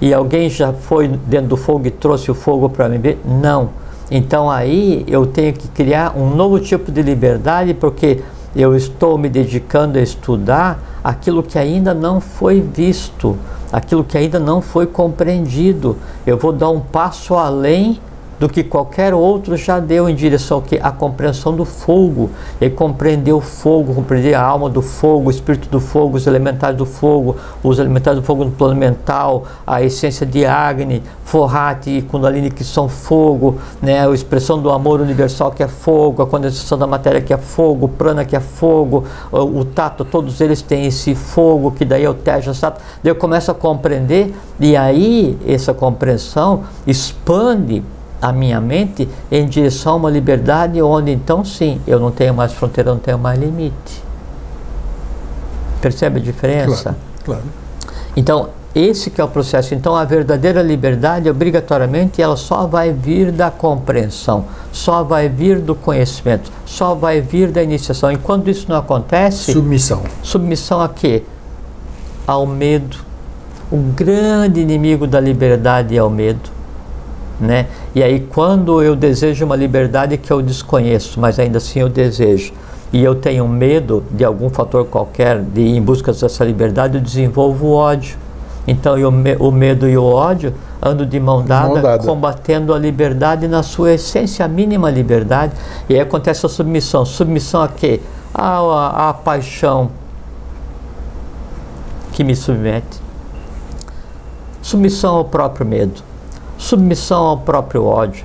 E 0.01 0.13
alguém 0.13 0.49
já 0.49 0.73
foi 0.73 1.07
dentro 1.07 1.49
do 1.49 1.57
fogo 1.57 1.87
e 1.87 1.91
trouxe 1.91 2.31
o 2.31 2.35
fogo 2.35 2.69
para 2.69 2.89
mim 2.89 2.99
ver? 2.99 3.21
Não. 3.25 3.71
Então 4.11 4.51
aí 4.51 5.05
eu 5.07 5.27
tenho 5.27 5.53
que 5.53 5.69
criar 5.69 6.17
um 6.17 6.35
novo 6.35 6.59
tipo 6.59 6.91
de 6.91 7.03
liberdade, 7.03 7.75
porque 7.75 8.23
eu 8.57 8.75
estou 8.75 9.19
me 9.19 9.29
dedicando 9.29 9.99
a 9.99 10.03
estudar 10.03 10.79
aquilo 11.03 11.43
que 11.43 11.59
ainda 11.59 11.93
não 11.93 12.21
foi 12.21 12.61
visto 12.61 13.37
aquilo 13.75 14.05
que 14.05 14.17
ainda 14.17 14.39
não 14.39 14.63
foi 14.63 14.87
compreendido. 14.87 15.97
Eu 16.25 16.39
vou 16.39 16.53
dar 16.53 16.71
um 16.71 16.79
passo 16.79 17.35
além 17.35 17.99
do 18.39 18.49
que 18.49 18.65
qualquer 18.65 19.15
outro 19.15 19.57
já 19.57 19.79
deu 19.79 20.09
em 20.09 20.15
direção 20.15 20.61
que 20.61 20.79
a 20.83 20.91
compreensão 20.91 21.55
do 21.55 21.65
fogo. 21.65 22.31
E 22.61 22.69
compreender 22.69 23.33
o 23.33 23.41
fogo, 23.41 23.95
compreender 23.95 24.35
a 24.35 24.43
alma 24.43 24.69
do 24.69 24.83
fogo, 24.83 25.29
o 25.29 25.31
espírito 25.31 25.69
do 25.69 25.81
fogo, 25.81 26.17
os 26.17 26.27
elementares 26.27 26.77
do 26.77 26.87
fogo, 26.87 27.37
os 27.63 27.79
elementares 27.79 28.21
do 28.21 28.25
fogo 28.25 28.45
no 28.45 28.51
plano 28.51 28.77
mental, 28.77 29.45
a 29.67 29.83
essência 29.83 30.27
de 30.27 30.45
Agni, 30.45 31.03
Forrati 31.25 31.91
e 31.91 32.03
Kundalini 32.03 32.51
que 32.51 32.65
são 32.65 32.89
fogo, 32.89 33.59
né? 33.81 34.07
a 34.07 34.13
expressão 34.13 34.61
do 34.61 34.71
amor 34.71 35.01
universal 35.01 35.51
que 35.51 35.63
é 35.63 35.69
fogo, 35.69 36.23
a 36.23 36.27
condensação 36.27 36.79
da 36.79 36.87
matéria 36.87 37.21
que 37.21 37.33
é 37.33 37.39
fogo, 37.39 37.87
o 37.87 37.89
prana 37.89 38.25
que 38.25 38.37
é 38.37 38.41
fogo, 38.41 39.05
o, 39.33 39.61
o 39.61 39.65
tato, 39.65 40.05
todos 40.05 40.41
eles 40.41 40.63
têm 40.63 40.87
esse 40.87 41.15
fogo 41.15 41.71
que 41.71 41.85
daí 41.85 42.05
é 42.05 42.11
o 42.11 42.15
Teja 42.15 42.55
Sato. 42.55 42.81
Daí 43.03 43.11
eu 43.11 43.17
começo 43.17 43.51
a 43.51 43.55
compreender 43.55 44.35
e 44.61 44.77
aí 44.77 45.39
essa 45.47 45.75
compreensão 45.75 46.63
expande 46.87 47.83
a 48.25 48.33
minha 48.33 48.59
mente 48.59 49.07
em 49.31 49.47
direção 49.47 49.93
a 49.93 49.97
uma 49.97 50.11
liberdade 50.11 50.81
onde 50.81 51.13
então 51.13 51.45
sim, 51.45 51.79
eu 51.87 52.01
não 52.01 52.11
tenho 52.11 52.33
mais 52.33 52.55
fronteira, 52.55 52.91
não 52.91 52.99
tenho 52.99 53.19
mais 53.19 53.39
limite. 53.39 54.03
Percebe 55.83 56.21
a 56.21 56.23
diferença? 56.23 56.97
Claro, 57.23 57.43
claro. 57.43 57.43
Então, 58.17 58.49
esse 58.75 59.11
que 59.11 59.21
é 59.21 59.25
o 59.25 59.29
processo. 59.29 59.75
Então, 59.75 59.95
a 59.95 60.05
verdadeira 60.07 60.63
liberdade, 60.63 61.29
obrigatoriamente, 61.29 62.23
ela 62.23 62.35
só 62.35 62.67
vai 62.67 62.95
vir 62.95 63.31
da 63.31 63.51
compreensão, 63.51 64.47
só 64.73 65.03
vai 65.03 65.29
vir 65.29 65.61
do 65.61 65.75
conhecimento, 65.75 66.51
só 66.65 66.95
vai 66.95 67.21
vir 67.21 67.51
da 67.51 67.63
iniciação. 67.63 68.11
E 68.11 68.17
quando 68.17 68.49
isso 68.49 68.65
não 68.71 68.79
acontece... 68.79 69.53
Submissão. 69.53 70.03
Submissão 70.23 70.81
a 70.81 70.89
quê? 70.89 71.25
Ao 72.27 72.47
medo. 72.47 72.97
O 73.71 73.77
grande 73.77 74.61
inimigo 74.61 75.07
da 75.07 75.21
liberdade 75.21 75.95
é 75.95 76.03
o 76.03 76.09
medo. 76.09 76.54
Né? 77.45 77.67
E 77.95 78.03
aí 78.03 78.27
quando 78.33 78.83
eu 78.83 78.97
desejo 78.97 79.45
uma 79.45 79.55
liberdade 79.57 80.17
que 80.17 80.33
eu 80.33 80.43
desconheço, 80.43 81.21
mas 81.21 81.39
ainda 81.39 81.59
assim 81.59 81.81
eu 81.81 81.89
desejo, 81.89 82.53
e 82.93 83.03
eu 83.03 83.15
tenho 83.15 83.47
medo 83.49 84.05
de 84.11 84.25
algum 84.25 84.49
fator 84.49 84.85
qualquer 84.87 85.41
de 85.41 85.61
ir 85.61 85.77
em 85.77 85.83
busca 85.83 86.13
dessa 86.13 86.45
liberdade, 86.45 86.97
eu 86.97 87.01
desenvolvo 87.01 87.73
ódio. 87.73 88.17
Então 88.67 88.97
eu, 88.97 89.13
o 89.41 89.51
medo 89.51 89.89
e 89.89 89.99
o 89.99 90.05
ódio 90.05 90.55
andam 90.81 91.05
de 91.05 91.19
mão 91.19 91.45
dada, 91.45 91.69
mão 91.69 91.83
dada, 91.83 92.05
combatendo 92.05 92.73
a 92.73 92.79
liberdade 92.79 93.49
na 93.49 93.63
sua 93.63 93.95
essência, 93.95 94.45
a 94.45 94.49
mínima 94.49 94.91
liberdade. 94.91 95.53
E 95.89 95.95
aí 95.95 96.01
acontece 96.01 96.47
a 96.47 96.49
submissão. 96.49 97.05
Submissão 97.05 97.63
a 97.63 97.69
quê? 97.69 98.01
A, 98.33 98.59
a, 98.59 99.09
a 99.11 99.15
paixão 99.15 99.91
que 102.13 102.23
me 102.23 102.37
submete. 102.37 103.03
Submissão 104.63 105.17
ao 105.17 105.25
próprio 105.25 105.67
medo. 105.67 106.01
Submissão 106.65 107.27
ao 107.27 107.37
próprio 107.37 107.85
ódio. 107.85 108.25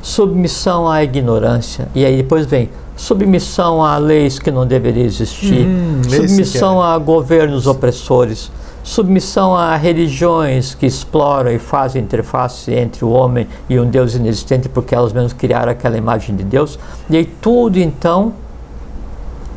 Submissão 0.00 0.88
à 0.88 1.02
ignorância. 1.02 1.88
E 1.92 2.04
aí 2.04 2.18
depois 2.18 2.46
vem 2.46 2.70
submissão 2.94 3.84
a 3.84 3.98
leis 3.98 4.38
que 4.38 4.48
não 4.48 4.64
deveriam 4.64 5.04
existir, 5.04 5.66
hum, 5.66 6.00
submissão 6.08 6.80
é. 6.80 6.86
a 6.86 6.98
governos 6.98 7.66
opressores, 7.66 8.52
submissão 8.84 9.56
a 9.56 9.74
religiões 9.74 10.72
que 10.72 10.86
exploram 10.86 11.50
e 11.50 11.58
fazem 11.58 12.00
interface 12.00 12.72
entre 12.72 13.04
o 13.04 13.10
homem 13.10 13.48
e 13.68 13.80
um 13.80 13.90
Deus 13.90 14.14
inexistente 14.14 14.68
porque 14.68 14.94
elas 14.94 15.12
mesmas 15.12 15.32
criaram 15.32 15.72
aquela 15.72 15.96
imagem 15.96 16.36
de 16.36 16.44
Deus. 16.44 16.78
E 17.08 17.16
aí 17.16 17.24
tudo 17.24 17.76
então 17.76 18.34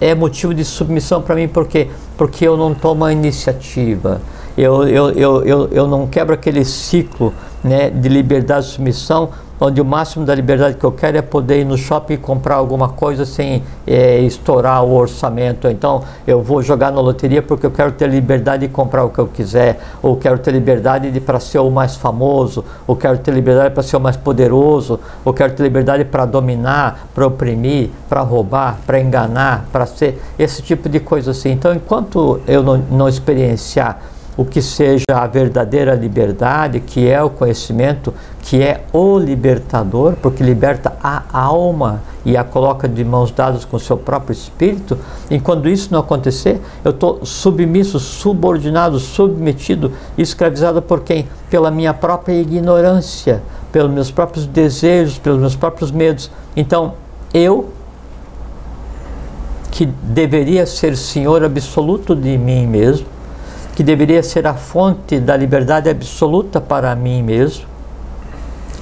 é 0.02 0.16
motivo 0.16 0.56
de 0.56 0.66
submissão 0.66 1.22
para 1.22 1.36
mim, 1.36 1.48
por 1.48 1.68
quê? 1.68 1.88
Porque 2.18 2.48
eu 2.48 2.58
não 2.58 2.74
tomo 2.74 3.06
a 3.06 3.14
iniciativa, 3.14 4.20
eu, 4.58 4.88
eu, 4.88 5.10
eu, 5.12 5.44
eu, 5.44 5.68
eu 5.72 5.88
não 5.88 6.08
quebro 6.08 6.34
aquele 6.34 6.64
ciclo 6.64 7.34
né, 7.64 7.90
de 7.90 8.10
liberdade 8.10 8.68
e 8.68 8.70
submissão 8.70 9.30
onde 9.60 9.80
o 9.80 9.86
máximo 9.86 10.26
da 10.26 10.36
liberdade 10.36 10.76
que 10.76 10.84
eu 10.84 10.92
quero 10.92 11.18
é 11.18 11.22
poder 11.22 11.62
ir 11.62 11.66
no 11.66 11.78
shopping 11.78 12.16
e 12.16 12.18
comprar 12.18 12.56
alguma 12.56 12.90
coisa 12.90 13.26
sem 13.26 13.64
é, 13.88 14.20
estourar 14.20 14.84
o 14.84 14.94
orçamento. 14.94 15.70
Então 15.70 16.04
eu 16.28 16.42
vou 16.42 16.62
jogar 16.62 16.92
na 16.92 17.00
loteria 17.00 17.42
porque 17.42 17.66
eu 17.66 17.72
quero 17.72 17.94
ter 17.94 18.10
liberdade 18.10 18.68
de 18.68 18.74
comprar 18.74 19.06
o 19.06 19.10
que 19.10 19.20
eu 19.20 19.28
quiser, 19.28 19.80
ou 20.02 20.18
quero 20.18 20.38
ter 20.38 20.52
liberdade 20.52 21.12
de 21.12 21.20
para 21.22 21.40
ser 21.40 21.60
o 21.60 21.70
mais 21.70 21.96
famoso, 21.96 22.66
ou 22.86 22.96
quero 22.96 23.18
ter 23.20 23.34
liberdade 23.34 23.74
para 23.74 23.84
ser 23.84 23.96
o 23.96 24.02
mais 24.02 24.18
poderoso, 24.18 25.00
ou 25.24 25.34
quero 25.34 25.54
ter 25.54 25.64
liberdade 25.64 26.04
para 26.04 26.26
dominar, 26.26 27.08
para 27.16 27.26
oprimir, 27.26 27.90
para 28.10 28.22
roubar, 28.22 28.80
para 28.86 29.00
enganar, 29.00 29.66
para 29.72 29.86
ser 29.86 30.22
esse 30.38 30.62
tipo 30.62 30.90
de 30.90 31.00
coisa 31.00 31.32
assim. 31.32 31.52
Então 31.52 31.74
enquanto 31.74 32.42
eu 32.48 32.62
não, 32.62 32.78
não 32.92 33.08
experienciar 33.08 34.13
o 34.36 34.44
que 34.44 34.62
seja 34.62 35.06
a 35.14 35.28
verdadeira 35.28 35.94
liberdade, 35.94 36.80
que 36.80 37.08
é 37.08 37.22
o 37.22 37.30
conhecimento, 37.30 38.14
que 38.42 38.62
é 38.62 38.84
o 38.92 39.18
libertador, 39.18 40.14
porque 40.22 40.44
liberta 40.44 40.94
a 41.02 41.24
alma 41.32 42.02
e 42.26 42.36
a 42.36 42.44
coloca 42.44 42.88
de 42.88 43.04
mãos 43.04 43.32
dadas 43.32 43.64
com 43.64 43.78
o 43.78 43.80
seu 43.80 43.98
próprio 43.98 44.34
espírito. 44.34 44.98
E 45.30 45.40
quando 45.40 45.70
isso 45.70 45.90
não 45.92 46.00
acontecer, 46.00 46.60
eu 46.84 46.92
estou 46.92 47.26
submisso, 47.26 48.00
subordinado, 48.00 49.00
submetido, 49.00 49.92
escravizado 50.18 50.82
por 50.82 51.02
quem? 51.02 51.28
Pela 51.50 51.70
minha 51.70 51.94
própria 51.94 52.34
ignorância, 52.34 53.42
pelos 53.72 53.92
meus 53.92 54.10
próprios 54.10 54.46
desejos, 54.46 55.18
pelos 55.20 55.40
meus 55.40 55.56
próprios 55.56 55.92
medos. 55.92 56.32
Então, 56.56 56.94
eu 57.34 57.70
que 59.72 59.88
deveria 59.88 60.68
ser 60.68 60.96
senhor 60.96 61.44
absoluto 61.44 62.16
de 62.16 62.38
mim 62.38 62.68
mesmo, 62.68 63.08
que 63.76 63.84
deveria 63.84 64.22
ser 64.22 64.46
a 64.46 64.54
fonte 64.54 65.20
da 65.20 65.36
liberdade 65.36 65.90
absoluta 65.90 66.62
para 66.62 66.96
mim 66.96 67.24
mesmo, 67.24 67.66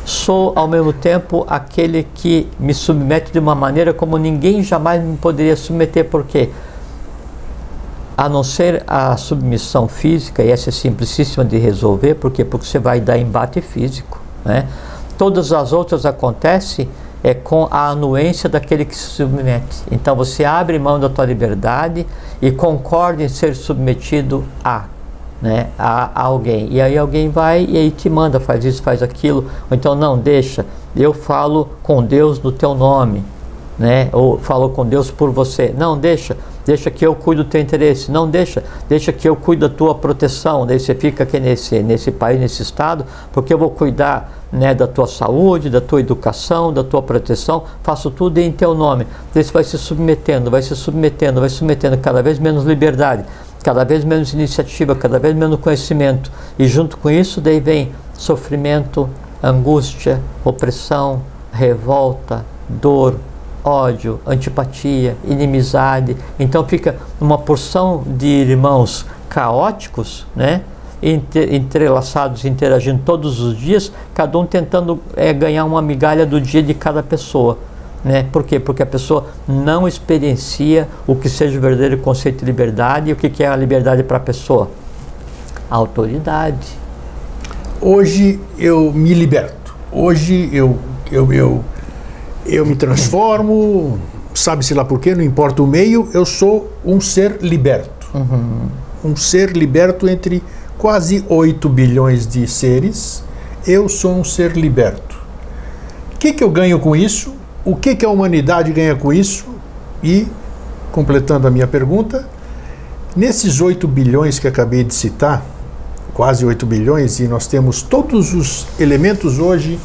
sou 0.06 0.52
ao 0.56 0.68
mesmo 0.68 0.92
tempo 0.92 1.46
aquele 1.48 2.08
que 2.16 2.50
me 2.60 2.74
submete 2.74 3.32
de 3.32 3.40
uma 3.40 3.56
maneira 3.56 3.94
como 3.94 4.18
ninguém 4.18 4.64
jamais 4.64 5.02
me 5.04 5.16
poderia 5.18 5.56
submeter, 5.56 6.06
porque 6.06 6.50
a 8.18 8.28
não 8.28 8.44
ser 8.44 8.84
a 8.86 9.16
submissão 9.18 9.88
física, 9.88 10.44
e 10.44 10.52
essa 10.52 10.70
é 10.70 10.72
simplicíssima 10.72 11.46
de 11.46 11.58
resolver, 11.58 12.16
porque 12.16 12.44
porque 12.44 12.66
você 12.66 12.78
vai 12.78 13.00
dar 13.00 13.18
embate 13.18 13.62
físico, 13.62 14.22
né? 14.44 14.68
Todas 15.18 15.52
as 15.54 15.72
outras 15.72 16.06
acontecem 16.06 16.90
é 17.24 17.34
com 17.34 17.68
a 17.70 17.90
anuência 17.90 18.50
daquele 18.50 18.86
que 18.86 18.96
se 18.96 19.04
submete. 19.04 19.84
Então 19.92 20.16
você 20.16 20.44
abre 20.44 20.80
mão 20.80 21.00
da 21.00 21.10
tua 21.10 21.26
liberdade 21.26 22.06
e 22.42 22.52
concorda 22.52 23.24
em 23.24 23.30
ser 23.30 23.56
submetido 23.56 24.44
a, 24.64 24.86
né, 25.42 25.68
a, 25.78 26.10
a, 26.16 26.24
alguém. 26.24 26.68
E 26.72 26.82
aí 26.82 26.98
alguém 26.98 27.30
vai 27.30 27.66
e 27.68 27.78
aí 27.78 27.92
te 27.92 28.10
manda, 28.10 28.40
faz 28.40 28.66
isso, 28.66 28.82
faz 28.82 29.04
aquilo. 29.04 29.50
Ou 29.70 29.78
então 29.78 29.96
não, 29.96 30.18
deixa, 30.18 30.66
eu 30.96 31.14
falo 31.14 31.70
com 31.84 32.04
Deus 32.04 32.42
no 32.42 32.52
teu 32.52 32.74
nome, 32.74 33.24
né? 33.82 34.10
Ou 34.14 34.38
falo 34.38 34.70
com 34.70 34.86
Deus 34.86 35.10
por 35.10 35.32
você. 35.32 35.74
Não, 35.76 35.98
deixa, 35.98 36.38
deixa 36.64 36.92
que 36.92 37.04
eu 37.04 37.16
cuido 37.16 37.44
do 37.44 37.50
teu 37.50 37.60
interesse. 37.60 38.12
Não 38.12 38.30
deixa, 38.30 38.64
deixa 38.88 39.12
que 39.12 39.28
eu 39.28 39.36
cuido 39.36 39.68
da 39.68 39.76
tua 39.76 39.96
proteção. 39.96 40.68
Daí 40.68 40.80
você 40.80 40.94
fica 40.94 41.24
aqui 41.24 41.40
nesse, 41.40 41.80
nesse 41.80 42.12
país, 42.12 42.40
nesse 42.40 42.62
estado, 42.62 43.04
porque 43.34 43.52
eu 43.52 43.58
vou 43.58 43.72
cuidar 43.72 44.32
né, 44.52 44.76
da 44.76 44.86
tua 44.86 45.08
saúde, 45.08 45.68
da 45.68 45.82
tua 45.82 46.00
educação, 46.00 46.72
da 46.72 46.84
tua 46.84 47.02
proteção, 47.02 47.64
faço 47.82 48.12
tudo 48.12 48.38
em 48.38 48.52
teu 48.52 48.76
nome. 48.76 49.08
Daí 49.34 49.44
você 49.44 49.52
vai 49.52 49.64
se 49.64 49.80
submetendo, 49.80 50.52
vai 50.52 50.62
se 50.62 50.76
submetendo, 50.76 51.40
vai 51.40 51.50
se 51.50 51.56
submetendo, 51.56 51.98
cada 51.98 52.22
vez 52.22 52.38
menos 52.38 52.64
liberdade, 52.64 53.26
cada 53.64 53.84
vez 53.84 54.06
menos 54.06 54.32
iniciativa, 54.32 54.94
cada 54.94 55.18
vez 55.18 55.36
menos 55.36 55.60
conhecimento. 55.60 56.32
E 56.60 56.68
junto 56.68 56.98
com 56.98 57.10
isso, 57.10 57.42
daí 57.42 57.60
vem 57.60 57.92
sofrimento, 58.14 59.10
angústia, 59.42 60.22
opressão, 60.46 61.24
revolta, 61.52 62.46
dor, 62.70 63.16
ódio, 63.64 64.20
antipatia, 64.26 65.16
inimizade. 65.26 66.16
Então 66.40 66.66
fica 66.66 66.96
uma 67.20 67.38
porção 67.38 68.04
de 68.06 68.28
irmãos 68.28 69.06
caóticos, 69.30 70.26
né? 70.36 70.62
entrelaçados, 71.02 72.46
interagindo 72.46 73.02
todos 73.04 73.40
os 73.40 73.58
dias, 73.58 73.92
cada 74.14 74.38
um 74.38 74.46
tentando 74.46 75.00
é, 75.16 75.34
ganhar 75.34 75.66
uma 75.66 75.82
migalha 75.82 76.26
do 76.26 76.40
dia 76.40 76.62
de 76.62 76.76
cada 76.76 77.02
pessoa. 77.02 77.58
Né? 78.04 78.26
Por 78.32 78.44
quê? 78.44 78.60
Porque 78.60 78.84
a 78.84 78.86
pessoa 78.86 79.28
não 79.48 79.88
experiencia 79.88 80.88
o 81.08 81.16
que 81.16 81.30
seja 81.30 81.58
o 81.58 81.62
verdadeiro 81.62 81.98
conceito 81.98 82.40
de 82.40 82.46
liberdade 82.46 83.10
e 83.10 83.14
o 83.14 83.16
que 83.16 83.44
é 83.44 83.48
a 83.48 83.56
liberdade 83.56 84.04
para 84.04 84.18
a 84.18 84.20
pessoa. 84.20 84.70
Autoridade. 85.70 86.80
Hoje 87.80 88.40
eu 88.58 88.92
me 88.94 89.14
liberto. 89.14 89.76
Hoje 89.92 90.50
eu, 90.54 90.78
eu, 91.12 91.34
eu, 91.34 91.64
eu 92.46 92.66
me 92.66 92.76
transformo, 92.76 94.00
sabe-se 94.34 94.74
lá 94.74 94.84
por 94.84 95.00
quê, 95.00 95.16
não 95.16 95.24
importa 95.24 95.62
o 95.62 95.68
meio, 95.68 96.10
eu 96.14 96.26
sou 96.26 96.72
um 96.84 97.00
ser 97.00 97.38
liberto. 97.42 98.08
Uhum. 98.14 98.70
Um 99.04 99.16
ser 99.16 99.52
liberto 99.52 100.08
entre 100.08 100.44
quase 100.78 101.24
8 101.30 101.70
bilhões 101.70 102.28
de 102.28 102.48
seres, 102.48 103.24
eu 103.66 103.88
sou 103.88 104.16
um 104.16 104.24
ser 104.24 104.54
liberto. 104.54 105.20
O 106.16 106.18
que, 106.18 106.34
que 106.34 106.44
eu 106.44 106.50
ganho 106.50 106.80
com 106.80 106.96
isso? 106.96 107.34
O 107.64 107.76
que, 107.76 107.96
que 107.96 108.06
a 108.06 108.10
humanidade 108.10 108.72
ganha 108.72 108.96
com 108.96 109.14
isso? 109.14 109.46
E, 110.04 110.28
completando 110.92 111.48
a 111.48 111.52
minha 111.52 111.68
pergunta, 111.68 112.28
nesses 113.16 113.62
8 113.62 113.88
bilhões 113.88 114.40
que 114.40 114.48
acabei 114.48 114.84
de 114.84 114.94
citar, 114.94 115.44
quase 116.14 116.46
8 116.46 116.66
bilhões, 116.66 117.20
e 117.20 117.28
nós 117.28 117.48
temos 117.48 117.82
todos 117.82 118.34
os 118.34 118.68
elementos 118.80 119.40
hoje 119.40 119.80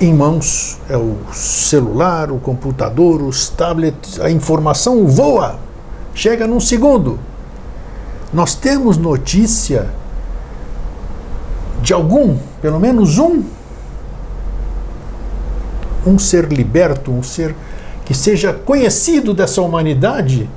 em 0.00 0.14
mãos 0.14 0.78
é 0.88 0.96
o 0.96 1.16
celular, 1.32 2.32
o 2.32 2.38
computador, 2.38 3.20
os 3.20 3.50
tablets, 3.50 4.18
a 4.18 4.30
informação 4.30 5.06
voa, 5.06 5.58
chega 6.14 6.46
num 6.46 6.58
segundo. 6.58 7.18
Nós 8.32 8.54
temos 8.54 8.96
notícia 8.96 9.90
de 11.82 11.92
algum, 11.92 12.38
pelo 12.62 12.80
menos 12.80 13.18
um, 13.18 13.42
um 16.06 16.18
ser 16.18 16.50
liberto, 16.50 17.12
um 17.12 17.22
ser 17.22 17.54
que 18.06 18.14
seja 18.14 18.54
conhecido 18.54 19.34
dessa 19.34 19.60
humanidade 19.60 20.48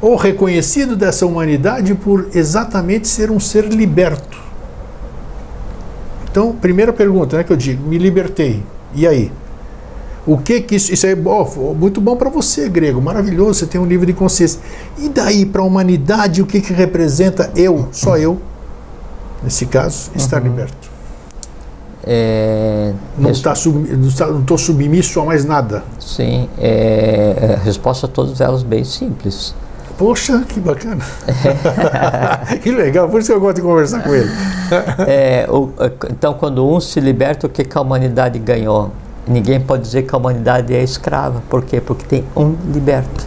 ou 0.00 0.14
reconhecido 0.14 0.94
dessa 0.94 1.26
humanidade 1.26 1.94
por 1.94 2.28
exatamente 2.32 3.08
ser 3.08 3.30
um 3.30 3.40
ser 3.40 3.64
liberto. 3.64 4.47
Então, 6.30 6.52
primeira 6.52 6.92
pergunta 6.92 7.36
né, 7.36 7.44
que 7.44 7.52
eu 7.52 7.56
digo, 7.56 7.86
me 7.86 7.98
libertei. 7.98 8.62
E 8.94 9.06
aí? 9.06 9.32
O 10.26 10.36
que 10.36 10.60
que 10.60 10.74
isso, 10.76 10.92
isso 10.92 11.06
é 11.06 11.16
oh, 11.24 11.74
muito 11.74 12.00
bom 12.00 12.14
para 12.14 12.28
você, 12.28 12.68
grego, 12.68 13.00
maravilhoso, 13.00 13.60
você 13.60 13.66
tem 13.66 13.80
um 13.80 13.86
livro 13.86 14.04
de 14.04 14.12
consciência. 14.12 14.60
E 14.98 15.08
daí 15.08 15.46
para 15.46 15.62
a 15.62 15.64
humanidade, 15.64 16.42
o 16.42 16.46
que 16.46 16.60
que 16.60 16.72
representa 16.72 17.50
eu, 17.56 17.88
só 17.92 18.18
eu, 18.18 18.38
nesse 19.42 19.64
caso, 19.64 20.10
estar 20.14 20.42
uhum. 20.42 20.48
liberto? 20.48 20.98
É, 22.04 22.92
não 23.18 23.30
estou 23.30 23.56
sub, 23.56 23.86
não 24.48 24.58
submisso 24.58 25.20
a 25.20 25.24
mais 25.24 25.44
nada. 25.44 25.82
Sim, 25.98 26.48
é, 26.58 27.56
a 27.58 27.64
resposta 27.64 28.06
a 28.06 28.08
todas 28.08 28.40
elas 28.40 28.62
bem 28.62 28.84
simples. 28.84 29.54
Poxa, 29.98 30.44
que 30.48 30.60
bacana. 30.60 31.04
que 32.62 32.70
legal, 32.70 33.08
por 33.08 33.20
isso 33.20 33.30
que 33.30 33.36
eu 33.36 33.40
gosto 33.40 33.56
de 33.56 33.62
conversar 33.62 34.00
com 34.00 34.14
ele. 34.14 34.30
é, 35.08 35.44
o, 35.50 35.70
então, 36.08 36.34
quando 36.34 36.64
um 36.64 36.78
se 36.78 37.00
liberta, 37.00 37.48
o 37.48 37.50
que, 37.50 37.64
que 37.64 37.76
a 37.76 37.80
humanidade 37.80 38.38
ganhou? 38.38 38.92
Ninguém 39.26 39.60
pode 39.60 39.82
dizer 39.82 40.02
que 40.04 40.14
a 40.14 40.18
humanidade 40.18 40.72
é 40.72 40.82
escrava. 40.82 41.42
Por 41.50 41.64
quê? 41.64 41.80
Porque 41.80 42.06
tem 42.06 42.24
um 42.36 42.54
liberto. 42.72 43.26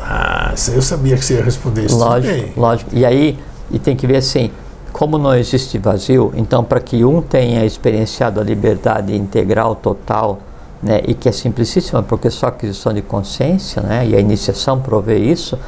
Ah, 0.00 0.52
eu 0.74 0.82
sabia 0.82 1.16
que 1.16 1.24
você 1.24 1.34
ia 1.34 1.44
responder 1.44 1.84
isso. 1.84 1.96
Lógico, 1.96 2.60
lógico. 2.60 2.90
E 2.92 3.06
aí, 3.06 3.38
e 3.70 3.78
tem 3.78 3.94
que 3.94 4.04
ver 4.04 4.16
assim, 4.16 4.50
como 4.92 5.16
não 5.16 5.34
existe 5.34 5.78
vazio, 5.78 6.32
então 6.36 6.64
para 6.64 6.80
que 6.80 7.04
um 7.04 7.22
tenha 7.22 7.64
experienciado 7.64 8.40
a 8.40 8.44
liberdade 8.44 9.16
integral, 9.16 9.76
total, 9.76 10.40
né, 10.82 11.00
e 11.06 11.14
que 11.14 11.28
é 11.28 11.32
simplicíssima, 11.32 12.02
porque 12.02 12.28
só 12.28 12.46
a 12.46 12.48
aquisição 12.48 12.92
de 12.92 13.02
consciência, 13.02 13.80
né, 13.80 14.06
e 14.06 14.16
a 14.16 14.20
iniciação 14.20 14.80
provê 14.80 15.18
isso, 15.18 15.58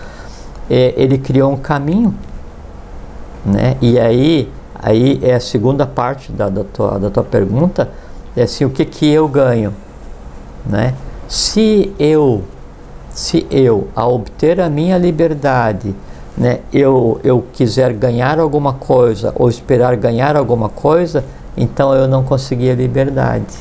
é, 0.68 0.92
ele 0.96 1.18
criou 1.18 1.52
um 1.52 1.56
caminho, 1.56 2.14
né, 3.44 3.76
e 3.80 3.98
aí, 3.98 4.50
aí 4.74 5.20
é 5.22 5.34
a 5.34 5.40
segunda 5.40 5.86
parte 5.86 6.32
da, 6.32 6.48
da, 6.48 6.64
tua, 6.64 6.98
da 6.98 7.10
tua 7.10 7.22
pergunta, 7.22 7.90
é 8.36 8.42
assim, 8.42 8.64
o 8.64 8.70
que 8.70 8.84
que 8.84 9.06
eu 9.06 9.28
ganho, 9.28 9.72
né? 10.66 10.94
Se 11.28 11.94
eu, 11.98 12.42
se 13.10 13.46
eu, 13.50 13.88
ao 13.94 14.14
obter 14.14 14.60
a 14.60 14.68
minha 14.68 14.98
liberdade, 14.98 15.94
né, 16.36 16.60
eu, 16.72 17.20
eu 17.22 17.44
quiser 17.52 17.92
ganhar 17.92 18.40
alguma 18.40 18.72
coisa 18.72 19.32
ou 19.36 19.48
esperar 19.48 19.96
ganhar 19.96 20.36
alguma 20.36 20.68
coisa, 20.68 21.24
então 21.56 21.94
eu 21.94 22.08
não 22.08 22.24
consegui 22.24 22.68
a 22.70 22.74
liberdade. 22.74 23.54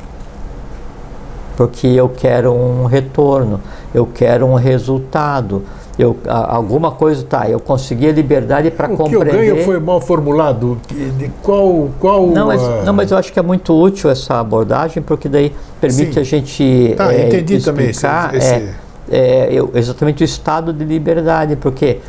Porque 1.56 1.88
eu 1.88 2.10
quero 2.10 2.51
um 2.51 2.86
retorno, 2.86 3.60
eu 3.93 4.08
quero 4.08 4.45
um 4.45 4.56
resultado, 4.56 5.64
eu, 5.97 6.18
alguma 6.28 6.91
coisa 6.91 7.24
tá, 7.24 7.47
eu 7.47 7.60
consegui 7.60 8.08
a 8.08 8.12
liberdade 8.12 8.72
para 8.72 8.88
compreender. 8.89 9.18
O 9.18 9.30
que 9.30 9.36
eu 9.36 9.56
ganho 9.56 9.66
foi 9.66 9.80
mal 9.80 10.01
formulado. 10.01 10.80
De 10.89 11.30
qual, 11.43 11.89
qual 11.99 12.28
não, 12.28 12.47
mas, 12.47 12.62
uh... 12.62 12.84
não, 12.84 12.93
mas 12.93 13.12
eu 13.12 13.18
acho 13.18 13.32
que 13.32 13.38
é 13.38 13.43
muito 13.43 13.80
útil 13.80 14.10
essa 14.10 14.39
abordagem, 14.39 15.04
porque 15.04 15.30
daí 15.30 15.54
permite 15.80 16.16
Sim. 16.16 16.20
a 16.20 16.24
gente 16.24 16.93
tá, 16.97 17.14
é, 17.14 17.28
entendi 17.28 17.56
explicar 17.56 18.32
também 18.32 18.39
esse, 18.39 18.56
esse... 18.56 18.76
É, 19.12 19.56
é, 19.56 19.78
exatamente 19.78 20.24
o 20.24 20.26
estado 20.26 20.74
de 20.74 20.84
liberdade, 20.84 21.56
porque 21.58 21.99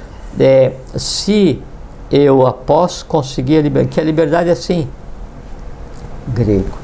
é, 0.41 0.73
se 0.97 1.61
eu 2.11 2.47
após 2.47 3.03
conseguir 3.03 3.59
a 3.59 3.63
liberdade, 3.63 3.95
que 3.95 4.01
a 4.01 4.05
liberdade 4.05 4.49
é 4.49 4.53
assim, 4.53 4.89
grego. 6.29 6.84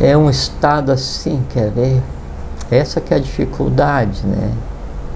É 0.00 0.16
um 0.16 0.30
estado 0.30 0.92
assim, 0.92 1.42
quer 1.50 1.70
ver? 1.70 2.02
Essa 2.70 3.00
que 3.00 3.12
é 3.12 3.16
a 3.16 3.20
dificuldade, 3.20 4.24
né? 4.24 4.52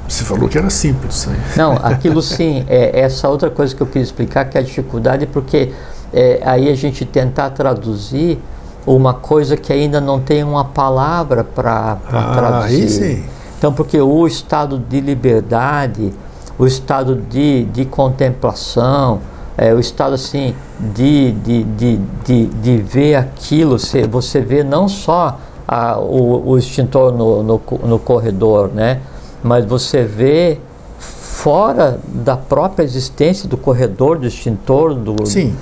Você 0.09 0.25
falou 0.25 0.49
que 0.49 0.59
era 0.59 0.69
simples. 0.71 1.27
Né? 1.27 1.37
Não, 1.57 1.73
aquilo 1.83 2.21
sim, 2.21 2.65
é 2.69 3.01
essa 3.01 3.29
outra 3.29 3.51
coisa 3.51 3.75
que 3.75 3.81
eu 3.81 3.87
quis 3.87 4.03
explicar, 4.03 4.45
que 4.47 4.59
é 4.59 4.61
a 4.61 4.65
dificuldade, 4.65 5.27
porque 5.27 5.73
é, 6.13 6.41
aí 6.45 6.69
a 6.69 6.75
gente 6.75 7.05
tentar 7.05 7.51
traduzir 7.51 8.39
uma 8.87 9.15
coisa 9.15 9.57
que 9.57 9.73
ainda 9.73 10.01
não 10.01 10.21
tem 10.21 10.43
uma 10.43 10.65
palavra 10.65 11.45
para 11.45 11.99
ah, 12.11 12.33
traduzir. 12.35 12.83
Aí 12.83 12.89
sim. 12.89 13.25
Então, 13.59 13.73
porque 13.73 14.01
o 14.01 14.27
estado 14.27 14.77
de 14.77 15.01
liberdade, 15.01 16.13
o 16.59 16.67
estado 16.67 17.15
de, 17.15 17.65
de 17.67 17.85
contemplação, 17.85 19.21
é, 19.57 19.75
o 19.75 19.79
estado 19.81 20.15
assim 20.15 20.55
de, 20.79 21.33
de, 21.33 21.65
de, 21.65 21.97
de, 22.25 22.47
de 22.47 22.77
ver 22.79 23.17
aquilo, 23.17 23.79
você, 23.79 24.07
você 24.07 24.41
vê 24.41 24.63
não 24.65 24.89
só 24.89 25.39
a, 25.67 25.99
o, 25.99 26.51
o 26.51 26.59
extintor 26.59 27.13
no, 27.13 27.43
no, 27.43 27.61
no 27.85 27.99
corredor, 27.99 28.69
né? 28.69 29.01
mas 29.43 29.65
você 29.65 30.05
vê 30.05 30.59
fora 30.99 31.99
da 32.07 32.37
própria 32.37 32.85
existência 32.85 33.49
do 33.49 33.57
corredor, 33.57 34.19
do 34.19 34.27
extintor, 34.27 34.95
do. 34.95 35.27
Sim. 35.27 35.55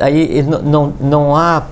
Aí 0.00 0.42
não, 0.42 0.92
não 1.00 1.36
há 1.36 1.62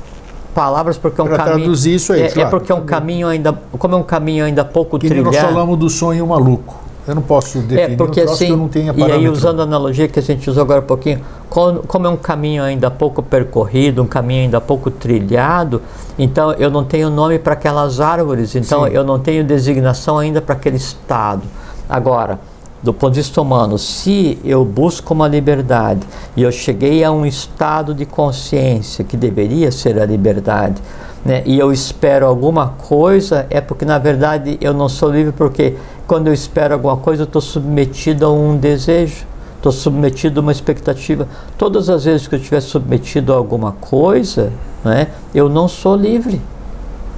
palavras 0.55 0.97
porque 0.97 1.21
é 1.21 1.25
um 1.25 1.27
pra 1.27 1.39
caminho. 1.39 1.57
traduzir 1.57 1.95
isso 1.97 2.13
aí, 2.13 2.23
é, 2.23 2.27
é 2.27 2.31
claro, 2.31 2.49
é 2.49 2.51
porque 2.51 2.71
é 2.71 2.75
um 2.75 2.85
caminho 2.85 3.27
ainda, 3.27 3.53
como 3.77 3.95
é 3.95 3.99
um 3.99 4.05
caminho 4.05 4.45
ainda 4.45 4.65
pouco 4.65 4.99
que 4.99 5.09
trilhado. 5.09 5.33
nós 5.33 5.45
falamos 5.45 5.79
do 5.79 5.91
sonho 5.91 6.27
maluco. 6.27 6.84
Eu 7.07 7.15
não 7.15 7.23
posso 7.23 7.59
definir 7.59 7.93
é 7.93 7.97
porque, 7.97 8.23
um 8.23 8.25
assim, 8.25 8.47
que 8.47 8.53
eu 8.53 8.57
não 8.57 8.69
tenha 8.69 8.95
parâmetro. 8.95 9.23
E 9.23 9.27
aí 9.27 9.31
usando 9.31 9.61
a 9.61 9.63
analogia 9.65 10.09
que 10.09 10.19
a 10.19 10.23
gente 10.23 10.49
usou 10.49 10.63
agora 10.63 10.81
um 10.81 10.87
pouquinho, 10.87 11.21
como 11.51 12.07
é 12.07 12.11
um 12.11 12.17
caminho 12.17 12.63
ainda 12.63 12.91
pouco 12.91 13.23
percorrido, 13.23 14.03
um 14.03 14.07
caminho 14.07 14.45
ainda 14.45 14.61
pouco 14.61 14.91
trilhado, 14.91 15.83
então 16.19 16.53
eu 16.53 16.71
não 16.71 16.83
tenho 16.83 17.11
nome 17.11 17.39
para 17.39 17.53
aquelas 17.53 18.01
árvores, 18.01 18.55
então 18.55 18.85
Sim. 18.85 18.93
eu 18.93 19.05
não 19.05 19.19
tenho 19.19 19.45
designação 19.45 20.19
ainda 20.19 20.41
para 20.41 20.55
aquele 20.55 20.77
estado. 20.77 21.43
Agora, 21.89 22.39
do 22.83 22.93
ponto 22.93 23.15
de 23.15 23.21
vista 23.21 23.41
humano, 23.41 23.79
se 23.79 24.39
eu 24.45 24.65
busco 24.65 25.15
uma 25.15 25.27
liberdade 25.27 26.01
e 26.37 26.43
eu 26.43 26.53
cheguei 26.53 27.03
a 27.03 27.11
um 27.11 27.25
estado 27.25 27.95
de 27.95 28.05
consciência 28.05 29.05
que 29.05 29.17
deveria 29.17 29.73
ser 29.73 29.99
a 29.99 30.05
liberdade, 30.05 30.83
né, 31.25 31.43
e 31.47 31.59
eu 31.59 31.73
espero 31.73 32.27
alguma 32.27 32.69
coisa, 32.69 33.47
é 33.49 33.61
porque 33.61 33.85
na 33.85 33.99
verdade 33.99 34.59
eu 34.61 34.75
não 34.75 34.89
sou 34.89 35.11
livre, 35.11 35.33
porque 35.33 35.77
quando 36.07 36.27
eu 36.27 36.35
espero 36.35 36.75
alguma 36.75 36.97
coisa 36.97 37.23
eu 37.23 37.27
estou 37.27 37.41
submetido 37.41 38.27
a 38.27 38.33
um 38.33 38.57
desejo, 38.57 39.25
estou 39.57 39.73
submetido 39.73 40.41
a 40.41 40.43
uma 40.43 40.53
expectativa. 40.53 41.27
Todas 41.57 41.89
as 41.89 42.05
vezes 42.05 42.27
que 42.27 42.35
eu 42.35 42.39
estiver 42.39 42.61
submetido 42.61 43.33
a 43.33 43.37
alguma 43.37 43.73
coisa, 43.73 44.53
né, 44.85 45.09
eu 45.35 45.49
não 45.49 45.67
sou 45.67 45.97
livre. 45.97 46.41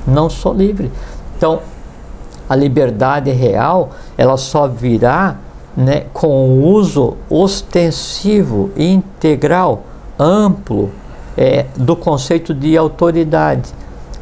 Não 0.06 0.30
sou 0.30 0.54
livre. 0.54 0.92
Então, 1.36 1.60
a 2.48 2.54
liberdade 2.54 3.30
real, 3.32 3.90
ela 4.16 4.36
só 4.36 4.68
virá 4.68 5.36
né, 5.76 6.04
com 6.12 6.48
o 6.48 6.64
uso 6.68 7.16
ostensivo, 7.28 8.70
integral, 8.76 9.82
amplo 10.18 10.90
é, 11.36 11.66
do 11.76 11.94
conceito 11.94 12.54
de 12.54 12.76
autoridade. 12.76 13.68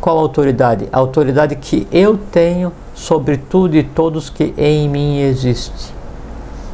Qual 0.05 0.19
autoridade? 0.19 0.87
A 0.93 0.99
autoridade 0.99 1.57
que 1.57 1.89
eu 1.91 2.19
tenho 2.31 2.71
sobre 2.95 3.39
tudo 3.39 3.75
e 3.75 3.83
todos 3.83 4.29
que 4.29 4.53
em 4.55 4.87
mim 4.87 5.21
existe. 5.21 5.95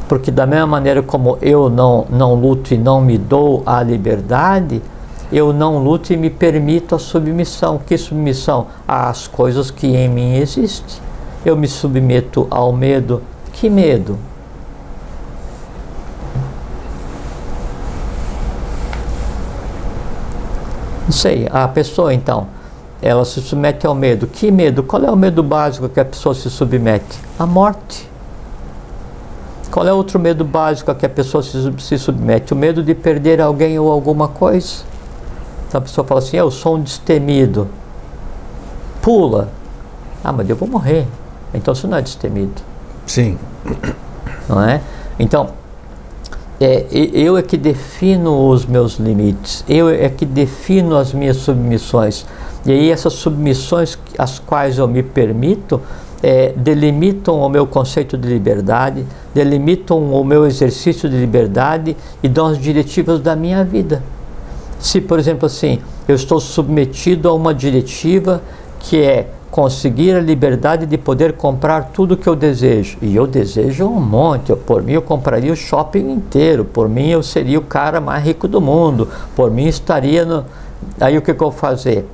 Porque 0.08 0.32
da 0.32 0.44
mesma 0.48 0.66
maneira 0.66 1.00
como 1.00 1.38
eu 1.40 1.70
não, 1.70 2.06
não 2.10 2.34
luto 2.34 2.74
e 2.74 2.76
não 2.76 3.00
me 3.00 3.16
dou 3.16 3.62
a 3.64 3.84
liberdade, 3.84 4.82
eu 5.30 5.52
não 5.52 5.78
luto 5.78 6.12
e 6.12 6.16
me 6.16 6.28
permito 6.28 6.96
a 6.96 6.98
submissão. 6.98 7.78
Que 7.78 7.96
submissão? 7.96 8.66
Às 8.88 9.28
coisas 9.28 9.70
que 9.70 9.86
em 9.86 10.08
mim 10.08 10.34
existem. 10.34 11.00
Eu 11.46 11.56
me 11.56 11.68
submeto 11.68 12.48
ao 12.50 12.72
medo. 12.72 13.22
Que 13.52 13.70
medo? 13.70 14.18
Não 21.04 21.12
sei, 21.12 21.46
a 21.48 21.68
pessoa 21.68 22.12
então, 22.12 22.48
ela 23.02 23.24
se 23.24 23.40
submete 23.40 23.86
ao 23.86 23.94
medo. 23.94 24.26
Que 24.26 24.50
medo? 24.50 24.82
Qual 24.82 25.02
é 25.02 25.10
o 25.10 25.16
medo 25.16 25.42
básico 25.42 25.88
que 25.88 26.00
a 26.00 26.04
pessoa 26.04 26.34
se 26.34 26.50
submete? 26.50 27.18
A 27.38 27.46
morte. 27.46 28.08
Qual 29.70 29.86
é 29.86 29.92
outro 29.92 30.18
medo 30.18 30.44
básico 30.44 30.90
a 30.90 30.94
que 30.94 31.06
a 31.06 31.08
pessoa 31.08 31.42
se, 31.42 31.72
se 31.78 31.98
submete? 31.98 32.52
O 32.52 32.56
medo 32.56 32.82
de 32.82 32.94
perder 32.94 33.40
alguém 33.40 33.78
ou 33.78 33.90
alguma 33.90 34.28
coisa. 34.28 34.82
Então 35.68 35.78
a 35.78 35.82
pessoa 35.82 36.06
fala 36.06 36.20
assim: 36.20 36.36
Eu 36.36 36.50
sou 36.50 36.76
um 36.76 36.82
destemido. 36.82 37.68
Pula. 39.00 39.48
Ah, 40.22 40.32
mas 40.32 40.50
eu 40.50 40.56
vou 40.56 40.68
morrer. 40.68 41.06
Então 41.54 41.74
você 41.74 41.86
não 41.86 41.96
é 41.96 42.02
destemido. 42.02 42.60
Sim. 43.06 43.38
Não 44.48 44.60
é? 44.62 44.80
Então, 45.18 45.50
é, 46.60 46.84
eu 46.92 47.38
é 47.38 47.42
que 47.42 47.56
defino 47.56 48.48
os 48.48 48.66
meus 48.66 48.98
limites, 48.98 49.64
eu 49.66 49.88
é 49.88 50.10
que 50.10 50.26
defino 50.26 50.96
as 50.96 51.12
minhas 51.14 51.38
submissões. 51.38 52.26
E 52.66 52.70
aí 52.70 52.90
essas 52.90 53.14
submissões 53.14 53.98
às 54.18 54.38
quais 54.38 54.76
eu 54.76 54.86
me 54.86 55.02
permito 55.02 55.80
é, 56.22 56.52
delimitam 56.54 57.40
o 57.40 57.48
meu 57.48 57.66
conceito 57.66 58.18
de 58.18 58.28
liberdade, 58.28 59.06
delimitam 59.34 60.12
o 60.12 60.22
meu 60.22 60.46
exercício 60.46 61.08
de 61.08 61.16
liberdade 61.16 61.96
e 62.22 62.28
dão 62.28 62.46
as 62.46 62.58
diretivas 62.58 63.20
da 63.20 63.34
minha 63.34 63.64
vida. 63.64 64.02
Se, 64.78 65.00
por 65.00 65.18
exemplo, 65.18 65.46
assim, 65.46 65.78
eu 66.06 66.14
estou 66.14 66.40
submetido 66.40 67.28
a 67.28 67.32
uma 67.32 67.54
diretiva 67.54 68.42
que 68.80 69.00
é 69.00 69.28
conseguir 69.50 70.14
a 70.14 70.20
liberdade 70.20 70.86
de 70.86 70.96
poder 70.96 71.32
comprar 71.32 71.90
tudo 71.92 72.16
que 72.16 72.28
eu 72.28 72.36
desejo. 72.36 72.96
E 73.02 73.14
eu 73.16 73.26
desejo 73.26 73.86
um 73.86 74.00
monte. 74.00 74.54
Por 74.54 74.82
mim, 74.82 74.92
eu 74.92 75.02
compraria 75.02 75.52
o 75.52 75.56
shopping 75.56 76.10
inteiro. 76.10 76.64
Por 76.64 76.88
mim, 76.88 77.08
eu 77.08 77.22
seria 77.22 77.58
o 77.58 77.62
cara 77.62 78.00
mais 78.00 78.24
rico 78.24 78.46
do 78.46 78.60
mundo. 78.60 79.08
Por 79.34 79.50
mim, 79.50 79.66
estaria 79.66 80.24
no. 80.24 80.44
Aí 81.00 81.18
o 81.18 81.22
que, 81.22 81.34
que 81.34 81.42
eu 81.42 81.50
vou 81.50 81.58
fazer? 81.58 82.06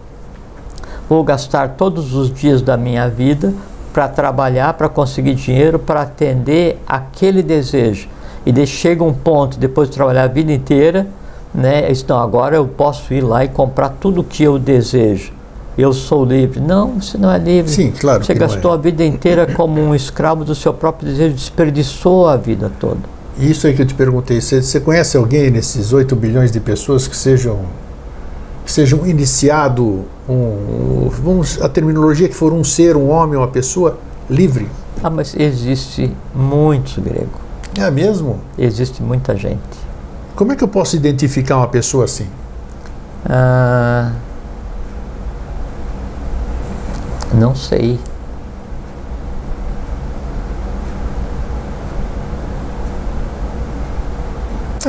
Vou 1.09 1.23
gastar 1.23 1.71
todos 1.77 2.15
os 2.15 2.33
dias 2.33 2.63
da 2.63 2.77
minha 2.77 3.09
vida 3.09 3.53
para 3.93 4.09
trabalhar, 4.09 4.75
para 4.75 4.89
conseguir 4.89 5.35
dinheiro, 5.35 5.79
para 5.79 6.03
atender 6.03 6.83
aquele 6.87 7.43
desejo. 7.43 8.09
E 8.45 8.53
de, 8.53 8.67
chega 8.67 9.05
um 9.05 9.13
ponto, 9.13 9.59
depois 9.59 9.89
de 9.89 9.95
trabalhar 9.95 10.25
a 10.25 10.29
vida 10.29 10.53
inteira, 10.53 11.07
né? 11.55 11.91
Então 11.91 12.19
agora 12.19 12.57
eu 12.57 12.67
posso 12.67 13.13
ir 13.15 13.21
lá 13.21 13.45
e 13.45 13.49
comprar 13.49 13.91
tudo 14.01 14.25
que 14.25 14.43
eu 14.43 14.59
desejo. 14.59 15.36
Eu 15.77 15.93
sou 15.93 16.25
livre. 16.25 16.61
Não, 16.61 17.01
você 17.01 17.19
não 17.19 17.31
é 17.31 17.39
livre. 17.39 17.71
Sim, 17.71 17.93
claro. 17.93 18.25
Você 18.25 18.35
gastou 18.35 18.71
é. 18.73 18.75
a 18.75 18.77
vida 18.77 19.05
inteira 19.05 19.47
como 19.47 19.81
um 19.81 19.95
escravo 19.95 20.45
do 20.45 20.55
seu 20.55 20.73
próprio 20.73 21.09
desejo, 21.09 21.35
desperdiçou 21.35 22.29
a 22.29 22.37
vida 22.37 22.71
toda. 22.81 23.01
Isso 23.39 23.67
aí 23.67 23.75
que 23.75 23.83
eu 23.83 23.87
te 23.87 23.95
perguntei, 23.95 24.41
você, 24.41 24.63
você 24.63 24.81
conhece 24.81 25.17
alguém 25.17 25.51
nesses 25.51 25.93
8 25.93 26.17
bilhões 26.17 26.51
de 26.51 26.59
pessoas 26.59 27.07
que 27.07 27.17
sejam 27.17 27.61
que 28.65 28.73
sejam 28.73 29.07
iniciado 29.07 30.07
um, 30.29 31.09
vamos 31.09 31.63
a 31.63 31.69
terminologia 31.69 32.29
que 32.29 32.35
for 32.35 32.53
um 32.53 32.65
ser, 32.65 32.97
um 32.97 33.11
homem, 33.11 33.37
uma 33.37 33.47
pessoa 33.47 33.99
livre? 34.29 34.69
Ah, 35.03 35.11
mas 35.11 35.37
existe 35.39 36.13
muitos 36.35 36.99
grego. 36.99 37.31
É 37.79 37.91
mesmo? 37.91 38.41
Existe 38.59 39.03
muita 39.03 39.37
gente. 39.37 39.61
Como 40.35 40.51
é 40.51 40.57
que 40.57 40.65
eu 40.65 40.69
posso 40.69 40.97
identificar 40.97 41.59
uma 41.59 41.69
pessoa 41.69 42.07
assim? 42.07 42.27
Ah, 43.25 44.11
não 47.35 47.55
sei. 47.55 47.99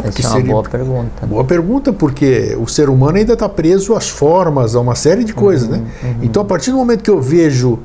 É 0.04 0.10
Essa 0.10 0.38
é 0.38 0.42
uma 0.42 0.52
boa 0.52 0.64
pergunta. 0.64 1.26
Boa 1.26 1.44
pergunta, 1.44 1.94
porque 1.94 2.56
o 2.60 2.68
ser 2.68 2.90
humano 2.90 3.18
ainda 3.18 3.34
está 3.34 3.50
preso 3.50 3.96
às 3.96 4.08
formas, 4.08 4.76
a 4.76 4.80
uma 4.80 4.96
série 4.96 5.24
de 5.24 5.34
coisas, 5.34 5.68
Uhum, 5.68 5.78
né? 5.78 5.86
Então, 6.22 6.42
a 6.42 6.46
partir 6.46 6.72
do 6.72 6.78
momento 6.78 7.04
que 7.04 7.10
eu 7.10 7.20
vejo, 7.20 7.80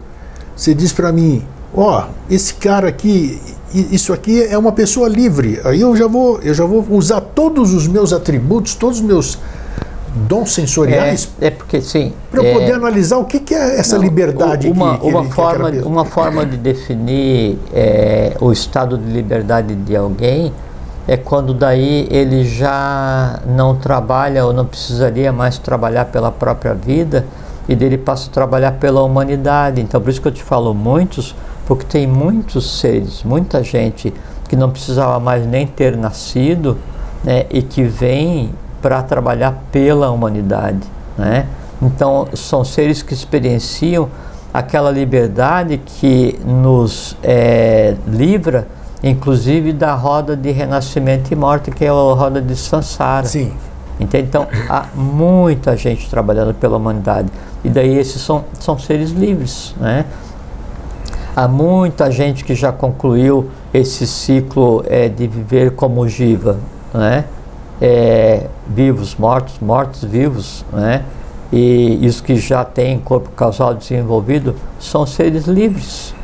você 0.55 0.74
diz 0.74 0.92
para 0.92 1.11
mim, 1.11 1.42
ó, 1.74 2.07
esse 2.30 2.55
cara 2.55 2.88
aqui, 2.88 3.40
isso 3.72 4.12
aqui 4.12 4.42
é 4.42 4.59
uma 4.59 4.72
pessoa 4.72 5.09
livre. 5.09 5.61
Aí 5.64 5.80
eu 5.80 5.96
já 5.96 6.07
vou, 6.07 6.38
eu 6.42 6.53
já 6.53 6.64
vou 6.64 6.84
usar 6.90 7.20
todos 7.20 7.72
os 7.72 7.86
meus 7.86 8.12
atributos, 8.12 8.74
todos 8.74 8.98
os 8.98 9.05
meus 9.05 9.38
dons 10.15 10.53
sensoriais 10.53 11.31
É, 11.41 11.47
é 11.47 11.51
porque 11.51 11.81
sim. 11.81 12.13
para 12.31 12.43
eu 12.43 12.47
é, 12.47 12.53
poder 12.53 12.73
analisar 12.73 13.17
o 13.19 13.25
que, 13.25 13.41
que 13.41 13.55
é 13.55 13.79
essa 13.79 13.97
não, 13.97 14.05
liberdade 14.05 14.69
uma, 14.71 14.95
que, 14.95 15.01
que 15.01 15.07
uma 15.09 15.21
ele- 15.21 15.29
que 15.29 15.35
forma 15.35 15.71
pessoa- 15.71 15.89
uma 15.89 16.05
forma 16.05 16.47
de 16.47 16.57
definir 16.57 17.59
é, 17.73 18.37
o 18.41 18.53
estado 18.53 18.99
de 18.99 19.11
liberdade 19.11 19.75
de 19.75 19.97
alguém 19.97 20.53
é 21.09 21.17
quando 21.17 21.53
daí 21.55 22.07
ele 22.11 22.45
já 22.45 23.41
não 23.47 23.75
trabalha 23.75 24.45
ou 24.45 24.53
não 24.53 24.65
precisaria 24.65 25.33
mais 25.33 25.59
trabalhar 25.59 26.05
pela 26.07 26.31
própria 26.31 26.75
vida 26.75 27.25
e 27.69 27.75
dele 27.75 27.97
passa 27.99 28.29
a 28.29 28.33
trabalhar 28.33 28.73
pela 28.73 29.03
humanidade. 29.03 29.81
Então 29.81 30.01
por 30.01 30.11
isso 30.11 30.21
que 30.21 30.29
eu 30.29 30.33
te 30.33 30.43
falo 30.43 30.73
muitos, 30.75 31.35
porque 31.67 31.85
tem 31.85 32.07
muitos 32.07 32.79
seres, 32.79 33.23
muita 33.25 33.65
gente 33.65 34.13
que 34.49 34.55
não 34.55 34.71
precisava 34.71 35.19
mais 35.19 35.47
nem 35.47 35.67
ter 35.67 35.97
nascido 35.97 36.77
né, 37.25 37.47
e 37.51 37.63
que 37.63 37.83
vem 37.83 38.51
para 38.83 39.03
trabalhar 39.03 39.62
pela 39.70 40.11
humanidade. 40.11 40.80
Né? 41.16 41.47
Então, 41.80 42.28
são 42.35 42.64
seres 42.64 43.03
que 43.03 43.14
experienciam 43.14 44.09
aquela 44.53 44.91
liberdade 44.91 45.78
que 45.78 46.39
nos 46.45 47.16
é, 47.22 47.95
livra, 48.07 48.68
inclusive, 49.03 49.72
da 49.72 49.95
roda 49.95 50.37
de 50.37 50.51
renascimento 50.51 51.33
e 51.33 51.37
morte, 51.37 51.70
que 51.70 51.85
é 51.85 51.89
a 51.89 51.93
roda 51.93 52.43
de 52.43 52.55
Sansara. 52.55 53.26
Sim. 53.26 53.53
Entende? 53.99 54.28
Então, 54.28 54.47
há 54.68 54.87
muita 54.95 55.76
gente 55.76 56.11
trabalhando 56.11 56.53
pela 56.55 56.76
humanidade. 56.76 57.28
E 57.64 57.68
daí 57.68 57.97
esses 57.97 58.20
são, 58.20 58.45
são 58.59 58.78
seres 58.78 59.11
livres. 59.11 59.74
Né? 59.80 60.05
Há 61.35 61.47
muita 61.47 62.11
gente 62.11 62.45
que 62.45 62.55
já 62.55 62.72
concluiu 62.72 63.49
esse 63.72 64.07
ciclo 64.07 64.85
é, 64.87 65.09
de 65.09 65.26
viver 65.26 65.72
como 65.72 66.07
Jiva. 66.09 66.59
Né? 66.93 67.24
É, 67.85 68.47
vivos, 68.68 69.16
mortos, 69.16 69.59
mortos, 69.61 70.05
vivos. 70.05 70.64
Né? 70.72 71.05
E 71.53 72.07
os 72.07 72.20
que 72.20 72.37
já 72.37 72.64
têm 72.64 73.01
corpo 73.01 73.30
causal 73.30 73.74
desenvolvido 73.74 74.55
são 74.78 75.05
seres 75.05 75.47
livres. 75.47 76.14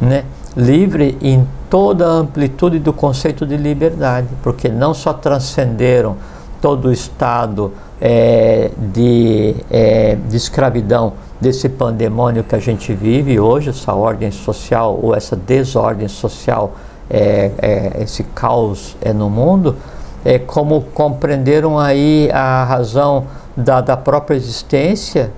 Né? 0.00 0.24
Livre 0.56 1.16
em 1.22 1.46
toda 1.70 2.06
a 2.06 2.10
amplitude 2.10 2.80
do 2.80 2.92
conceito 2.92 3.46
de 3.46 3.56
liberdade, 3.56 4.26
porque 4.42 4.68
não 4.68 4.92
só 4.92 5.12
transcenderam 5.12 6.16
todo 6.60 6.88
o 6.88 6.92
estado 6.92 7.72
é, 8.00 8.70
de, 8.76 9.54
é, 9.70 10.16
de 10.28 10.36
escravidão 10.36 11.12
desse 11.40 11.68
pandemônio 11.68 12.44
que 12.44 12.54
a 12.54 12.58
gente 12.58 12.92
vive 12.92 13.38
hoje, 13.38 13.70
essa 13.70 13.94
ordem 13.94 14.30
social 14.30 14.98
ou 15.00 15.14
essa 15.14 15.36
desordem 15.36 16.08
social, 16.08 16.72
é, 17.08 17.50
é, 17.58 18.02
esse 18.02 18.22
caos 18.22 18.96
é 19.00 19.12
no 19.12 19.30
mundo, 19.30 19.76
é 20.24 20.38
como 20.38 20.82
compreenderam 20.94 21.78
aí 21.78 22.30
a 22.32 22.64
razão 22.64 23.24
da, 23.56 23.80
da 23.80 23.96
própria 23.96 24.36
existência 24.36 25.32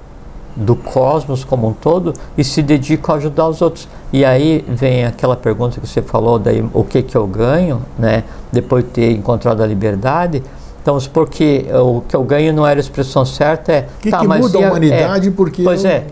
do 0.55 0.77
cosmos 0.77 1.45
como 1.45 1.69
um 1.69 1.73
todo 1.73 2.13
e 2.37 2.45
se 2.45 2.63
dedicam 2.63 3.15
a 3.15 3.19
ajudar 3.19 3.49
os 3.49 3.63
outros. 3.63 3.89
E 4.13 4.25
aí 4.25 4.65
vem 4.69 5.05
aquela 5.05 5.37
pergunta 5.37 5.81
que 5.81 5.87
você 5.87 6.03
falou, 6.03 6.39
daí 6.39 6.65
o 6.73 6.85
que 6.85 7.03
que 7.03 7.17
eu 7.17 7.27
ganho, 7.27 7.83
né? 7.99 8.25
Depois 8.53 8.85
de 8.85 8.91
ter 8.91 9.13
encontrado 9.13 9.63
a 9.63 9.67
liberdade. 9.67 10.43
Então, 10.83 10.99
porque 11.13 11.65
o 11.73 12.01
que 12.01 12.15
eu 12.15 12.25
ganho 12.25 12.53
não 12.53 12.67
era 12.67 12.79
a 12.79 12.83
expressão 12.83 13.25
certa, 13.25 13.73
é. 13.73 13.89
Que, 14.01 14.11
tá, 14.11 14.19
que 14.19 14.27
muda 14.27 14.59
a 14.59 14.61
humanidade? 14.69 15.29
é, 15.29 15.31
porque 15.31 15.63
Pois 15.63 15.85
eu 15.85 15.91
é, 15.91 16.05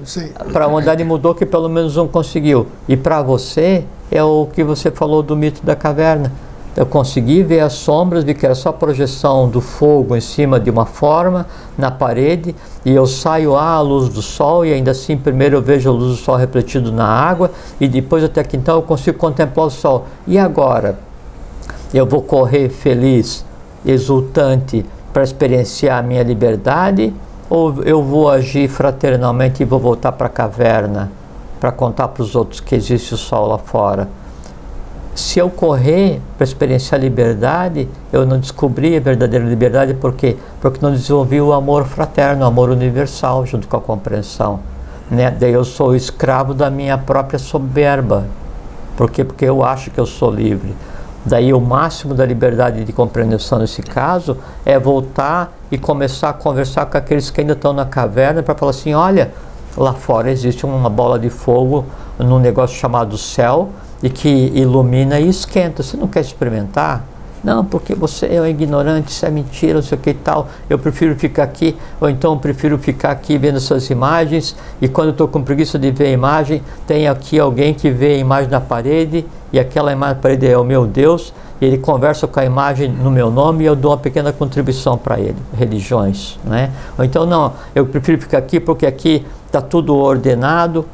para 0.52 0.66
a 0.66 0.68
humanidade 0.68 1.02
mudou 1.02 1.34
que 1.34 1.44
pelo 1.44 1.68
menos 1.68 1.96
um 1.96 2.06
conseguiu. 2.06 2.68
E 2.88 2.96
para 2.96 3.20
você 3.20 3.84
é 4.12 4.22
o 4.22 4.46
que 4.46 4.62
você 4.62 4.90
falou 4.90 5.22
do 5.22 5.36
mito 5.36 5.66
da 5.66 5.74
caverna. 5.74 6.32
Eu 6.76 6.86
consegui 6.86 7.42
ver 7.42 7.60
as 7.60 7.72
sombras, 7.72 8.22
vi 8.22 8.32
que 8.32 8.46
era 8.46 8.54
só 8.54 8.68
a 8.68 8.72
projeção 8.72 9.48
do 9.48 9.60
fogo 9.60 10.16
em 10.16 10.20
cima 10.20 10.60
de 10.60 10.70
uma 10.70 10.86
forma 10.86 11.46
na 11.76 11.90
parede, 11.90 12.54
e 12.84 12.94
eu 12.94 13.06
saio 13.06 13.56
à 13.56 13.80
luz 13.80 14.08
do 14.08 14.22
sol, 14.22 14.64
e 14.64 14.72
ainda 14.72 14.92
assim, 14.92 15.16
primeiro 15.16 15.56
eu 15.56 15.62
vejo 15.62 15.90
a 15.90 15.92
luz 15.92 16.16
do 16.16 16.16
sol 16.16 16.36
refletido 16.36 16.92
na 16.92 17.06
água, 17.06 17.50
e 17.80 17.88
depois 17.88 18.22
até 18.22 18.44
que 18.44 18.56
então 18.56 18.76
eu 18.76 18.82
consigo 18.82 19.18
contemplar 19.18 19.66
o 19.66 19.70
sol. 19.70 20.06
E 20.26 20.38
agora? 20.38 20.98
Eu 21.92 22.06
vou 22.06 22.22
correr 22.22 22.68
feliz, 22.68 23.44
exultante, 23.84 24.86
para 25.12 25.24
experienciar 25.24 25.98
a 25.98 26.02
minha 26.02 26.22
liberdade, 26.22 27.12
ou 27.48 27.82
eu 27.82 28.00
vou 28.00 28.30
agir 28.30 28.68
fraternalmente 28.68 29.62
e 29.62 29.66
vou 29.66 29.80
voltar 29.80 30.12
para 30.12 30.28
a 30.28 30.30
caverna 30.30 31.10
para 31.60 31.70
contar 31.70 32.08
para 32.08 32.22
os 32.22 32.34
outros 32.34 32.58
que 32.58 32.74
existe 32.74 33.12
o 33.12 33.18
sol 33.18 33.46
lá 33.46 33.58
fora? 33.58 34.08
Se 35.14 35.38
eu 35.38 35.50
correr 35.50 36.20
para 36.36 36.44
experienciar 36.44 37.00
a 37.00 37.02
liberdade, 37.02 37.88
eu 38.12 38.24
não 38.24 38.38
descobri 38.38 38.96
a 38.96 39.00
verdadeira 39.00 39.44
liberdade, 39.44 39.94
por 39.94 40.14
quê? 40.14 40.36
Porque 40.60 40.78
não 40.80 40.92
desenvolvi 40.92 41.40
o 41.40 41.52
amor 41.52 41.84
fraterno, 41.84 42.44
o 42.44 42.46
amor 42.46 42.70
universal, 42.70 43.44
junto 43.44 43.66
com 43.66 43.76
a 43.76 43.80
compreensão. 43.80 44.60
Né? 45.10 45.30
Daí 45.30 45.52
eu 45.52 45.64
sou 45.64 45.94
escravo 45.94 46.54
da 46.54 46.70
minha 46.70 46.96
própria 46.96 47.38
soberba. 47.38 48.24
Por 48.96 49.10
quê? 49.10 49.24
Porque 49.24 49.44
eu 49.44 49.64
acho 49.64 49.90
que 49.90 49.98
eu 49.98 50.06
sou 50.06 50.30
livre. 50.30 50.74
Daí 51.24 51.52
o 51.52 51.60
máximo 51.60 52.14
da 52.14 52.24
liberdade 52.24 52.84
de 52.84 52.92
compreensão 52.92 53.58
nesse 53.58 53.82
caso 53.82 54.38
é 54.64 54.78
voltar 54.78 55.52
e 55.70 55.76
começar 55.76 56.30
a 56.30 56.32
conversar 56.32 56.86
com 56.86 56.96
aqueles 56.96 57.30
que 57.30 57.40
ainda 57.40 57.52
estão 57.52 57.72
na 57.72 57.84
caverna 57.84 58.42
para 58.42 58.54
falar 58.54 58.70
assim, 58.70 58.94
olha, 58.94 59.30
lá 59.76 59.92
fora 59.92 60.30
existe 60.30 60.64
uma 60.64 60.88
bola 60.88 61.18
de 61.18 61.28
fogo 61.28 61.84
num 62.18 62.38
negócio 62.38 62.76
chamado 62.76 63.18
céu, 63.18 63.68
e 64.02 64.08
que 64.10 64.28
ilumina 64.28 65.20
e 65.20 65.28
esquenta. 65.28 65.82
Você 65.82 65.96
não 65.96 66.08
quer 66.08 66.20
experimentar? 66.20 67.04
Não, 67.42 67.64
porque 67.64 67.94
você 67.94 68.26
é 68.26 68.40
um 68.40 68.46
ignorante, 68.46 69.10
isso 69.10 69.24
é 69.24 69.30
mentira, 69.30 69.74
não 69.74 69.82
sei 69.82 69.96
o 69.96 70.00
que 70.00 70.10
e 70.10 70.14
tal. 70.14 70.48
Eu 70.68 70.78
prefiro 70.78 71.14
ficar 71.16 71.44
aqui, 71.44 71.74
ou 71.98 72.08
então 72.08 72.36
prefiro 72.36 72.76
ficar 72.76 73.12
aqui 73.12 73.38
vendo 73.38 73.56
essas 73.56 73.88
imagens. 73.88 74.54
E 74.80 74.88
quando 74.88 75.10
estou 75.10 75.26
com 75.26 75.42
preguiça 75.42 75.78
de 75.78 75.90
ver 75.90 76.08
a 76.08 76.10
imagem, 76.10 76.62
tem 76.86 77.08
aqui 77.08 77.38
alguém 77.38 77.72
que 77.72 77.90
vê 77.90 78.08
a 78.08 78.18
imagem 78.18 78.50
na 78.50 78.60
parede, 78.60 79.24
e 79.52 79.58
aquela 79.58 79.90
imagem 79.90 80.16
na 80.16 80.20
parede 80.20 80.46
é 80.46 80.58
o 80.58 80.64
meu 80.64 80.86
Deus, 80.86 81.32
e 81.60 81.64
ele 81.64 81.78
conversa 81.78 82.26
com 82.26 82.40
a 82.40 82.44
imagem 82.44 82.90
no 82.90 83.10
meu 83.10 83.30
nome 83.30 83.64
e 83.64 83.66
eu 83.66 83.76
dou 83.76 83.90
uma 83.90 83.98
pequena 83.98 84.32
contribuição 84.32 84.96
para 84.96 85.18
ele. 85.18 85.36
Religiões, 85.56 86.38
né? 86.44 86.70
Ou 86.98 87.04
então, 87.04 87.26
não, 87.26 87.54
eu 87.74 87.86
prefiro 87.86 88.20
ficar 88.20 88.38
aqui 88.38 88.58
porque 88.58 88.86
aqui 88.86 89.26
está 89.46 89.60
tudo 89.60 89.94
ordenado, 89.94 90.86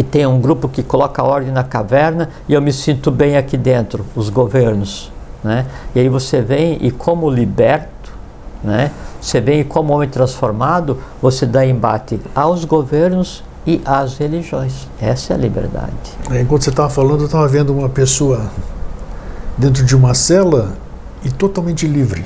que 0.00 0.04
tem 0.04 0.24
um 0.24 0.40
grupo 0.40 0.66
que 0.66 0.82
coloca 0.82 1.22
ordem 1.22 1.52
na 1.52 1.62
caverna 1.62 2.30
e 2.48 2.54
eu 2.54 2.62
me 2.62 2.72
sinto 2.72 3.10
bem 3.10 3.36
aqui 3.36 3.58
dentro, 3.58 4.06
os 4.16 4.30
governos. 4.30 5.12
Né? 5.44 5.66
E 5.94 6.00
aí 6.00 6.08
você 6.08 6.40
vem 6.40 6.78
e 6.80 6.90
como 6.90 7.28
liberto, 7.28 8.10
né? 8.64 8.92
você 9.20 9.42
vem 9.42 9.60
e 9.60 9.64
como 9.64 9.92
homem 9.92 10.08
transformado, 10.08 10.96
você 11.20 11.44
dá 11.44 11.66
embate 11.66 12.18
aos 12.34 12.64
governos 12.64 13.44
e 13.66 13.82
às 13.84 14.16
religiões. 14.16 14.88
Essa 14.98 15.34
é 15.34 15.36
a 15.36 15.38
liberdade. 15.38 15.92
Enquanto 16.30 16.64
você 16.64 16.70
estava 16.70 16.88
falando, 16.88 17.20
eu 17.20 17.26
estava 17.26 17.46
vendo 17.46 17.70
uma 17.70 17.90
pessoa 17.90 18.50
dentro 19.58 19.84
de 19.84 19.94
uma 19.94 20.14
cela 20.14 20.72
e 21.24 21.30
totalmente 21.30 21.86
livre. 21.86 22.24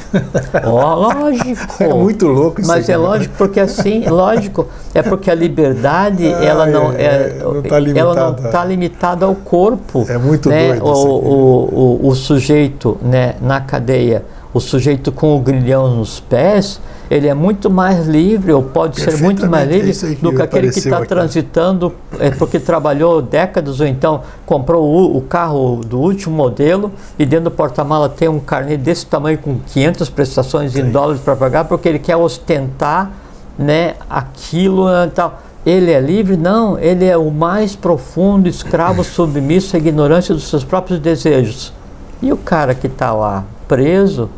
Oh, 0.67 0.95
lógico. 0.95 1.75
É 1.85 1.93
muito 1.93 2.27
louco 2.27 2.61
isso 2.61 2.69
Mas 2.69 2.85
aqui, 2.85 2.93
é 2.93 2.97
né? 2.97 3.03
lógico, 3.03 3.35
porque 3.37 3.61
assim, 3.61 4.05
lógico, 4.09 4.67
é 4.95 5.03
porque 5.03 5.31
a 5.31 5.35
liberdade, 5.35 6.27
Ah, 6.27 6.45
ela 6.45 6.67
não 6.67 6.93
é, 6.93 7.05
é, 7.05 7.39
não 7.43 7.63
tá 7.63 7.77
ela 7.77 7.81
não 7.81 7.85
limitada. 7.85 8.47
está 8.47 8.65
limitada 8.65 9.27
ao 9.27 9.35
corpo. 9.35 10.07
É 10.09 10.17
muito 10.19 10.49
né? 10.49 10.69
doido 10.69 10.85
o, 10.85 10.91
o, 10.91 11.99
o, 12.05 12.09
o 12.09 12.15
sujeito 12.15 12.97
né, 13.03 13.35
na 13.41 13.61
cadeia, 13.61 14.25
o 14.53 14.61
sujeito 14.61 15.11
com 15.11 15.37
o 15.37 15.41
grilhão 15.41 15.97
nos 15.97 16.21
pés, 16.21 16.81
ele 17.11 17.29
é 17.29 17.35
muito 17.35 17.71
mais 17.71 18.07
livre, 18.07 18.53
ou 18.53 18.63
pode 18.63 19.01
ser 19.01 19.19
muito 19.19 19.49
mais 19.49 19.69
livre 19.69 19.91
é 19.91 20.15
que 20.15 20.23
do 20.23 20.35
que 20.35 20.43
aquele 20.43 20.71
que 20.71 20.79
está 20.79 21.05
transitando 21.05 21.93
é, 22.19 22.31
porque 22.31 22.59
trabalhou 22.59 23.21
décadas 23.21 23.81
ou 23.81 23.87
então 23.87 24.23
comprou 24.47 24.85
o, 24.85 25.19
o, 25.19 25.21
carro 25.21 25.81
do 25.85 25.99
último 25.99 26.35
modelo 26.35 26.93
e 27.19 27.27
dentro 27.27 27.45
do 27.45 27.51
porta-mala 27.51 28.09
tem 28.09 28.29
um 28.29 28.41
carnê 28.41 28.77
desse 28.77 29.07
tamanho 29.07 29.39
com 29.39 29.59
500 29.59 30.09
prestações 30.11 30.73
Sim. 30.73 30.83
em 30.83 30.91
dólares 30.91 31.21
para 31.21 31.37
pagar 31.37 31.65
porque 31.65 31.89
ele 31.89 31.99
quer 31.99 32.17
ostentar 32.17 33.11
né, 33.59 33.95
aquilo 34.09 34.89
e 34.89 35.11
tal. 35.11 35.41
Ele 35.65 35.91
é 35.91 36.01
livre? 36.01 36.37
Não, 36.37 36.79
ele 36.79 37.07
é 37.07 37.17
o 37.17 37.31
mais 37.31 37.75
profundo 37.75 38.49
escravo 38.49 39.03
submisso 39.05 39.77
à 39.77 39.79
ignorância 39.79 40.35
dos 40.35 40.49
seus 40.49 40.65
próprios 40.65 40.99
desejos. 40.99 41.73
E 42.21 42.33
o 42.33 42.37
cara 42.37 42.75
que 42.75 42.87
está 42.87 43.13
lá 43.13 43.45
preso, 43.67 44.29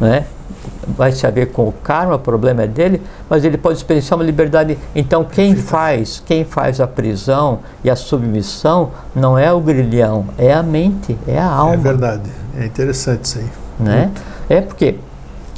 né, 0.00 0.26
vai 0.86 1.12
se 1.12 1.26
haver 1.26 1.52
com 1.52 1.68
o 1.68 1.72
karma, 1.72 2.16
o 2.16 2.18
problema 2.18 2.62
é 2.62 2.66
dele, 2.66 3.02
mas 3.28 3.44
ele 3.44 3.56
pode 3.56 3.78
experienciar 3.78 4.18
uma 4.18 4.24
liberdade. 4.24 4.78
Então 4.94 5.24
quem 5.24 5.54
faz, 5.56 6.22
quem 6.24 6.44
faz 6.44 6.80
a 6.80 6.86
prisão 6.86 7.60
e 7.84 7.90
a 7.90 7.96
submissão 7.96 8.90
não 9.14 9.38
é 9.38 9.52
o 9.52 9.60
grilhão, 9.60 10.26
é 10.36 10.52
a 10.52 10.62
mente, 10.62 11.16
é 11.26 11.38
a 11.38 11.46
alma. 11.46 11.74
É 11.74 11.78
verdade, 11.78 12.30
é 12.58 12.66
interessante 12.66 13.24
isso 13.24 13.38
aí. 13.38 13.46
Né? 13.78 14.10
É 14.48 14.60
porque 14.60 14.96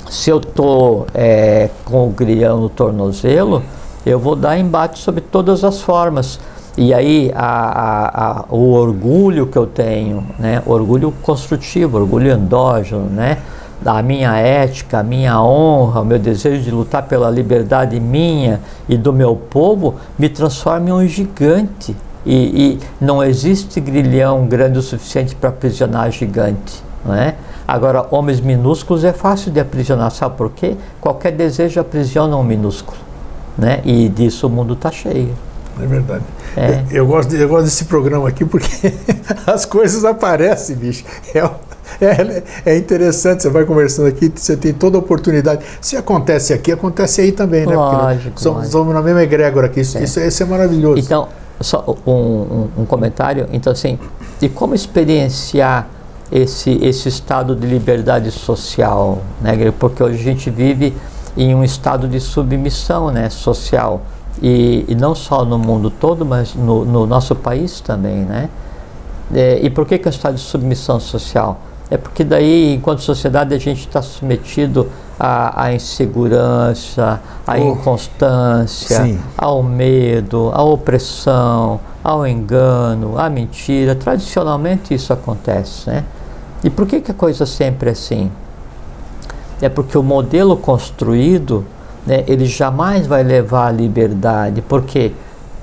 se 0.09 0.31
eu 0.31 0.39
estou 0.39 1.07
é, 1.14 1.70
com 1.85 2.09
o 2.09 2.11
grilhão 2.11 2.61
no 2.61 2.68
tornozelo, 2.68 3.62
eu 4.05 4.18
vou 4.18 4.37
dar 4.37 4.59
embate 4.59 4.99
sobre 4.99 5.20
todas 5.20 5.64
as 5.64 5.81
formas. 5.81 6.39
E 6.77 6.93
aí 6.93 7.33
a, 7.35 7.47
a, 7.47 8.27
a, 8.41 8.45
o 8.51 8.72
orgulho 8.72 9.47
que 9.47 9.57
eu 9.57 9.66
tenho, 9.66 10.27
né, 10.39 10.61
orgulho 10.66 11.12
construtivo, 11.22 11.99
orgulho 11.99 12.33
endógeno, 12.33 13.05
né, 13.05 13.39
a 13.85 14.03
minha 14.03 14.37
ética, 14.37 14.99
a 14.99 15.03
minha 15.03 15.41
honra, 15.41 16.01
o 16.01 16.05
meu 16.05 16.18
desejo 16.18 16.62
de 16.62 16.70
lutar 16.70 17.05
pela 17.05 17.31
liberdade 17.31 17.99
minha 18.01 18.61
e 18.89 18.97
do 18.97 19.12
meu 19.12 19.37
povo, 19.37 19.97
me 20.18 20.29
transforma 20.29 20.91
em 20.91 20.93
um 20.93 21.07
gigante. 21.07 21.97
E, 22.27 22.35
e 22.35 22.81
não 23.01 23.22
existe 23.22 23.81
grilhão 23.81 24.47
grande 24.47 24.79
o 24.79 24.83
suficiente 24.83 25.35
para 25.35 25.51
aprisionar 25.51 26.11
gigante. 26.11 26.83
Não 27.05 27.14
é? 27.14 27.35
Agora, 27.68 28.07
homens 28.11 28.41
minúsculos 28.41 29.05
é 29.05 29.12
fácil 29.12 29.53
de 29.53 29.61
aprisionar, 29.61 30.11
sabe 30.11 30.37
por 30.37 30.51
quê? 30.51 30.77
Qualquer 31.01 31.33
desejo 31.33 31.81
aprisiona 31.81 32.37
um 32.37 32.43
minúsculo. 32.43 32.99
Né? 33.57 33.81
E 33.85 34.09
disso 34.09 34.47
o 34.47 34.51
mundo 34.51 34.75
está 34.75 34.91
cheio. 34.91 35.35
É 35.81 35.87
verdade. 35.87 36.25
É. 36.57 36.85
Eu, 36.91 37.07
gosto 37.07 37.31
de, 37.31 37.41
eu 37.41 37.49
gosto 37.49 37.64
desse 37.64 37.85
programa 37.87 38.29
aqui 38.29 38.45
porque 38.45 38.93
as 39.47 39.64
coisas 39.64 40.05
aparecem, 40.05 40.77
bicho. 40.77 41.05
É, 41.35 41.39
é, 42.01 42.43
é, 42.66 42.77
interessante, 42.77 43.43
você 43.43 43.51
vai 43.51 43.64
conversando 43.64 44.09
aqui, 44.09 44.33
você 44.35 44.57
tem 44.57 44.72
toda 44.72 44.97
a 44.97 45.01
oportunidade. 45.01 45.64
Se 45.81 45.97
acontece 45.97 46.53
aqui, 46.53 46.72
acontece 46.72 47.20
aí 47.20 47.33
também, 47.33 47.66
né? 47.66 47.75
Lógico, 47.75 48.41
somos, 48.41 48.68
somos 48.68 48.95
na 48.95 49.03
mesma 49.03 49.22
egrégora 49.22 49.66
aqui, 49.66 49.81
isso 49.81 49.99
é, 49.99 50.05
isso, 50.05 50.20
isso 50.20 50.43
é 50.43 50.47
maravilhoso. 50.47 51.01
Então, 51.01 51.29
só 51.61 51.85
um, 52.07 52.12
um, 52.12 52.68
um, 52.79 52.87
comentário, 52.87 53.49
então 53.53 53.72
assim, 53.72 53.99
de 54.41 54.49
como 54.49 54.75
experienciar 54.75 55.89
esse, 56.33 56.79
esse 56.83 57.09
estado 57.09 57.55
de 57.55 57.66
liberdade 57.66 58.31
social, 58.31 59.22
né? 59.41 59.72
Porque 59.79 60.03
hoje 60.03 60.20
a 60.20 60.22
gente 60.22 60.51
vive 60.51 60.95
em 61.37 61.55
um 61.55 61.64
estado 61.64 62.09
de 62.09 62.20
submissão 62.20 63.11
né, 63.11 63.29
social. 63.29 64.03
E, 64.43 64.85
e 64.89 64.95
não 64.95 65.14
só 65.14 65.45
no 65.45 65.59
mundo 65.59 65.91
todo, 65.91 66.24
mas 66.24 66.55
no, 66.55 66.85
no 66.85 67.07
nosso 67.07 67.35
país 67.35 67.80
também. 67.80 68.24
Né? 68.24 68.49
É, 69.32 69.61
e 69.62 69.70
por 69.70 69.87
que, 69.87 69.99
que 69.99 70.09
é 70.09 70.11
um 70.11 70.14
estado 70.14 70.35
de 70.35 70.41
submissão 70.41 70.99
social? 70.99 71.61
É 71.91 71.97
porque 71.97 72.24
daí, 72.24 72.74
enquanto 72.74 73.01
sociedade, 73.01 73.55
a 73.55 73.59
gente 73.59 73.80
está 73.80 74.03
submetido 74.03 74.89
à, 75.20 75.64
à, 75.64 75.74
insegurança, 75.74 77.20
à 77.47 77.53
oh, 77.53 77.72
inconstância, 77.72 79.05
sim. 79.05 79.20
ao 79.37 79.62
medo, 79.62 80.51
à 80.53 80.62
opressão, 80.62 81.78
ao 82.03 82.26
engano, 82.26 83.18
à 83.18 83.30
mentira. 83.30 83.95
Tradicionalmente 83.95 84.95
isso 84.95 85.12
acontece, 85.12 85.89
né? 85.89 86.05
E 86.64 86.70
por 86.70 86.87
que, 86.87 87.01
que 87.01 87.11
a 87.11 87.14
coisa 87.14 87.45
sempre 87.45 87.91
é 87.91 87.93
assim? 87.93 88.30
é 89.61 89.68
porque 89.68 89.97
o 89.97 90.03
modelo 90.03 90.57
construído 90.57 91.64
né, 92.07 92.24
ele 92.26 92.46
jamais 92.46 93.07
vai 93.07 93.22
levar 93.22 93.68
à 93.68 93.72
liberdade, 93.72 94.62
porque 94.62 95.12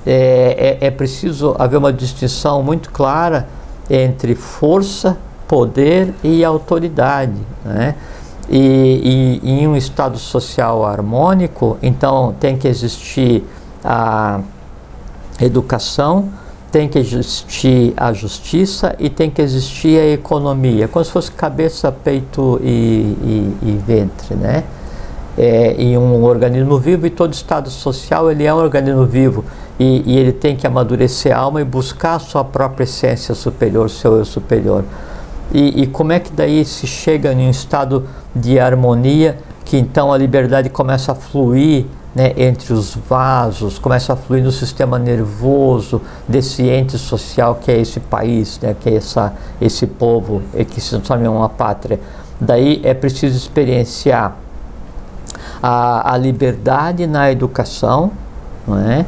é, 0.06 0.78
é, 0.82 0.88
é 0.88 0.92
preciso 0.92 1.56
haver 1.60 1.78
uma 1.78 1.94
distinção 1.94 2.64
muito 2.64 2.90
clara 2.92 3.48
entre 3.90 4.36
força, 4.36 5.18
poder 5.48 6.14
e 6.24 6.44
autoridade. 6.44 7.38
Né? 7.64 7.96
E, 8.50 9.40
e, 9.44 9.50
em 9.50 9.68
um 9.68 9.76
estado 9.76 10.18
social 10.18 10.86
harmônico, 10.86 11.78
então 11.82 12.36
tem 12.40 12.58
que 12.58 12.68
existir 12.68 13.44
a 13.84 14.42
educação, 15.40 16.30
tem 16.72 16.88
que 16.88 16.98
existir 16.98 17.94
a 17.98 18.14
justiça 18.14 18.96
e 18.98 19.10
tem 19.10 19.30
que 19.30 19.42
existir 19.42 20.00
a 20.00 20.08
economia, 20.08 20.88
como 20.88 21.04
se 21.04 21.12
fosse 21.12 21.32
cabeça, 21.32 21.92
peito 21.92 22.60
e, 22.64 22.68
e, 22.72 23.58
e 23.64 23.84
ventre, 23.86 24.36
né? 24.36 24.64
É, 25.44 25.74
em 25.76 25.98
um 25.98 26.24
organismo 26.24 26.78
vivo 26.78 27.08
e 27.08 27.10
todo 27.10 27.34
estado 27.34 27.68
social 27.72 28.30
ele 28.30 28.44
é 28.44 28.54
um 28.54 28.58
organismo 28.58 29.08
vivo 29.08 29.44
e, 29.80 30.04
e, 30.06 30.20
ele 30.20 30.32
tem 30.32 30.56
que 30.56 30.68
amadurecer 30.68 31.36
a 31.36 31.40
alma 31.40 31.60
e 31.60 31.64
buscar 31.64 32.14
a 32.14 32.20
sua 32.20 32.44
própria 32.44 32.84
essência 32.84 33.34
superior, 33.34 33.90
seu 33.90 34.18
eu 34.18 34.24
superior. 34.24 34.84
E, 35.52 35.82
e 35.82 35.88
como 35.88 36.12
é 36.12 36.20
que 36.20 36.32
daí 36.32 36.64
se 36.64 36.86
chega 36.86 37.34
em 37.34 37.48
um 37.48 37.50
estado 37.50 38.06
de 38.36 38.60
harmonia 38.60 39.40
que 39.66 39.78
então 39.78 40.14
a 40.14 40.18
liberdade 40.20 40.70
começa 40.70 41.14
a 41.14 41.16
fluir 41.16 41.88
né, 42.14 42.34
entre 42.38 42.72
os 42.72 42.94
vasos, 42.94 43.80
começa 43.80 44.14
a 44.14 44.16
fluir 44.16 44.44
no 44.44 44.52
sistema 44.52 45.00
nervoso 45.00 46.04
desse 46.28 46.70
ente 46.70 47.00
social 47.00 47.56
que 47.56 47.72
é 47.72 47.80
esse 47.80 48.00
país, 48.00 48.60
né, 48.62 48.76
que 48.80 48.90
é 48.90 48.96
essa, 48.96 49.34
esse 49.60 49.88
povo 49.88 50.44
e 50.54 50.64
que 50.64 50.80
se 50.80 50.92
transforma 50.92 51.26
em 51.26 51.28
uma 51.28 51.50
pátria. 51.50 52.00
Daí 52.40 52.80
é 52.84 52.94
preciso 52.94 53.36
experienciar 53.36 54.38
a, 55.62 56.14
a 56.14 56.18
liberdade 56.18 57.06
na 57.08 57.32
educação, 57.32 58.12
não 58.68 58.78
é? 58.78 59.06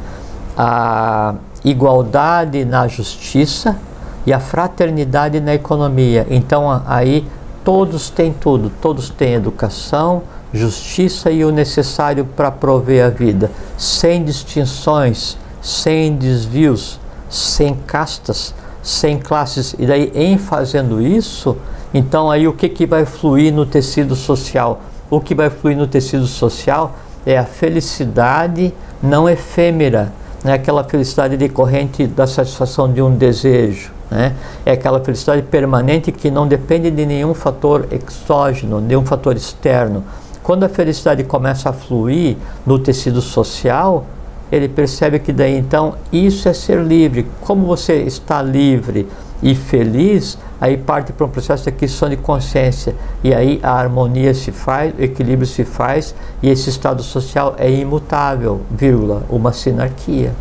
a 0.58 1.36
igualdade 1.64 2.64
na 2.66 2.88
justiça 2.88 3.78
e 4.26 4.34
a 4.34 4.40
fraternidade 4.40 5.40
na 5.40 5.54
economia. 5.54 6.28
Então 6.30 6.82
aí 6.86 7.28
todos 7.64 8.10
têm 8.10 8.34
tudo, 8.34 8.72
todos 8.82 9.10
têm 9.10 9.34
educação, 9.34 10.24
justiça 10.54 11.32
e 11.32 11.44
o 11.44 11.52
necessário 11.52 12.26
para 12.26 12.52
prover 12.52 13.06
a 13.06 13.10
vida, 13.10 13.50
sem 13.78 14.24
distinções, 14.24 15.38
sem 15.62 16.16
desvios, 16.16 17.00
sem 17.30 17.74
castas, 17.74 18.54
sem 18.84 19.18
classes. 19.18 19.76
E 19.80 19.86
daí, 19.86 20.12
em 20.14 20.38
fazendo 20.38 21.02
isso, 21.02 21.58
então 21.94 22.30
aí 22.30 22.48
o 22.48 22.54
que, 22.54 22.70
que 22.70 22.86
vai 22.86 23.06
fluir 23.06 23.52
no 23.52 23.66
tecido 23.66 24.16
social? 24.16 24.82
O 25.14 25.22
que 25.22 25.36
vai 25.36 25.48
fluir 25.48 25.78
no 25.78 25.86
tecido 25.86 26.26
social 26.26 26.96
é 27.24 27.38
a 27.38 27.46
felicidade 27.46 28.74
não 29.00 29.30
efêmera, 29.30 30.12
é 30.44 30.54
aquela 30.54 30.84
felicidade 30.84 31.38
decorrente 31.38 32.08
da 32.08 32.26
satisfação 32.26 32.92
de 32.92 33.00
um 33.00 33.16
desejo. 33.16 33.92
Né? 34.10 34.34
É 34.66 34.72
aquela 34.72 35.00
felicidade 35.02 35.44
permanente 35.44 36.12
que 36.12 36.32
não 36.32 36.48
depende 36.48 36.90
de 36.90 37.06
nenhum 37.06 37.36
fator 37.36 37.88
exógeno, 37.92 38.82
nenhum 38.82 39.06
fator 39.06 39.36
externo, 39.36 40.04
quando 40.42 40.64
a 40.64 40.70
felicidade 40.70 41.24
começa 41.24 41.70
a 41.70 41.74
fluir 41.74 42.36
no 42.66 42.80
tecido 42.80 43.22
social, 43.22 44.08
ele 44.52 44.68
percebe 44.68 45.20
que 45.20 45.32
daí 45.32 45.56
então 45.56 45.94
isso 46.12 46.50
é 46.50 46.54
ser 46.54 46.84
livre. 46.84 47.28
Como 47.42 47.68
você 47.68 47.98
está 48.02 48.42
livre 48.42 49.08
e 49.44 49.54
feliz, 49.54 50.40
aí 50.64 50.78
parte 50.78 51.12
para 51.12 51.26
um 51.26 51.30
processo 51.30 51.64
de 51.64 51.70
aquisição 51.70 52.08
de 52.08 52.16
consciência. 52.16 52.96
E 53.22 53.34
aí 53.34 53.60
a 53.62 53.74
harmonia 53.74 54.34
se 54.34 54.50
faz, 54.50 54.94
o 54.98 55.02
equilíbrio 55.04 55.46
se 55.46 55.66
faz, 55.66 56.16
e 56.42 56.50
esse 56.50 56.70
estado 56.70 57.04
social 57.04 57.54
é 57.58 57.70
imutável, 57.70 58.62
vírgula, 58.72 59.24
uma 59.30 59.52
sinarquia. 59.52 60.32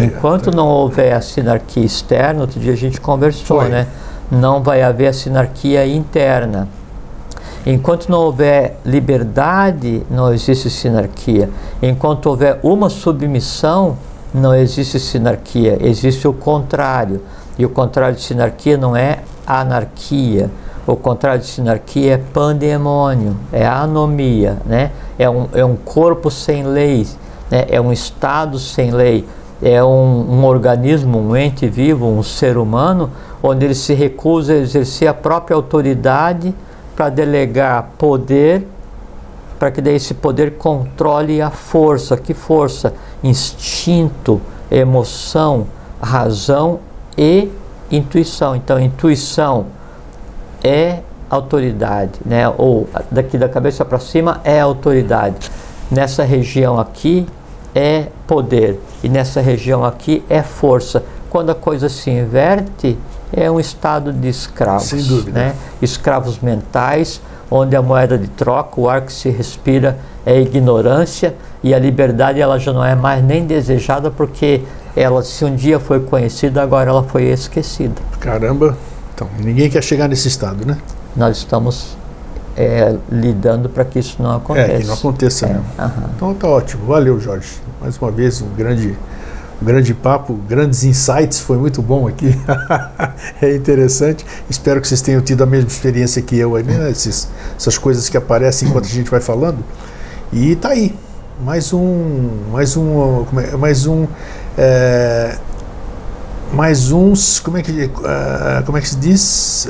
Enquanto 0.00 0.50
não 0.50 0.66
houver 0.66 1.12
a 1.12 1.20
sinarquia 1.20 1.84
externa, 1.84 2.40
outro 2.40 2.58
dia 2.58 2.72
a 2.72 2.76
gente 2.76 2.98
conversou, 2.98 3.60
Foi. 3.60 3.68
né? 3.68 3.86
Não 4.30 4.62
vai 4.62 4.82
haver 4.82 5.08
a 5.08 5.12
sinarquia 5.12 5.86
interna. 5.86 6.66
Enquanto 7.66 8.08
não 8.08 8.20
houver 8.20 8.78
liberdade, 8.86 10.02
não 10.10 10.32
existe 10.32 10.70
sinarquia. 10.70 11.50
Enquanto 11.82 12.24
houver 12.24 12.58
uma 12.62 12.88
submissão, 12.88 13.98
não 14.32 14.54
existe 14.54 14.98
sinarquia, 14.98 15.76
existe 15.78 16.26
o 16.26 16.32
contrário. 16.32 17.20
E 17.58 17.66
o 17.66 17.68
contrário 17.68 18.16
de 18.16 18.22
sinarquia 18.22 18.76
não 18.76 18.96
é 18.96 19.20
anarquia. 19.46 20.50
O 20.86 20.96
contrário 20.96 21.40
de 21.40 21.48
sinarquia 21.48 22.14
é 22.14 22.16
pandemônio, 22.16 23.36
é 23.52 23.66
anomia, 23.66 24.56
né? 24.64 24.90
é, 25.18 25.28
um, 25.28 25.48
é 25.52 25.64
um 25.64 25.76
corpo 25.76 26.30
sem 26.30 26.62
lei, 26.62 27.06
né? 27.50 27.66
é 27.68 27.78
um 27.78 27.92
estado 27.92 28.58
sem 28.58 28.90
lei, 28.90 29.26
é 29.60 29.84
um, 29.84 30.26
um 30.30 30.44
organismo, 30.46 31.18
um 31.18 31.36
ente 31.36 31.66
vivo, 31.66 32.06
um 32.06 32.22
ser 32.22 32.56
humano, 32.56 33.10
onde 33.42 33.66
ele 33.66 33.74
se 33.74 33.92
recusa 33.92 34.54
a 34.54 34.56
exercer 34.56 35.08
a 35.08 35.14
própria 35.14 35.54
autoridade 35.56 36.54
para 36.96 37.10
delegar 37.10 37.90
poder 37.98 38.66
para 39.58 39.72
que 39.72 39.80
daí 39.80 39.96
esse 39.96 40.14
poder 40.14 40.52
controle 40.56 41.42
a 41.42 41.50
força. 41.50 42.16
Que 42.16 42.32
força? 42.32 42.94
Instinto, 43.24 44.40
emoção, 44.70 45.66
razão 46.00 46.78
e 47.18 47.50
intuição. 47.90 48.54
Então, 48.54 48.78
intuição 48.78 49.66
é 50.62 51.00
autoridade, 51.28 52.12
né? 52.24 52.48
Ou 52.56 52.88
daqui 53.10 53.36
da 53.36 53.48
cabeça 53.48 53.84
para 53.84 53.98
cima 53.98 54.40
é 54.44 54.60
autoridade. 54.60 55.50
Nessa 55.90 56.22
região 56.22 56.78
aqui 56.78 57.26
é 57.74 58.06
poder 58.26 58.80
e 59.02 59.08
nessa 59.08 59.40
região 59.40 59.84
aqui 59.84 60.22
é 60.30 60.42
força. 60.42 61.02
Quando 61.28 61.50
a 61.50 61.54
coisa 61.54 61.88
se 61.88 62.10
inverte, 62.10 62.96
é 63.32 63.50
um 63.50 63.60
estado 63.60 64.12
de 64.12 64.28
escravos, 64.28 64.84
Sem 64.84 65.02
dúvida. 65.02 65.38
né? 65.38 65.54
Escravos 65.82 66.38
mentais, 66.38 67.20
onde 67.50 67.76
a 67.76 67.82
moeda 67.82 68.16
de 68.16 68.28
troca, 68.28 68.80
o 68.80 68.88
ar 68.88 69.02
que 69.02 69.12
se 69.12 69.28
respira 69.28 69.98
é 70.24 70.40
ignorância 70.40 71.34
e 71.62 71.74
a 71.74 71.78
liberdade 71.78 72.40
ela 72.40 72.58
já 72.58 72.72
não 72.72 72.84
é 72.84 72.94
mais 72.94 73.22
nem 73.24 73.44
desejada 73.44 74.10
porque 74.10 74.62
ela 74.94 75.22
se 75.22 75.44
um 75.44 75.54
dia 75.54 75.78
foi 75.78 76.00
conhecida, 76.00 76.62
agora 76.62 76.90
ela 76.90 77.02
foi 77.02 77.24
esquecida. 77.24 77.94
Caramba. 78.20 78.76
Então, 79.14 79.28
ninguém 79.40 79.68
quer 79.68 79.82
chegar 79.82 80.08
nesse 80.08 80.28
estado, 80.28 80.64
né? 80.64 80.78
Nós 81.16 81.38
estamos 81.38 81.96
é, 82.56 82.96
lidando 83.10 83.68
para 83.68 83.84
que 83.84 84.00
isso 84.00 84.20
não 84.20 84.36
aconteça. 84.36 84.72
É, 84.72 84.78
que 84.78 84.86
não 84.86 84.94
aconteça 84.94 85.46
É, 85.46 85.48
mesmo. 85.50 85.64
Então 86.16 86.34
tá 86.34 86.48
ótimo. 86.48 86.86
Valeu, 86.86 87.20
Jorge. 87.20 87.48
Mais 87.80 87.96
uma 87.98 88.10
vez, 88.10 88.42
um 88.42 88.48
grande, 88.48 88.96
um 89.62 89.64
grande 89.64 89.94
papo, 89.94 90.34
grandes 90.48 90.82
insights. 90.82 91.38
Foi 91.40 91.56
muito 91.56 91.80
bom 91.80 92.08
aqui. 92.08 92.36
é 93.42 93.54
interessante. 93.54 94.26
Espero 94.50 94.80
que 94.80 94.88
vocês 94.88 95.00
tenham 95.00 95.20
tido 95.20 95.42
a 95.42 95.46
mesma 95.46 95.68
experiência 95.68 96.20
que 96.20 96.36
eu 96.36 96.54
né? 96.62 96.90
Esses, 96.90 97.28
essas 97.56 97.78
coisas 97.78 98.08
que 98.08 98.16
aparecem 98.16 98.68
enquanto 98.68 98.86
a 98.86 98.88
gente 98.88 99.10
vai 99.10 99.20
falando. 99.20 99.58
E 100.32 100.56
tá 100.56 100.70
aí. 100.70 100.94
Mais 101.40 101.72
um. 101.72 102.28
Mais 102.52 102.76
um. 102.76 103.24
como 103.28 103.40
é- 103.40 103.56
Mais 103.56 103.86
um. 103.86 104.06
é, 104.56 105.36
mais 106.52 106.90
uns. 106.90 107.38
Como 107.40 107.56
é 107.58 107.62
que, 107.62 107.90
ah, 108.04 108.62
como 108.66 108.76
é 108.78 108.80
que 108.80 108.88
se 108.88 108.96
diz? 108.96 109.68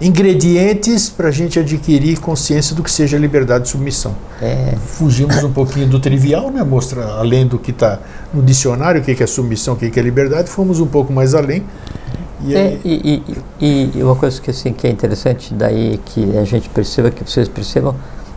Ingredientes 0.00 1.08
para 1.08 1.28
a 1.28 1.30
gente 1.30 1.58
adquirir 1.58 2.18
consciência 2.18 2.74
do 2.74 2.82
que 2.82 2.90
seja 2.90 3.16
liberdade 3.16 3.68
e 3.68 3.70
submissão 3.70 4.14
É, 4.42 4.74
fugimos 4.76 5.42
um 5.44 5.52
pouquinho 5.52 5.86
do 5.86 6.00
trivial, 6.00 6.50
né? 6.50 6.62
Mostra 6.64 7.04
além 7.14 7.46
do 7.46 7.58
que 7.58 7.70
está 7.70 8.00
no 8.32 8.42
dicionário, 8.42 9.00
o 9.00 9.04
que 9.04 9.14
que 9.14 9.22
é 9.22 9.26
submissão, 9.26 9.74
o 9.74 9.76
que 9.76 9.88
que 9.90 9.98
é 9.98 10.02
liberdade, 10.02 10.50
fomos 10.50 10.80
um 10.80 10.86
pouco 10.86 11.12
mais 11.12 11.32
além. 11.34 11.62
E 12.44 12.54
É, 12.54 12.58
aí, 12.58 12.80
e, 12.84 13.22
e- 13.60 13.90
e 13.98 14.02
uma 14.02 14.16
coisa 14.16 14.40
que, 14.40 14.50
assim, 14.50 14.72
que 14.72 14.86
é 14.86 14.90
interessante 14.90 15.54
daí 15.54 15.98
que 16.04 16.36
a 16.36 16.44
gente 16.44 16.68
perceba, 16.68 17.10
que 17.10 17.24
vocês 17.24 17.48
percebam, 17.48 17.94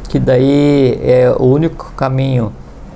que 0.07 0.19
daí 0.19 0.99
é 1.03 1.33
o 1.37 1.43
único 1.43 1.91
caminho 1.95 2.51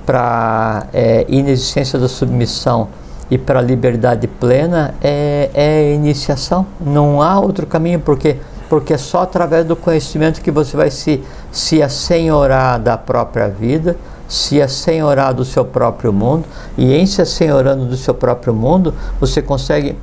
para 0.06 0.86
é, 0.92 1.24
inexistência 1.28 1.98
da 1.98 2.08
submissão 2.08 2.88
e 3.30 3.38
para 3.38 3.60
a 3.60 3.62
liberdade 3.62 4.26
plena 4.26 4.94
é, 5.00 5.50
é 5.54 5.94
iniciação. 5.94 6.66
Não 6.80 7.22
há 7.22 7.38
outro 7.38 7.66
caminho, 7.66 8.00
porque 8.00 8.36
porque 8.72 8.94
é 8.94 8.96
só 8.96 9.20
através 9.20 9.66
do 9.66 9.76
conhecimento 9.76 10.40
que 10.40 10.50
você 10.50 10.74
vai 10.74 10.90
se, 10.90 11.22
se 11.50 11.82
assenhorar 11.82 12.80
da 12.80 12.96
própria 12.96 13.46
vida, 13.46 13.98
se 14.26 14.62
assenhorar 14.62 15.34
do 15.34 15.44
seu 15.44 15.62
próprio 15.62 16.10
mundo, 16.10 16.46
e 16.78 16.94
em 16.94 17.04
se 17.04 17.20
assenhorando 17.20 17.84
do 17.84 17.98
seu 17.98 18.14
próprio 18.14 18.54
mundo, 18.54 18.94
você 19.20 19.42
consegue 19.42 19.94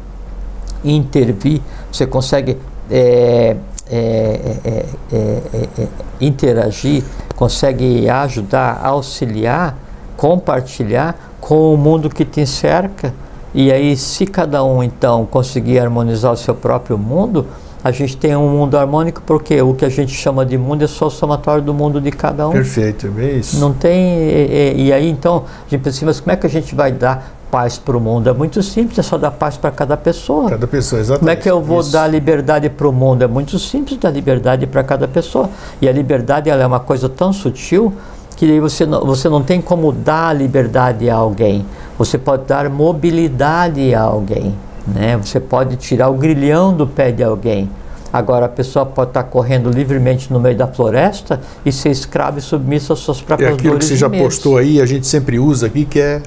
intervir, 0.83 1.63
você 1.91 2.05
consegue 2.05 2.59
é, 2.91 3.55
é, 3.91 4.55
é, 4.65 4.85
é, 5.11 5.17
é, 5.53 5.81
é, 5.83 5.87
interagir, 6.21 7.03
consegue 7.35 8.09
ajudar, 8.09 8.81
auxiliar, 8.83 9.75
compartilhar 10.17 11.15
com 11.41 11.73
o 11.73 11.77
mundo 11.77 12.09
que 12.09 12.25
te 12.25 12.45
cerca. 12.45 13.13
E 13.53 13.71
aí, 13.71 13.95
se 13.97 14.25
cada 14.27 14.63
um 14.63 14.83
então 14.83 15.25
conseguir 15.25 15.79
harmonizar 15.79 16.31
o 16.31 16.37
seu 16.37 16.53
próprio 16.53 16.97
mundo, 16.97 17.47
a 17.83 17.91
gente 17.91 18.15
tem 18.17 18.35
um 18.35 18.49
mundo 18.49 18.77
harmônico, 18.77 19.21
porque 19.25 19.59
o 19.61 19.73
que 19.73 19.85
a 19.85 19.89
gente 19.89 20.13
chama 20.13 20.45
de 20.45 20.57
mundo 20.57 20.83
é 20.83 20.87
só 20.87 21.07
o 21.07 21.09
somatório 21.09 21.63
do 21.63 21.73
mundo 21.73 21.99
de 21.99 22.11
cada 22.11 22.47
um. 22.47 22.51
perfeito, 22.51 23.11
é 23.17 23.31
isso. 23.31 23.57
Não 23.59 23.73
tem. 23.73 24.19
E, 24.19 24.75
e- 24.77 24.83
e 24.87 24.93
aí 24.93 25.09
então, 25.09 25.45
a 25.65 25.69
gente 25.69 25.81
pensa, 25.81 26.05
mas 26.05 26.19
como 26.19 26.31
é 26.31 26.35
que 26.35 26.45
a 26.45 26.49
gente 26.49 26.75
vai 26.75 26.91
dar 26.91 27.38
paz 27.51 27.77
para 27.77 27.97
o 27.97 27.99
mundo? 27.99 28.29
É 28.29 28.33
muito 28.33 28.61
simples, 28.61 28.99
é 28.99 29.01
só 29.01 29.17
dar 29.17 29.31
paz 29.31 29.57
para 29.57 29.71
cada 29.71 29.97
pessoa. 29.97 30.49
Cada 30.49 30.67
pessoa, 30.67 30.99
exatamente. 30.99 31.19
Como 31.19 31.31
é 31.31 31.35
que 31.35 31.49
eu 31.49 31.61
vou 31.61 31.81
Isso. 31.81 31.91
dar 31.91 32.07
liberdade 32.07 32.69
para 32.69 32.87
o 32.87 32.91
mundo? 32.91 33.23
É 33.23 33.27
muito 33.27 33.57
simples 33.59 33.99
dar 33.99 34.09
liberdade 34.11 34.65
para 34.67 34.83
cada 34.83 35.07
pessoa. 35.07 35.49
E 35.81 35.87
a 35.87 35.91
liberdade 35.91 36.49
ela 36.49 36.63
é 36.63 36.67
uma 36.67 36.79
coisa 36.79 37.09
tão 37.09 37.33
sutil 37.33 37.93
que 38.35 38.59
você 38.59 38.85
não, 38.85 39.05
você 39.05 39.27
não 39.27 39.43
tem 39.43 39.61
como 39.61 39.91
dar 39.91 40.35
liberdade 40.35 41.09
a 41.09 41.15
alguém. 41.15 41.65
Você 41.97 42.17
pode 42.17 42.45
dar 42.45 42.69
mobilidade 42.69 43.93
a 43.93 44.01
alguém. 44.01 44.55
Né? 44.87 45.17
Você 45.17 45.39
pode 45.39 45.75
tirar 45.75 46.09
o 46.09 46.13
grilhão 46.13 46.73
do 46.73 46.87
pé 46.87 47.11
de 47.11 47.23
alguém. 47.23 47.69
Agora 48.11 48.47
a 48.47 48.49
pessoa 48.49 48.85
pode 48.85 49.11
estar 49.11 49.23
correndo 49.23 49.69
livremente 49.69 50.33
no 50.33 50.39
meio 50.39 50.57
da 50.57 50.65
floresta 50.67 51.39
e 51.63 51.71
ser 51.71 51.89
escrava 51.89 52.39
e 52.39 52.41
submissa 52.41 52.93
às 52.93 52.99
suas 52.99 53.19
É 53.19 53.23
próprias 53.23 53.53
aquilo 53.53 53.63
que 53.63 53.69
dores 53.69 53.85
você 53.85 53.95
já 53.95 54.09
medos. 54.09 54.25
postou 54.25 54.57
aí, 54.57 54.81
a 54.81 54.85
gente 54.85 55.05
sempre 55.05 55.37
usa 55.37 55.67
aqui, 55.67 55.85
que 55.85 55.99
é 55.99 56.21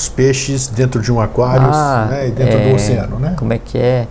os 0.00 0.08
peixes 0.08 0.66
dentro 0.66 1.02
de 1.02 1.12
um 1.12 1.20
aquário 1.20 1.68
Ah, 1.70 2.06
né, 2.10 2.28
e 2.28 2.30
dentro 2.30 2.58
é, 2.58 2.68
do 2.68 2.74
oceano, 2.74 3.18
né? 3.18 3.34
Como 3.36 3.52
é 3.52 3.58
que 3.58 3.76
é? 3.76 4.06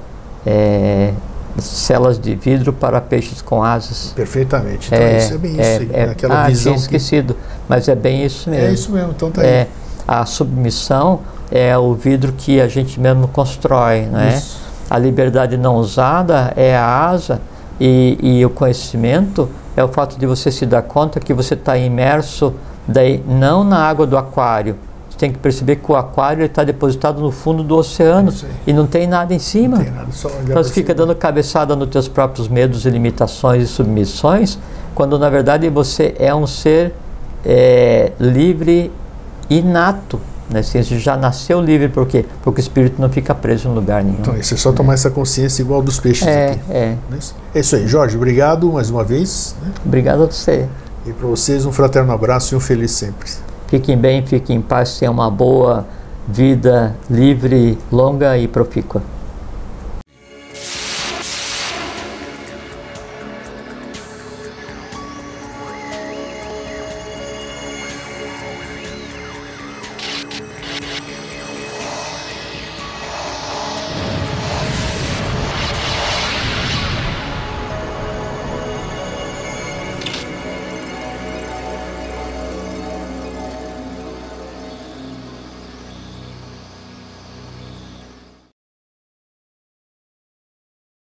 É, 0.45 1.13
Celas 1.57 2.19
de 2.19 2.35
vidro 2.35 2.71
para 2.71 3.01
peixes 3.01 3.41
com 3.41 3.61
asas. 3.61 4.13
Perfeitamente. 4.15 4.87
Então 4.93 5.17
isso 5.17 5.33
é 5.33 5.37
bem 5.37 5.51
isso, 5.51 5.81
aí, 5.81 5.85
né? 5.87 6.03
aquela 6.11 6.43
ah, 6.43 6.47
visão. 6.47 6.63
tinha 6.63 6.75
que- 6.75 6.81
esquecido, 6.81 7.35
mas 7.67 7.87
é 7.89 7.95
bem 7.95 8.23
isso 8.23 8.49
mesmo. 8.49 8.67
É 8.67 8.71
isso 8.71 8.91
mesmo, 8.91 9.11
então 9.11 9.31
tá 9.31 9.41
aí. 9.41 9.47
É, 9.47 9.67
a 10.07 10.25
submissão 10.25 11.21
é 11.51 11.75
o 11.77 11.93
vidro 11.95 12.31
que 12.33 12.61
a 12.61 12.67
gente 12.67 12.99
mesmo 12.99 13.27
constrói, 13.27 14.01
né? 14.03 14.35
Isso. 14.37 14.59
A 14.89 14.97
liberdade 14.97 15.57
não 15.57 15.75
usada 15.75 16.53
é 16.55 16.77
a 16.77 16.85
asa 17.09 17.41
e, 17.79 18.17
e 18.21 18.45
o 18.45 18.49
conhecimento 18.49 19.49
é 19.75 19.83
o 19.83 19.87
fato 19.87 20.17
de 20.17 20.25
você 20.25 20.51
se 20.51 20.65
dar 20.65 20.83
conta 20.83 21.19
que 21.19 21.33
você 21.33 21.55
está 21.55 21.77
imerso 21.77 22.53
daí 22.87 23.23
não 23.27 23.63
na 23.63 23.79
água 23.79 24.05
do 24.07 24.17
aquário. 24.17 24.75
Tem 25.19 25.31
que 25.31 25.37
perceber 25.37 25.75
que 25.75 25.91
o 25.91 25.95
aquário 25.97 26.45
está 26.45 26.63
depositado 26.63 27.21
no 27.21 27.29
fundo 27.29 27.61
do 27.61 27.75
oceano 27.75 28.31
É 28.31 28.47
e 28.67 28.73
não 28.73 28.87
tem 28.87 29.05
nada 29.05 29.33
em 29.33 29.39
cima. 29.39 29.77
Não 29.77 29.83
tem 29.83 29.93
nada, 29.93 30.07
só 30.13 30.29
olhar 30.29 30.43
Então 30.43 30.63
você 30.63 30.71
fica 30.71 30.93
cima. 30.93 31.05
dando 31.05 31.15
cabeçada 31.15 31.75
nos 31.75 31.89
teus 31.89 32.07
próprios 32.07 32.47
medos 32.47 32.85
e 32.85 32.89
limitações 32.89 33.63
e 33.63 33.67
submissões, 33.67 34.57
quando 34.95 35.19
na 35.19 35.29
verdade 35.29 35.69
você 35.69 36.15
é 36.17 36.33
um 36.33 36.47
ser 36.47 36.93
é, 37.45 38.13
livre 38.17 38.91
inato. 39.49 40.21
Né? 40.49 40.61
Assim, 40.61 40.81
Você 40.81 40.97
já 40.97 41.15
nasceu 41.17 41.61
livre, 41.61 41.89
por 41.89 42.07
quê? 42.07 42.25
Porque 42.41 42.59
o 42.59 42.63
espírito 42.63 42.99
não 43.01 43.09
fica 43.09 43.35
preso 43.35 43.67
em 43.67 43.73
lugar 43.73 44.01
nenhum. 44.03 44.17
Então, 44.21 44.35
isso 44.37 44.53
é 44.53 44.57
só 44.57 44.71
tomar 44.71 44.93
essa 44.93 45.11
consciência 45.11 45.61
igual 45.61 45.81
dos 45.81 45.99
peixes 45.99 46.25
é, 46.25 46.51
aqui. 46.51 46.59
é. 46.71 46.95
É 47.11 47.17
isso? 47.17 47.35
É 47.53 47.59
isso 47.59 47.75
aí, 47.75 47.87
Jorge. 47.87 48.15
Obrigado 48.15 48.71
mais 48.71 48.89
uma 48.89 49.03
vez. 49.03 49.55
né? 49.61 49.71
Obrigado 49.85 50.23
a 50.23 50.25
você. 50.25 50.65
E 51.05 51.11
para 51.11 51.27
vocês, 51.27 51.65
um 51.65 51.71
fraterno 51.71 52.11
abraço 52.11 52.55
e 52.55 52.57
um 52.57 52.59
feliz 52.59 52.91
sempre. 52.91 53.29
Fiquem 53.69 53.95
bem, 53.95 54.25
fiquem 54.25 54.55
em 54.55 54.61
paz, 54.61 54.97
tenham 54.97 55.13
uma 55.13 55.29
boa 55.29 55.85
vida 56.27 56.95
livre, 57.07 57.77
longa 57.91 58.35
e 58.35 58.47
profícua. 58.47 58.99